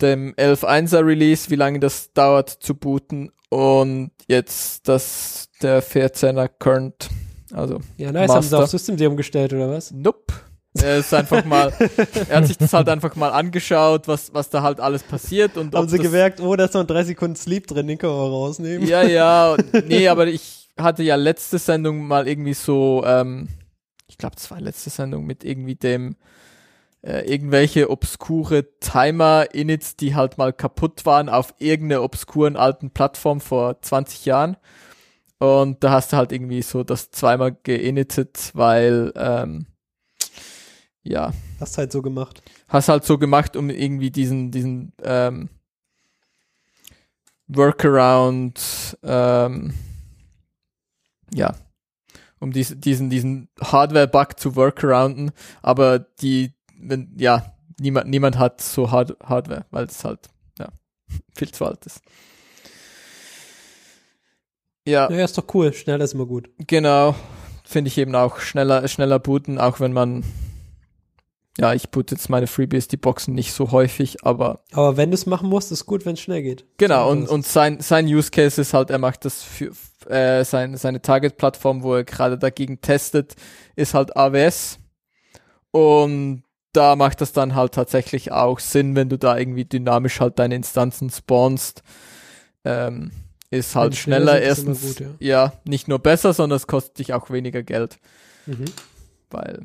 [0.01, 7.09] dem 11.1er Release, wie lange das dauert zu booten und jetzt das der 14er Current,
[7.53, 8.35] also Ja, nice, Master.
[8.35, 9.93] haben sie auf System D umgestellt oder was?
[9.93, 10.35] Nope.
[10.83, 11.73] Er ist einfach mal,
[12.29, 15.73] er hat sich das halt einfach mal angeschaut, was, was da halt alles passiert und
[15.73, 18.87] Haben sie gemerkt, oh, da ist noch drei Sekunden Sleep drin, den können wir rausnehmen.
[18.87, 23.49] Ja, ja, nee, aber ich hatte ja letzte Sendung mal irgendwie so, ähm,
[24.07, 26.17] ich glaube, das war letzte Sendung mit irgendwie dem
[27.03, 33.81] äh, irgendwelche obskure Timer-Inits, die halt mal kaputt waren auf irgendeiner obskuren alten Plattform vor
[33.83, 34.57] 20 Jahren.
[35.39, 39.67] Und da hast du halt irgendwie so das zweimal geinittet, weil ähm,
[41.03, 41.33] ja.
[41.61, 42.43] Hast halt so gemacht.
[42.69, 45.51] Hast halt so gemacht, um irgendwie diesen, diesen ähm,
[47.47, 49.75] Workaround, ähm,
[51.33, 51.55] ja,
[52.41, 55.31] um dies, diesen, diesen Hardware-Bug zu workarounden,
[55.63, 60.29] aber die, wenn, ja, niemand, niemand hat so Hard Hardware, weil es halt,
[60.59, 60.69] ja,
[61.35, 62.03] viel zu alt ist.
[64.87, 65.11] Ja.
[65.11, 65.73] Ja, ist doch cool.
[65.73, 66.51] Schneller ist immer gut.
[66.59, 67.15] Genau.
[67.65, 70.25] Finde ich eben auch schneller, schneller booten, auch wenn man
[71.59, 74.65] ja, ich boote jetzt meine FreeBSD-Boxen nicht so häufig, aber.
[74.73, 76.65] Aber wenn du es machen musst, ist gut, wenn es schnell geht.
[76.79, 79.71] Genau, und, und sein, sein Use Case ist halt, er macht das für
[80.09, 83.37] äh, sein, seine Target-Plattform, wo er gerade dagegen testet,
[83.77, 84.81] ist halt AWS.
[85.71, 90.41] Und da macht das dann halt tatsächlich auch Sinn, wenn du da irgendwie dynamisch halt
[90.41, 91.83] deine Instanzen spawnst.
[92.65, 93.13] Ähm,
[93.51, 94.83] ist halt schneller, schneller erstens.
[94.83, 95.07] Gut, ja.
[95.21, 95.53] ja.
[95.65, 97.99] nicht nur besser, sondern es kostet dich auch weniger Geld.
[98.47, 98.65] Mhm.
[99.31, 99.63] Weil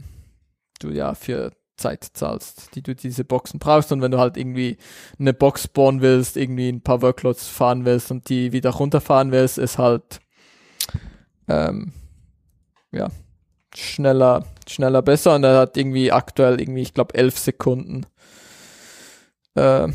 [0.80, 3.92] du ja für Zeit zahlst, die du diese Boxen brauchst.
[3.92, 4.78] Und wenn du halt irgendwie
[5.18, 9.58] eine Box spawnen willst, irgendwie ein paar Workloads fahren willst und die wieder runterfahren willst,
[9.58, 10.20] ist halt
[11.48, 11.94] ähm,
[12.92, 13.10] ja
[13.76, 15.36] schneller, schneller besser.
[15.36, 18.06] Und er hat irgendwie aktuell irgendwie, ich glaube, elf Sekunden
[19.56, 19.88] äh,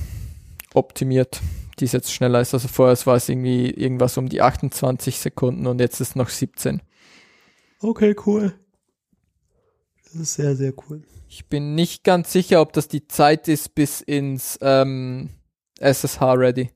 [0.75, 1.41] optimiert,
[1.79, 2.55] die jetzt schneller ist.
[2.55, 6.83] Also vorher war es irgendwie irgendwas um die 28 Sekunden und jetzt ist noch 17.
[7.81, 8.55] Okay, cool.
[10.05, 11.03] Das ist sehr, sehr cool.
[11.35, 15.31] Ich bin nicht ganz sicher, ob das die Zeit ist bis ins ähm,
[15.81, 16.71] SSH Ready.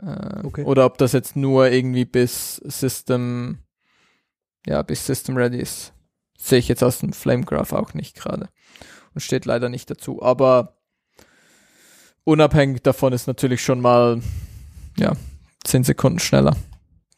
[0.00, 0.64] Äh, okay.
[0.64, 3.58] Oder ob das jetzt nur irgendwie bis System,
[4.66, 5.92] ja, bis System Ready ist.
[6.36, 8.48] Sehe ich jetzt aus dem Flame Graph auch nicht gerade.
[9.14, 10.20] Und steht leider nicht dazu.
[10.20, 10.80] Aber
[12.24, 14.20] unabhängig davon ist natürlich schon mal,
[14.98, 15.12] ja,
[15.62, 16.56] 10 Sekunden schneller.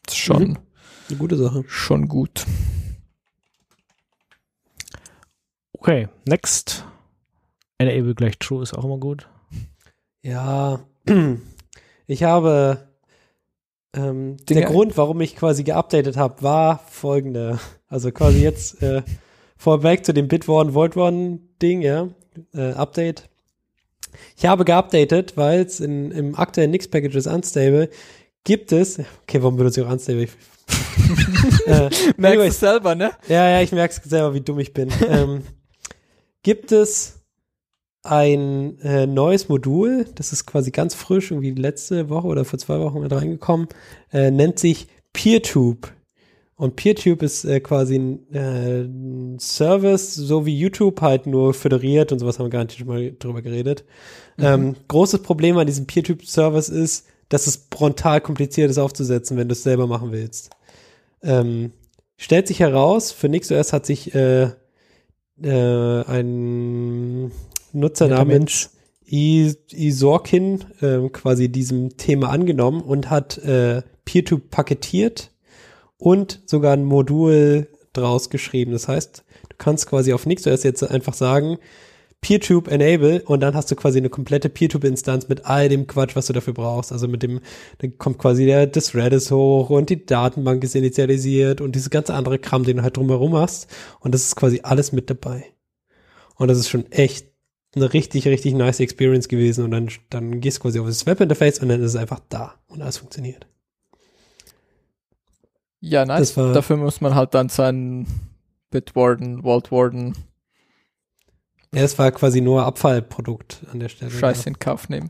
[0.05, 0.57] Das ist schon, mhm.
[1.09, 1.63] eine gute Sache.
[1.67, 2.45] Schon gut.
[5.87, 6.83] Okay, next.
[7.77, 9.29] Enable gleich true ist auch immer gut.
[10.23, 10.79] Ja,
[12.07, 12.87] ich habe
[13.95, 17.59] ähm, der Grund, warum ich quasi geupdatet habe, war folgende.
[17.87, 19.03] Also quasi jetzt äh,
[19.57, 22.09] vorweg zu dem Bitwarden Voidwarden Ding, ja,
[22.55, 23.29] äh, Update.
[24.37, 27.91] Ich habe geupdatet, weil es im aktuellen Nix Packages Unstable
[28.43, 30.29] gibt es, okay, warum benutze ich auch Unstable?
[31.67, 33.11] Äh, Merkst du selber, ne?
[33.27, 34.91] Ja, ja, ich merke es selber, wie dumm ich bin.
[35.07, 35.43] ähm,
[36.45, 37.23] gibt es
[38.03, 42.79] ein äh, neues Modul, das ist quasi ganz frisch, irgendwie letzte Woche oder vor zwei
[42.79, 43.67] Wochen mit reingekommen,
[44.13, 45.91] äh, nennt sich PeerTube.
[46.55, 52.11] Und PeerTube ist äh, quasi ein, äh, ein Service, so wie YouTube halt nur föderiert
[52.11, 53.83] und sowas haben wir gar nicht schon mal drüber geredet.
[54.37, 54.45] Mhm.
[54.45, 59.53] Ähm, großes Problem an diesem PeerTube-Service ist, dass es brutal kompliziert ist aufzusetzen, wenn du
[59.53, 60.51] es selber machen willst.
[61.23, 61.71] Ähm,
[62.17, 64.51] stellt sich heraus, für NixOS hat sich äh,
[65.41, 67.31] äh, ein
[67.73, 68.71] Nutzer namens
[69.07, 75.31] Isorkin äh, quasi diesem Thema angenommen und hat äh, PeerTube paketiert
[75.97, 78.71] und sogar ein Modul draus geschrieben.
[78.71, 81.57] Das heißt, du kannst quasi auf NixOS jetzt einfach sagen,
[82.25, 86.25] PeerTube Enable und dann hast du quasi eine komplette PeerTube-Instanz mit all dem Quatsch, was
[86.25, 86.91] du dafür brauchst.
[86.91, 87.39] Also mit dem,
[87.77, 92.15] dann kommt quasi der, das Redis hoch und die Datenbank ist initialisiert und diese ganze
[92.15, 93.67] andere Kram, den du halt drumherum hast.
[93.99, 95.45] Und das ist quasi alles mit dabei.
[96.35, 97.27] Und das ist schon echt
[97.75, 99.63] eine richtig, richtig nice Experience gewesen.
[99.63, 102.55] Und dann, dann gehst du quasi auf das Webinterface und dann ist es einfach da
[102.69, 103.45] und alles funktioniert.
[105.79, 106.33] Ja, nice.
[106.33, 108.07] Dafür muss man halt dann seinen
[108.71, 110.15] Bitwarden, Vault Warden
[111.75, 114.11] ja, es war quasi nur Abfallprodukt an der Stelle.
[114.11, 115.09] Scheiß in Kauf nehmen.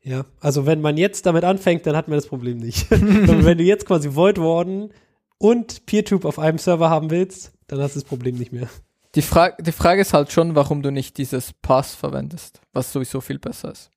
[0.00, 2.90] Ja, also wenn man jetzt damit anfängt, dann hat man das Problem nicht.
[2.90, 4.92] wenn du jetzt quasi Void Warden
[5.38, 8.68] und PeerTube auf einem Server haben willst, dann hast du das Problem nicht mehr.
[9.14, 13.20] Die, Fra die Frage ist halt schon, warum du nicht dieses Pass verwendest, was sowieso
[13.20, 13.90] viel besser ist.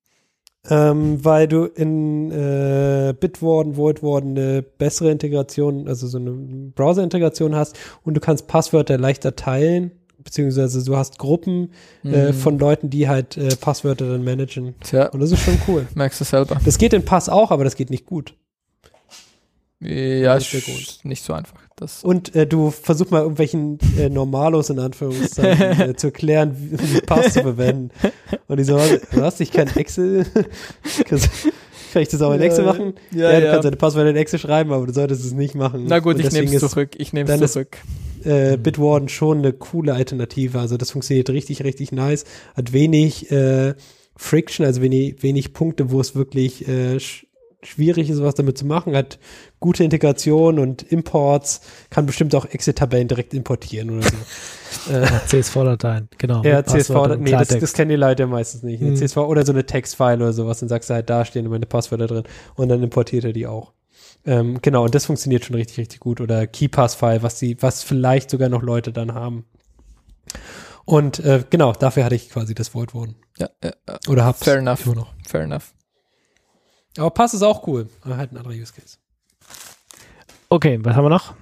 [0.67, 7.77] Ähm, weil du in äh, Bitwarden, Voidwarden eine bessere Integration, also so eine Browser-Integration hast
[8.03, 9.91] und du kannst Passwörter leichter teilen
[10.25, 11.71] beziehungsweise du hast Gruppen
[12.03, 12.33] äh, mhm.
[12.33, 14.75] von Leuten, die halt äh, Passwörter dann managen.
[14.81, 15.05] Tja.
[15.07, 15.87] Und das ist schon cool.
[15.95, 16.59] Merkst du selber.
[16.65, 18.33] Das geht in Pass auch, aber das geht nicht gut.
[19.79, 21.59] Ja, ist, ist nicht so einfach.
[21.75, 27.01] Das und äh, du versuch mal irgendwelchen äh, Normalos in Anführungszeichen äh, zu erklären, wie,
[27.01, 27.91] Pass zu verwenden.
[28.47, 28.79] Und die so,
[29.11, 30.25] was, ich kann Excel,
[31.93, 32.93] kann ich das auch in Excel machen?
[33.11, 33.51] Ja, ja du ja.
[33.51, 35.85] kannst deine Passwörter in Excel schreiben, aber du solltest es nicht machen.
[35.87, 36.91] Na gut, und ich nehme es zurück.
[36.97, 37.77] Ich nehme es zurück
[38.25, 40.59] äh, Bitwarden schon eine coole Alternative.
[40.59, 42.25] Also das funktioniert richtig, richtig nice.
[42.55, 43.75] Hat wenig äh,
[44.15, 47.27] Friction, also wenig, wenig Punkte, wo es wirklich äh, sch
[47.65, 48.95] schwierig ist, was damit zu machen.
[48.95, 49.17] Hat
[49.59, 54.93] gute Integration und Imports, kann bestimmt auch Exit-Tabellen direkt importieren oder so.
[54.93, 56.43] äh, CSV-Dateien, genau.
[56.43, 58.81] ja, CSV, nee, das, das kennen die Leute ja meistens nicht.
[58.81, 58.95] Mhm.
[58.95, 62.07] CSV oder so eine Textfile oder sowas, dann sagst du halt, da stehen meine Passwörter
[62.07, 62.23] drin
[62.55, 63.73] und dann importiert er die auch.
[64.25, 66.21] Ähm, genau, und das funktioniert schon richtig, richtig gut.
[66.21, 69.45] Oder KeyPass-File, was die, was vielleicht sogar noch Leute dann haben.
[70.85, 73.15] Und äh, genau, dafür hatte ich quasi das Voidwarden.
[73.37, 73.97] Ja, ja, ja.
[74.07, 74.85] Oder hab's Fair enough.
[74.85, 75.13] immer noch.
[75.27, 75.73] Fair enough.
[76.97, 77.89] Aber Pass ist auch cool.
[78.01, 78.97] Aber halt ein anderer Use Case.
[80.49, 81.33] Okay, was haben wir noch?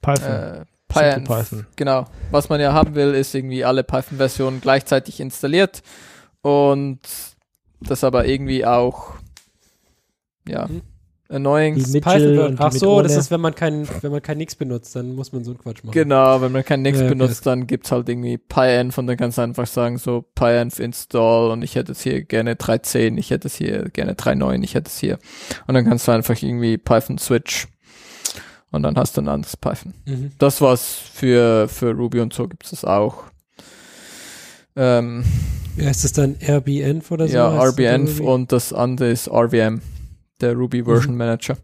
[0.00, 0.26] Python.
[0.32, 1.24] Äh, Python.
[1.24, 1.66] Python.
[1.76, 2.06] Genau.
[2.30, 5.82] Was man ja haben will, ist irgendwie alle Python-Versionen gleichzeitig installiert
[6.42, 7.00] und
[7.80, 9.14] das aber irgendwie auch
[10.46, 10.82] ja Mhm.
[11.32, 11.74] Annoying.
[11.74, 14.94] Die mit- Python ach so, das ist, wenn man kein, wenn man kein Nix benutzt,
[14.94, 15.92] dann muss man so einen Quatsch machen.
[15.92, 19.16] Genau, wenn man kein Nix Ja, okay, benutzt, dann gibt's halt irgendwie PyEnv und dann
[19.16, 23.30] kannst du einfach sagen so PyEnv install und ich hätte es hier gerne 3.10, ich
[23.30, 25.18] hätte es hier gerne 3.9, ich hätte es hier.
[25.66, 27.66] Und dann kannst du einfach irgendwie Python switch
[28.70, 29.94] und dann hast du ein anderes Python.
[30.06, 30.30] Mhm.
[30.38, 33.24] Das was für, für Ruby und so gibt's das auch.
[34.76, 35.24] Ähm,
[35.76, 37.34] Ja, ist das dann RBNV oder so?
[37.34, 38.20] ja, Ruby?
[38.22, 39.80] und das andere ist RVM,
[40.42, 41.56] der Ruby Version Manager.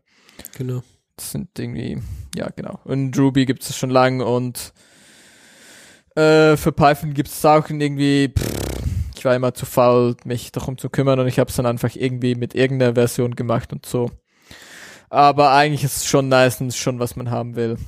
[0.56, 0.82] Genau.
[1.16, 2.00] Das sind irgendwie,
[2.36, 2.80] ja genau.
[2.84, 4.72] Und Ruby gibt es schon lange und
[6.14, 8.82] äh, für Python gibt es auch irgendwie, pff,
[9.16, 11.94] ich war immer zu faul, mich darum zu kümmern und ich habe es dann einfach
[11.96, 14.10] irgendwie mit irgendeiner Version gemacht und so.
[15.10, 17.78] Aber eigentlich ist es schon nice und ist schon, was man haben will.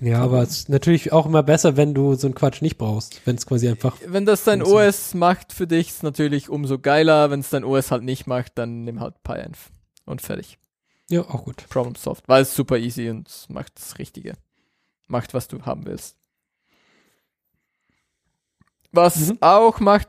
[0.00, 3.20] Ja, aber es ist natürlich auch immer besser, wenn du so einen Quatsch nicht brauchst.
[3.26, 3.96] Wenn es quasi einfach.
[4.06, 4.62] Wenn das dein.
[4.62, 7.30] OS macht für dich, ist natürlich umso geiler.
[7.30, 9.70] Wenn es dein OS halt nicht macht, dann nimm halt PyEnv
[10.04, 10.58] und fertig.
[11.10, 11.68] Ja, auch gut.
[11.68, 12.24] Problem solved.
[12.28, 14.34] Weil es super easy und macht das Richtige.
[15.06, 16.16] Macht, was du haben willst.
[18.92, 19.38] Was Mhm.
[19.40, 20.08] auch macht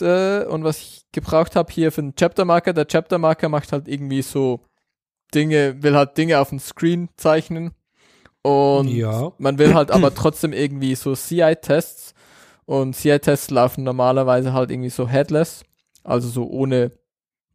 [0.00, 3.72] äh, und was ich gebraucht habe hier für den Chapter Marker, der Chapter Marker macht
[3.72, 4.64] halt irgendwie so
[5.34, 7.72] Dinge, will halt Dinge auf dem Screen zeichnen
[8.42, 9.32] und Ja.
[9.38, 12.14] man will halt aber trotzdem irgendwie so CI-Tests
[12.66, 15.64] und CI-Tests laufen normalerweise halt irgendwie so headless,
[16.04, 16.92] also so ohne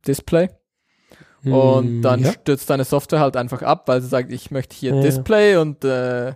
[0.05, 0.49] Display.
[1.45, 2.31] Und Hm, dann ja.
[2.34, 5.01] stürzt deine Software halt einfach ab, weil sie sagt, ich möchte hier Ja.
[5.01, 6.34] Display und äh,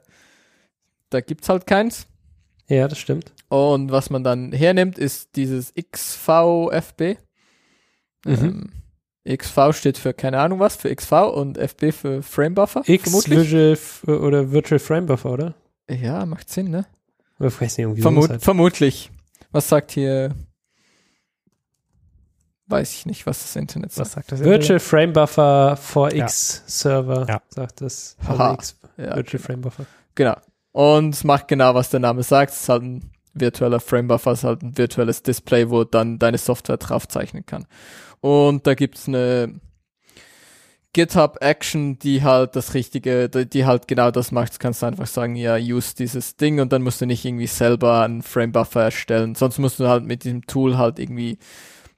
[1.10, 2.08] da gibt's halt keins.
[2.68, 3.34] ja, das stimmt.
[3.50, 7.18] Und was man dann hernimmt, ist dieses XVFB.
[8.26, 8.32] Mhm.
[8.34, 8.70] Ähm,
[9.28, 12.82] XV steht für keine Ahnung was, für XV und FB für Frame Buffer.
[12.86, 13.52] X vermutlich.
[13.52, 15.54] Visual oder Virtual Frame Buffer, oder?
[15.90, 16.86] Ja, macht Sinn, ne?
[17.40, 18.42] Ich weiß nicht, irgendwie Vermut halt.
[18.44, 19.12] Vermutlich.
[19.52, 20.34] Was sagt hier?
[22.68, 24.06] Weiß ich nicht, was das Internet sagt.
[24.08, 24.40] Was sagt das?
[24.44, 26.26] Virtual Frame Buffer for Ja.
[26.26, 27.42] X Server, Ja.
[27.50, 28.16] sagt das.
[28.26, 28.52] Haha.
[28.52, 29.44] Also X Ja, Virtual genau.
[29.44, 29.86] Frame Buffer.
[30.16, 30.36] Genau.
[30.72, 32.54] Und es macht genau, was der Name sagt.
[32.54, 36.38] Es ist halt ein virtueller Framebuffer, es ist halt ein virtuelles Display, wo dann deine
[36.38, 37.66] Software draufzeichnen kann.
[38.22, 39.60] Und da gibt's eine
[40.94, 44.56] GitHub-Action, die halt das Richtige, die halt genau das macht.
[44.56, 48.02] Du kannst einfach sagen, ja, use dieses Ding und dann musst du nicht irgendwie selber
[48.02, 49.36] einen Framebuffer erstellen.
[49.36, 51.38] Sonst musst du halt mit diesem Tool halt irgendwie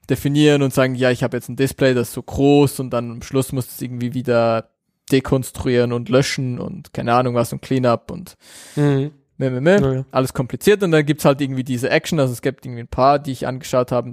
[0.08, 3.10] definieren und sagen, ja, ich habe jetzt ein Display, das ist so groß und dann
[3.10, 4.70] am Schluss musst du es irgendwie wieder
[5.10, 8.36] dekonstruieren und löschen und keine Ahnung was und Cleanup und
[8.76, 9.10] Mhm.
[9.38, 9.80] meh, meh, meh.
[9.80, 10.04] Ja, ja.
[10.12, 13.18] alles kompliziert und dann gibt's halt irgendwie diese Action, also es gibt irgendwie ein paar,
[13.18, 14.12] die ich angeschaut habe,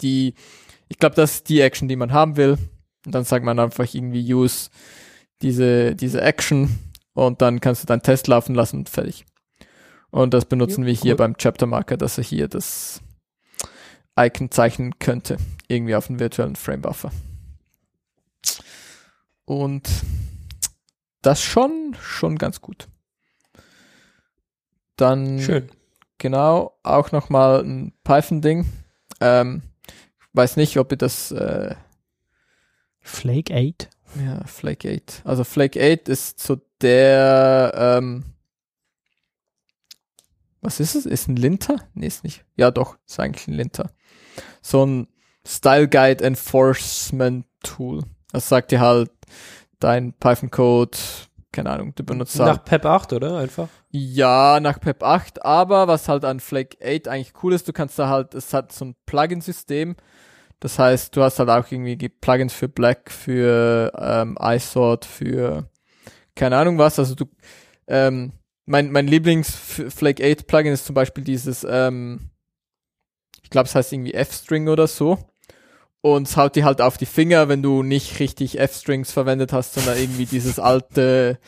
[0.00, 0.34] die,
[0.92, 2.58] ich glaube, das ist die Action, die man haben will
[3.06, 4.68] und dann sagt man einfach irgendwie use
[5.40, 6.78] diese, diese Action
[7.14, 9.24] und dann kannst du deinen Test laufen lassen und fertig.
[10.10, 11.16] Und das benutzen Ja, wir hier cool.
[11.16, 13.00] beim Chapter Marker, dass er hier das
[14.20, 17.10] Icon zeichnen könnte, irgendwie auf einen virtuellen Frame Buffer.
[19.46, 19.88] Und
[21.22, 22.86] das schon, schon ganz gut.
[24.96, 25.70] Dann Schön.
[26.18, 28.66] genau auch nochmal ein Python-Ding.
[29.22, 29.62] Ähm,
[30.32, 31.74] weiß nicht, ob ihr das äh,
[33.00, 33.88] Flake 8?
[34.24, 35.22] ja, Flake 8.
[35.24, 38.24] Also Flake 8 ist so der ähm,
[40.62, 41.06] was ist es?
[41.06, 41.76] Ist ein Linter?
[41.94, 42.44] Nee, ist nicht.
[42.56, 43.90] Ja, doch, ist eigentlich ein Linter.
[44.62, 45.08] So ein
[45.44, 48.04] Style Guide Enforcement Tool.
[48.30, 49.10] Das sagt dir halt
[49.80, 50.96] dein Python-Code,
[51.50, 53.38] keine Ahnung, du benutzt halt Nach PEP 8, oder?
[53.38, 53.68] Einfach.
[53.94, 57.98] Ja, nach PEP 8, aber was halt an Flake 8 eigentlich cool ist, du kannst
[57.98, 59.96] da halt, es hat so ein Plugin-System.
[60.60, 65.68] Das heißt, du hast halt auch irgendwie Plugins für Black, für ähm, iSort, für
[66.36, 66.98] keine Ahnung was.
[66.98, 67.26] Also du,
[67.88, 68.32] ähm,
[68.66, 72.30] mein, mein Lieblings-Flake 8 Plugin ist zum Beispiel dieses, ähm,
[73.42, 75.18] ich glaube, es heißt irgendwie F-String oder so.
[76.02, 79.72] Und es haut dir halt auf die Finger, wenn du nicht richtig F-Strings verwendet hast,
[79.74, 81.38] sondern irgendwie dieses alte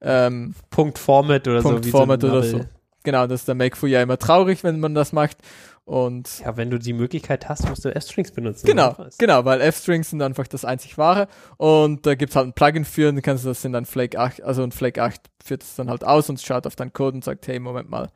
[0.00, 1.90] ähm, Punkt Format oder Punkt so.
[1.90, 2.50] Format so oder Nabel.
[2.50, 2.60] so.
[3.02, 5.36] Genau, das ist der Makefu ja immer traurig, wenn man das macht.
[5.84, 8.64] Und Ja, wenn du die Möglichkeit hast, musst du S-Strings benutzen.
[8.66, 11.28] genau, genau, weil F-Strings sind einfach das einzig wahre.
[11.58, 14.42] Und da gibt's halt ein Plugin für und du kannst das in dann Flake 8,
[14.42, 17.24] also ein Flake 8 führt es dann halt aus und schaut auf deinen Code und
[17.24, 18.10] sagt, hey, Moment mal,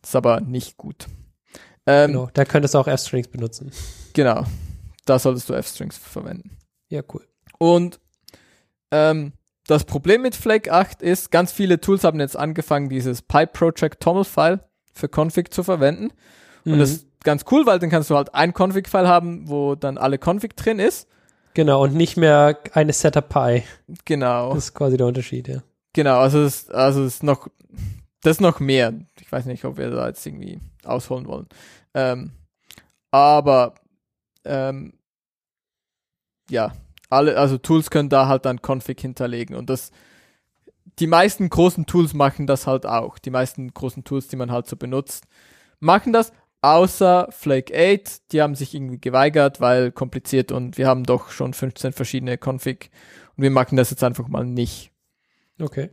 [0.00, 1.06] das ist aber nicht gut.
[1.86, 3.70] Ähm, Genau, da könntest du auch S-Strings benutzen.
[4.14, 4.42] genau,
[5.04, 6.56] da solltest du F-Strings verwenden.
[6.88, 7.26] Ja, cool.
[7.58, 8.00] Und
[8.90, 9.32] ähm,
[9.66, 14.00] das Problem mit Flake 8 ist, ganz viele Tools haben jetzt angefangen, dieses Pipe Project
[14.02, 14.60] TOML-File
[14.92, 16.10] für Config zu verwenden.
[16.64, 16.78] Und Mhm.
[16.78, 20.18] das ist ganz cool, weil dann kannst du halt ein Config-File haben, wo dann alle
[20.18, 21.08] Config drin ist.
[21.54, 23.62] Genau, und nicht mehr eine Setup-Pie.
[24.04, 25.62] Genau, Das ist quasi der Unterschied, ja.
[25.92, 26.18] genau.
[26.18, 27.48] Also es, also es ist noch,
[28.22, 28.92] das ist noch mehr.
[29.20, 31.46] Ich weiß nicht, ob wir da jetzt irgendwie ausholen wollen.
[31.94, 32.32] Ähm,
[33.10, 33.74] aber
[34.44, 34.94] ähm,
[36.50, 36.72] ja,
[37.10, 39.90] alle, also Tools können da halt dann Config hinterlegen und das
[40.98, 43.18] die meisten großen Tools machen das halt auch.
[43.18, 45.24] Die meisten großen Tools, die man halt so benutzt,
[45.80, 48.32] machen das, außer Flake 8.
[48.32, 52.90] Die haben sich irgendwie geweigert, weil kompliziert und wir haben doch schon 15 verschiedene Config
[53.36, 54.90] und wir machen das jetzt einfach mal nicht.
[55.60, 55.90] Okay.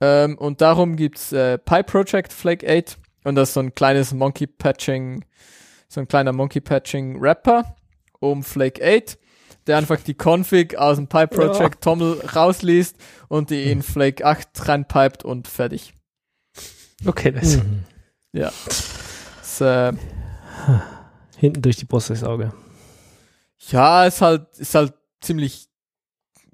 [0.00, 4.12] Ähm, und darum gibt's äh, Pi Project Flake 8 und das ist so ein kleines
[4.12, 5.24] Monkey Patching,
[5.92, 7.76] so ein kleiner Monkey Patching Wrapper
[8.20, 9.18] um Flake 8,
[9.66, 12.96] der einfach die Config aus dem Pi Project Tommel rausliest
[13.28, 15.92] und die in Flake 8 reinpipet und fertig.
[17.04, 17.84] Okay, das Mhm.
[18.32, 19.92] Das, äh,
[21.36, 22.52] Hinten durch die Brust durchs Auge.
[23.68, 25.68] ja, ist halt, ist halt ziemlich,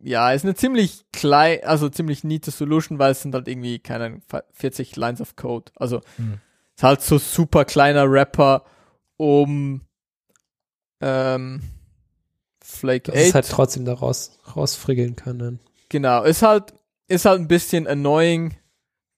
[0.03, 4.05] ja, ist eine ziemlich klein, also ziemlich neate Solution, weil es sind halt irgendwie, keine
[4.07, 5.71] Ahnung, 40 Lines of Code.
[5.77, 6.41] Also, Hm.
[6.77, 8.65] ist halt so super kleiner Rapper
[9.19, 9.83] um
[11.01, 11.61] ähm,
[12.65, 13.35] Flake dass es 8.
[13.35, 15.61] halt trotzdem da raus, rausfrickeln kann dann.
[15.91, 16.73] genau, ist halt,
[17.07, 18.57] ist halt ein bisschen annoying,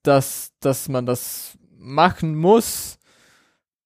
[0.03, 2.97] dass, dass man das machen muss.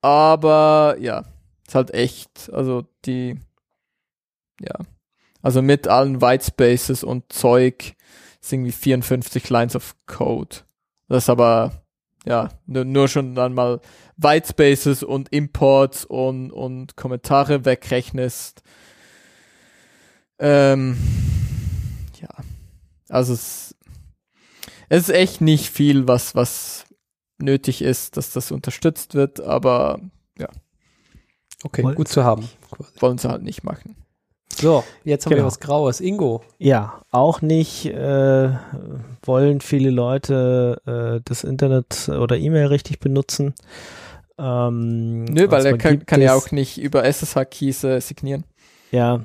[0.01, 1.23] Aber ja,
[1.67, 2.51] ist halt echt.
[2.53, 3.39] Also die,
[4.61, 4.75] ja,
[5.41, 7.95] also mit allen Whitespaces und Zeug
[8.41, 10.57] ist irgendwie 54 Lines of Code.
[11.07, 11.83] Das ist aber,
[12.25, 13.79] ja, nur, nur schon dann mal
[14.17, 18.61] Whitespaces und Imports und, und Kommentare wegrechnest.
[20.39, 20.97] Ähm,
[22.21, 22.29] ja,
[23.09, 23.75] also es,
[24.89, 26.85] es ist echt nicht viel, was, was
[27.37, 29.99] nötig ist, dass das unterstützt wird, aber
[31.63, 32.47] Okay, Wollen gut zu haben.
[32.69, 32.89] quasi.
[32.99, 33.95] wollen sie halt nicht machen.
[34.55, 35.47] So, jetzt haben wir Genau.
[35.47, 35.99] was Graues.
[35.99, 36.43] Ingo.
[36.59, 38.49] Ja, auch nicht äh,
[39.23, 43.55] wollen viele Leute äh, das Internet oder E-Mail richtig benutzen.
[44.37, 48.43] Ähm, Nö, weil er kann, kann ja auch nicht über SSH-Keys äh, signieren.
[48.91, 49.21] Ja,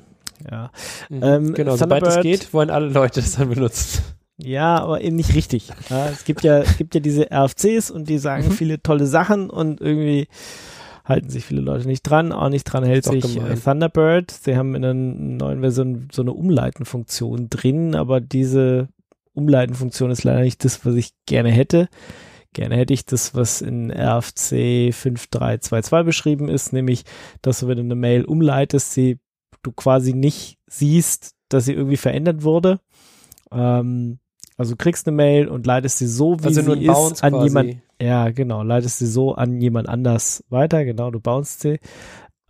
[0.50, 0.70] ja.
[1.08, 1.20] Mhm.
[1.22, 4.02] Ähm, genau, sobald es geht, wollen alle Leute das dann benutzen.
[4.38, 5.68] Ja, aber eben nicht richtig.
[5.90, 8.52] Ja, es gibt ja, es gibt ja diese RFCs und die sagen Mhm.
[8.52, 10.28] viele tolle Sachen und irgendwie
[11.04, 13.52] halten sich viele Leute nicht dran, auch nicht dran hält sich gemein.
[13.52, 14.30] äh, Thunderbird.
[14.30, 18.88] Sie haben in der neuen Version so eine Umleitenfunktion drin, aber diese
[19.34, 21.88] Umleitenfunktion ist leider nicht das, was ich gerne hätte.
[22.52, 27.04] Gerne hätte ich das, was in RFC 5322 beschrieben ist, nämlich,
[27.42, 29.20] dass du, wenn du eine Mail umleitest, sie,
[29.62, 32.80] du quasi nicht siehst, dass sie irgendwie verändert wurde.
[33.52, 34.18] Ähm,
[34.56, 37.32] also du kriegst eine Mail und leitest sie so, wie Also nur sie ist, an
[37.32, 37.46] quasi.
[37.48, 41.78] jemand, ja, genau, leitest sie so an jemand anders weiter, genau, du bounst sie.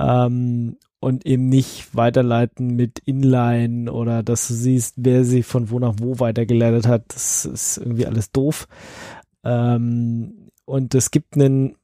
[0.01, 5.78] Ähm, und eben nicht weiterleiten mit Inline oder dass du siehst, wer sie von wo
[5.78, 7.05] nach wo weitergeleitet hat.
[7.09, 8.68] Das ist irgendwie alles doof.
[9.45, 11.77] Ähm, und es gibt einen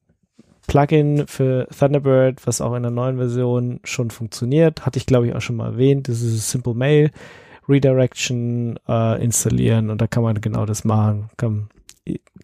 [0.67, 4.85] Plugin für Thunderbird, was auch in der neuen Version schon funktioniert.
[4.85, 6.09] Hatte ich, glaube ich, auch schon mal erwähnt.
[6.09, 7.11] Das ist Simple Mail
[7.69, 11.31] Redirection äh, installieren und da kann man genau das machen.
[11.37, 11.69] Kann,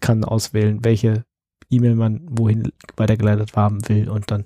[0.01, 1.25] kann auswählen, welche
[1.69, 4.43] E-Mail man wohin weitergeleitet haben will und dann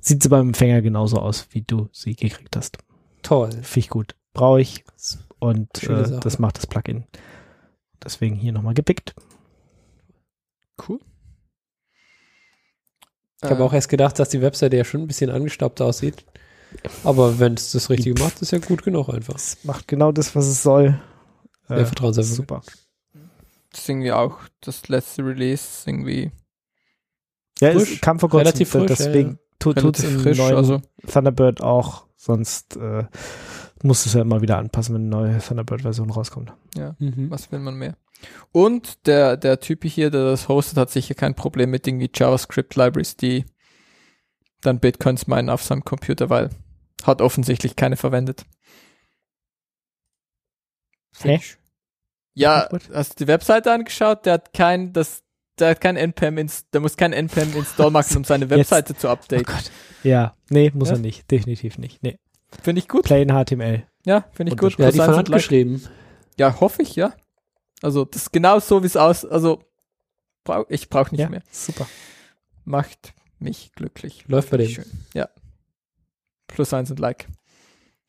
[0.00, 2.78] sieht sie beim Empfänger genauso aus, wie du sie gekriegt hast.
[3.22, 3.50] Toll.
[3.50, 4.14] Finde ich gut.
[4.32, 4.84] Brauche ich
[5.38, 7.04] und äh, das macht das Plugin.
[8.02, 9.14] Deswegen hier nochmal gepickt.
[10.88, 11.00] Cool.
[13.42, 16.24] Ich habe Äh, auch erst gedacht, dass die Webseite ja schon ein bisschen angestaubt aussieht.
[17.04, 19.34] Aber wenn es das Richtige macht, ist ja gut genug einfach.
[19.34, 21.00] Es macht genau das, was es soll.
[21.68, 22.36] Sehr Äh, vertrauenserweckend.
[22.36, 22.62] super.
[23.72, 26.32] das ist irgendwie auch das letzte Release irgendwie
[27.60, 27.94] Ja, Frisch.
[27.94, 28.46] es kam vor kurzem.
[28.46, 30.38] Relativ frisch, deswegen ja, tu- tut's relativ im frisch.
[30.38, 32.06] neuen Also Thunderbird auch.
[32.16, 33.04] Sonst äh,
[33.82, 36.52] muss es ja immer wieder anpassen, wenn eine neue Thunderbird-Version rauskommt.
[36.98, 37.30] Mhm.
[37.30, 37.96] was will man mehr?
[38.52, 43.16] Und der, der Typ hier, der das hostet, hat sicher kein Problem mit irgendwie JavaScript-Libraries,
[43.16, 43.46] die
[44.60, 46.50] dann Bitcoins meinen auf seinem Computer, weil
[47.04, 48.44] hat offensichtlich keine verwendet.
[51.22, 51.40] Hä?
[52.34, 54.26] Ja, hast du die Webseite angeschaut?
[54.26, 55.22] Der hat kein, das,
[55.58, 59.08] der hat kein NPM ins, der muss kein NPM Install machen, um seine Webseite zu
[59.08, 59.44] Oh updaten.
[59.44, 59.70] Gott.
[60.02, 60.94] Ja, nee, muss Ja?
[60.96, 61.30] er nicht.
[61.30, 62.02] Definitiv nicht.
[62.02, 62.18] Nee.
[62.62, 63.04] Finde ich gut.
[63.04, 63.86] Plain HTML.
[64.04, 64.78] Ja, finde ich gut.
[64.78, 65.82] Ja, die von Hand und geschrieben.
[66.38, 67.12] Ja, hoffe ich, ja.
[67.82, 69.62] Also, das ist genau so, wie es aus, also,
[70.44, 71.42] brau, ich brauche nicht ja, mehr.
[71.50, 71.86] super.
[72.64, 74.24] Macht mich glücklich.
[74.28, 74.68] Läuft bei dem.
[74.68, 74.84] Schön.
[75.14, 75.28] Ja.
[76.46, 77.26] Plus eins und Like.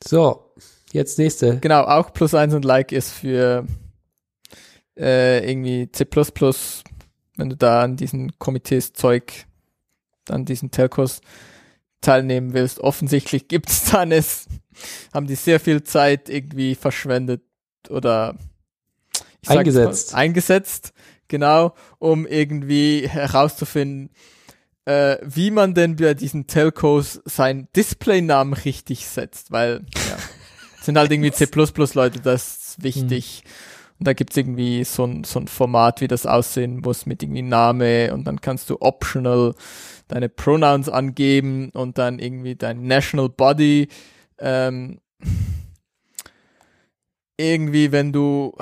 [0.04, 0.54] So,
[0.92, 1.60] jetzt nächste.
[1.60, 3.66] Genau, auch plus eins und Like ist für
[4.98, 6.06] äh, irgendwie C++,
[7.38, 9.46] wenn du da an diesen Komitees Zeug,
[10.30, 11.22] an diesen Telcos
[12.02, 12.80] teilnehmen willst.
[12.80, 14.48] Offensichtlich gibt's dann es,
[15.14, 17.42] haben die sehr viel Zeit irgendwie verschwendet
[17.90, 18.36] oder
[19.48, 20.14] Eingesetzt.
[20.14, 20.94] Mal, eingesetzt,
[21.28, 24.12] genau, um irgendwie herauszufinden,
[24.86, 30.18] äh, wie man denn bei diesen Telcos seinen Displaynamen richtig setzt, weil ja,
[30.82, 33.44] sind halt irgendwie C++-Leute, das ist wichtig.
[34.00, 37.44] Und da gibt's irgendwie so ein, so ein Format, wie das aussehen muss mit irgendwie
[37.44, 39.54] Name und dann kannst du optional
[40.12, 43.88] deine Pronouns angeben und dann irgendwie dein National Body
[44.40, 45.00] ähm,
[47.38, 48.54] irgendwie, wenn du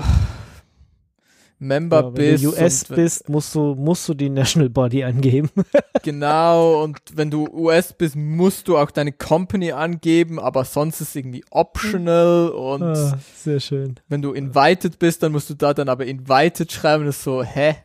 [1.62, 2.44] Member Ja, wenn bist.
[2.44, 5.50] du US bist, musst du, musst du die National Body angeben.
[6.02, 11.14] Genau, und wenn du US bist, musst du auch deine Company angeben, aber sonst ist
[11.14, 14.00] irgendwie optional und ah, sehr schön.
[14.08, 17.44] wenn du invited bist, dann musst du da dann aber invited schreiben, das ist so,
[17.44, 17.76] hä?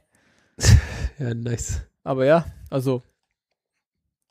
[1.19, 1.81] Ja, nice.
[2.05, 3.03] Aber ja, also,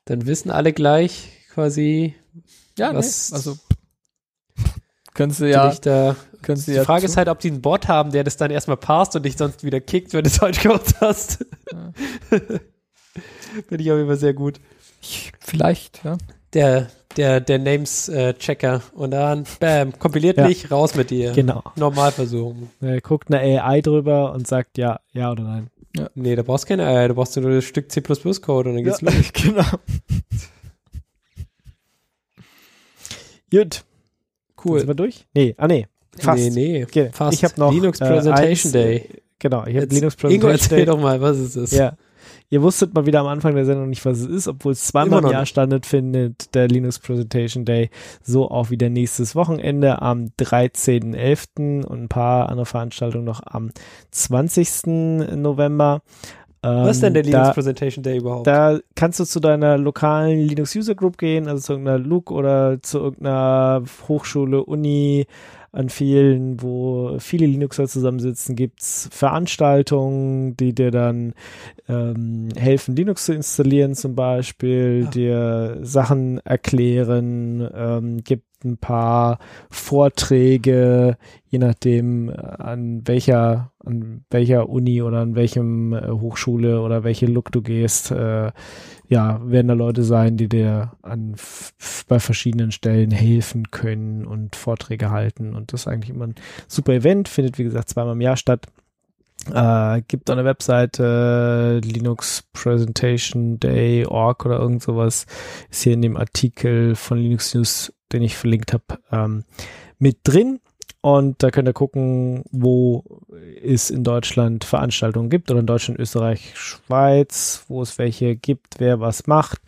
[0.06, 2.14] Dann wissen alle gleich quasi,
[2.78, 3.56] ja, Was- nee, also
[5.14, 5.72] können sie ja.
[5.82, 6.16] da.
[6.42, 8.50] können sie Die ja Frage ist halt, ob die einen Bot haben, der das dann
[8.50, 11.44] erstmal passt und dich sonst wieder kickt, wenn du es falsch gemacht hast.
[11.72, 11.92] Ja.
[13.68, 14.60] Finde ich auf jeden Fall sehr gut.
[15.40, 16.18] vielleicht, ja.
[16.52, 18.82] Der, der, der Names-Checker.
[18.94, 20.48] und dann, bam, kompiliert Ja.
[20.48, 21.32] nicht, raus mit dir.
[21.32, 21.62] Genau.
[21.76, 22.70] Normal versuchen.
[22.80, 25.70] Er guckt eine AI drüber und sagt ja, ja oder nein.
[26.14, 29.00] Nee, da brauchst du keine Eier, du brauchst nur das Stück C++-Code und dann geht's
[29.00, 29.32] ja, los.
[29.32, 29.64] genau.
[33.50, 33.84] Gut.
[34.64, 34.78] Cool.
[34.80, 35.26] Sind wir durch?
[35.34, 35.86] Nee, ah nee.
[36.18, 36.42] Fast.
[36.42, 36.84] Nee, nee.
[36.84, 37.10] Okay.
[37.12, 37.34] Fast.
[37.34, 38.96] Ich habe noch Linux äh, Presentation eins, Day.
[38.96, 39.08] äh,
[39.38, 40.86] Genau, ich habe Linux Ingo, Presentation erzähl Day.
[40.86, 41.70] doch mal, was ist das?
[41.72, 41.96] Ja.
[42.54, 45.24] Ihr wusstet mal wieder am Anfang der Sendung nicht, was es ist, obwohl es zweimal
[45.24, 45.48] im Jahr nicht.
[45.48, 47.90] stattfindet, der Linux Presentation Day.
[48.22, 51.84] So auch wieder nächstes Wochenende am 13.11.
[51.84, 53.70] und ein paar andere Veranstaltungen noch am
[54.12, 54.86] 20.
[55.34, 56.02] November.
[56.62, 58.46] Was ist Ähm, denn der Linux da, Presentation Day überhaupt?
[58.46, 62.80] da kannst du zu deiner lokalen Linux User Group gehen, also zu irgendeiner LUG oder
[62.82, 65.26] zu irgendeiner Hochschule, Uni,
[65.74, 71.34] an vielen, wo viele Linuxer zusammensitzen, gibt's Veranstaltungen, die dir dann
[71.88, 75.10] ähm, helfen, Linux zu installieren zum Beispiel, Ja.
[75.10, 79.38] dir Sachen erklären, ähm, gibt ein paar
[79.70, 81.16] Vorträge,
[81.48, 87.26] je nachdem äh, an welcher an welcher Uni oder an welchem äh, Hochschule oder welche
[87.26, 88.52] Look du gehst, äh,
[89.08, 91.36] ja, werden da Leute sein, die dir an
[92.08, 96.34] bei verschiedenen Stellen helfen können und Vorträge halten und das ist eigentlich immer ein
[96.68, 98.66] super Event, findet wie gesagt zweimal im Jahr statt.
[99.52, 105.26] Äh, gibt eine Webseite Linux Presentation Day Org oder irgend sowas
[105.70, 109.44] ist hier in dem Artikel von Linux News, den ich verlinkt habe, ähm,
[109.98, 110.60] mit drin.
[111.04, 113.04] Und da könnt ihr gucken, wo
[113.62, 119.00] es in Deutschland Veranstaltungen gibt oder in Deutschland, Österreich, Schweiz, wo es welche gibt, wer
[119.00, 119.60] was macht,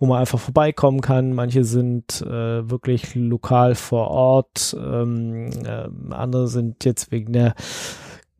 [0.00, 1.32] wo man einfach vorbeikommen kann.
[1.32, 7.54] Manche sind äh, wirklich lokal vor Ort, ähm, ähm, andere sind jetzt wegen der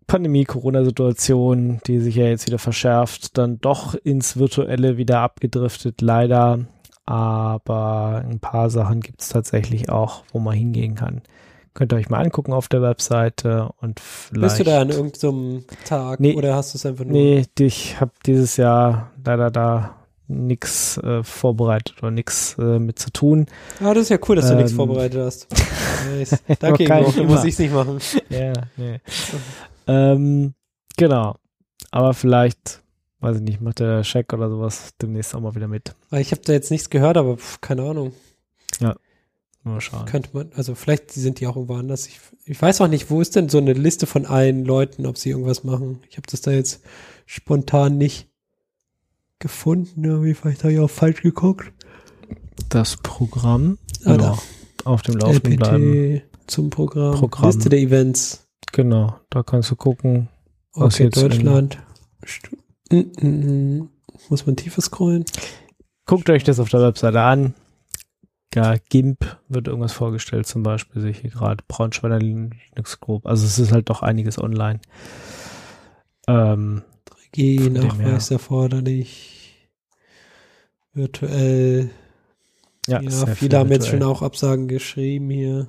[0.09, 6.67] Pandemie, Corona-Situation, die sich ja jetzt wieder verschärft, dann doch ins Virtuelle wieder abgedriftet, leider.
[7.07, 11.23] Aber ein paar Sachen gibt es tatsächlich auch, wo man hingehen kann.
[11.75, 14.43] Könnt ihr euch mal angucken auf der Webseite und vielleicht.
[14.43, 16.35] Bist du da an irgendeinem Tag Nee.
[16.35, 17.13] oder hast du es einfach nur?
[17.13, 23.11] Nee, ich habe dieses Jahr leider da nix äh, vorbereitet oder nix äh, mit zu
[23.13, 23.47] tun.
[23.81, 24.77] Ah, das ist ja cool, dass du nichts Ähm.
[24.77, 25.47] vorbereitet hast.
[26.17, 26.43] Nice.
[26.61, 27.09] Danke, Ingo.
[27.11, 27.99] ich muss ich es nicht machen.
[28.31, 29.01] Ja, nee.
[29.87, 30.55] ähm,
[30.97, 31.35] genau.
[31.91, 32.83] Aber vielleicht,
[33.21, 35.95] weiß ich nicht, macht der Check oder sowas demnächst auch mal wieder mit.
[36.09, 38.13] Weil Ich habe da jetzt nichts gehört, aber pf, keine Ahnung.
[39.63, 40.07] Mal schauen.
[40.07, 42.07] Könnte man, also vielleicht sind die auch irgendwo anders.
[42.07, 45.19] Ich, ich weiß auch nicht, wo ist denn so eine Liste von allen Leuten, ob
[45.19, 46.01] sie irgendwas machen.
[46.09, 46.81] Ich habe das da jetzt
[47.27, 48.29] spontan nicht
[49.39, 50.05] gefunden.
[50.05, 51.73] Irgendwie vielleicht habe ich auch falsch geguckt.
[52.69, 53.79] Das Programm.
[54.05, 54.39] Ah, ja,
[54.85, 56.23] auf dem Laufenden LPT bleiben.
[56.47, 57.15] zum Programm.
[57.19, 57.47] Programm.
[57.51, 58.47] Liste der Events.
[58.73, 60.29] Genau, da kannst du gucken.
[60.73, 61.79] Was Okay, jetzt in- Deutschland.
[62.91, 63.83] Mm.
[64.29, 65.25] Muss man tiefer scrollen?
[66.07, 67.55] Guckt euch das auf der Webseite an.
[68.55, 73.27] Ja, GIMP wird irgendwas vorgestellt, zum Beispiel sehe ich hier gerade Braunschweiger Linux Group.
[73.27, 74.81] Also es ist halt doch einiges online.
[76.27, 76.83] Ähm.
[77.33, 79.69] G-Nachweis erforderlich.
[80.93, 81.91] Virtuell.
[82.89, 85.69] ja, Ja, sehr viel viele haben jetzt schon auch Absagen geschrieben hier.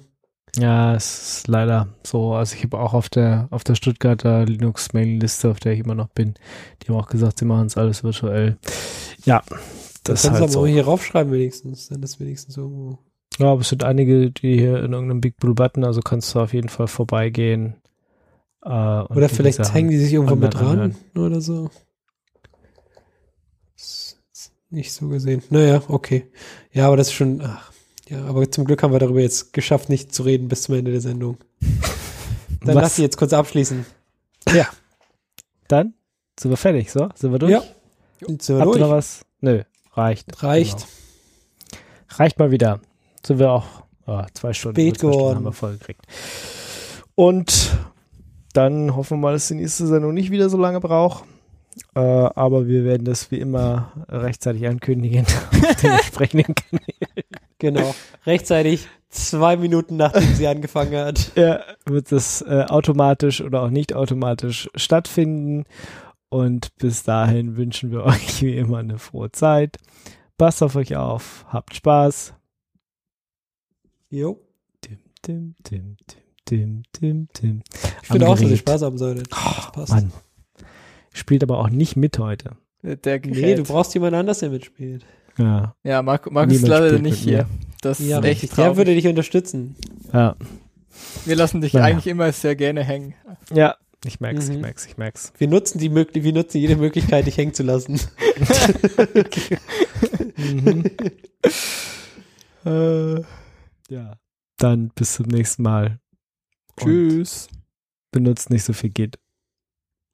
[0.57, 2.33] Ja, es ist leider so.
[2.33, 5.95] Also ich habe auch auf der auf der Stuttgarter Linux Mailingliste, auf der ich immer
[5.95, 6.33] noch bin,
[6.81, 8.57] die haben auch gesagt, sie machen es alles virtuell.
[9.23, 9.43] Ja,
[10.03, 10.61] das kannst du halt aber so.
[10.61, 11.89] auch hier raufschreiben wenigstens.
[11.89, 12.99] Dann ist wenigstens irgendwo.
[13.37, 16.39] Ja, aber es sind einige, die hier in irgendeinem Big Blue Button, also kannst du
[16.39, 17.75] auf jeden Fall vorbeigehen.
[18.63, 21.69] Äh, Oder vielleicht hängen die sich irgendwo mit ran oder so.
[24.69, 25.43] Nicht so gesehen.
[25.49, 26.27] Naja, okay.
[26.71, 27.41] Ja, aber das ist schon.
[27.41, 27.71] Ach,
[28.07, 30.91] ja, aber zum Glück haben wir darüber jetzt geschafft, nicht zu reden bis zum Ende
[30.91, 31.37] der Sendung.
[32.61, 32.83] Dann Was?
[32.83, 33.85] lass ich jetzt kurz abschließen.
[35.67, 35.93] Dann
[36.39, 37.09] sind wir fertig, so?
[37.15, 37.51] Sind wir durch?
[37.51, 37.63] Ja.
[38.19, 38.79] Sind wir Habt ihr durch.
[38.79, 39.25] noch was?
[39.39, 40.43] Nö, reicht.
[40.43, 40.79] Reicht.
[40.79, 41.83] Genau.
[42.17, 42.79] Reicht mal wieder.
[43.25, 43.65] Sind wir auch
[44.05, 44.75] ah, zwei Stunden.
[44.75, 45.35] Spät Stunden geworden.
[45.37, 46.01] haben wir voll gekriegt.
[47.15, 47.71] Und
[48.53, 51.23] dann hoffen wir mal, dass die nächste Sendung nicht wieder so lange braucht.
[51.95, 57.25] Äh, aber wir werden das wie immer rechtzeitig ankündigen auf den entsprechenden Kanälen.
[57.59, 57.95] Genau.
[58.25, 61.31] Rechtzeitig zwei Minuten nachdem sie angefangen hat.
[61.35, 65.65] Ja, wird das äh, automatisch oder auch nicht automatisch stattfinden.
[66.33, 69.77] Und bis dahin wünschen wir euch wie immer eine frohe Zeit.
[70.37, 72.33] Passt auf euch auf, habt Spaß.
[74.09, 74.39] Jo.
[74.81, 77.63] Tim, tim, tim, tim, tim, tim, tim.
[78.01, 78.57] Ich finde auch, dass ihr.
[78.57, 79.27] Spaß haben solltet.
[79.33, 79.91] Oh, passt.
[79.93, 80.11] Mann.
[81.13, 82.57] Spielt aber auch nicht mit heute.
[82.81, 83.41] Der Gerät.
[83.41, 85.05] Nee, du brauchst jemand anders, der mitspielt.
[85.37, 87.45] Ja, ja, Marco, Markus ist leider nicht hier.
[87.81, 88.49] Das Ja, ist richtig.
[88.49, 88.77] echt Der traurig.
[88.77, 89.75] würde dich unterstützen.
[90.13, 90.35] ja,
[91.25, 91.85] Wir lassen dich Naja.
[91.85, 93.13] eigentlich immer sehr gerne hängen.
[93.53, 93.75] ja.
[94.05, 94.61] Ich merk's, ich Mhm.
[94.61, 95.31] merk's, ich merk's.
[95.37, 97.99] Wir nutzen die Möglich wir nutzen jede Möglichkeit, dich hängen zu lassen.
[100.37, 100.83] Mhm.
[102.65, 103.21] äh,
[103.93, 104.17] ja.
[104.57, 105.99] Dann bis zum nächsten Mal.
[106.79, 107.47] Und Tschüss.
[108.11, 109.17] Benutzt nicht so viel Git.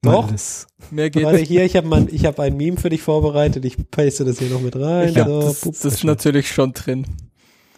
[0.03, 0.27] Doch.
[0.27, 0.67] Alles.
[0.91, 3.65] Mehr geht Warte, hier, ich habe ich habe ein Meme für dich vorbereitet.
[3.65, 5.09] Ich paste das hier noch mit rein.
[5.09, 7.05] Ich hab so, das, das ist natürlich schon drin.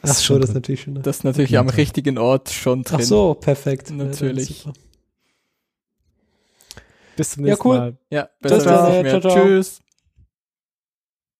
[0.01, 0.53] Ach so, das ist drin.
[0.55, 1.01] natürlich schon.
[1.01, 1.75] Das ist natürlich Ja, am drin.
[1.75, 2.99] richtigen Ort schon drin.
[3.01, 3.91] Ach so, perfekt.
[3.91, 4.65] Natürlich.
[4.65, 4.73] Ja.
[7.19, 7.77] Bis zum Ja, nächsten cool.
[7.77, 7.97] Mal.
[8.09, 9.03] Ja, besser Ciao.
[9.09, 9.43] Ciao, ciao.
[9.45, 9.81] Tschüss.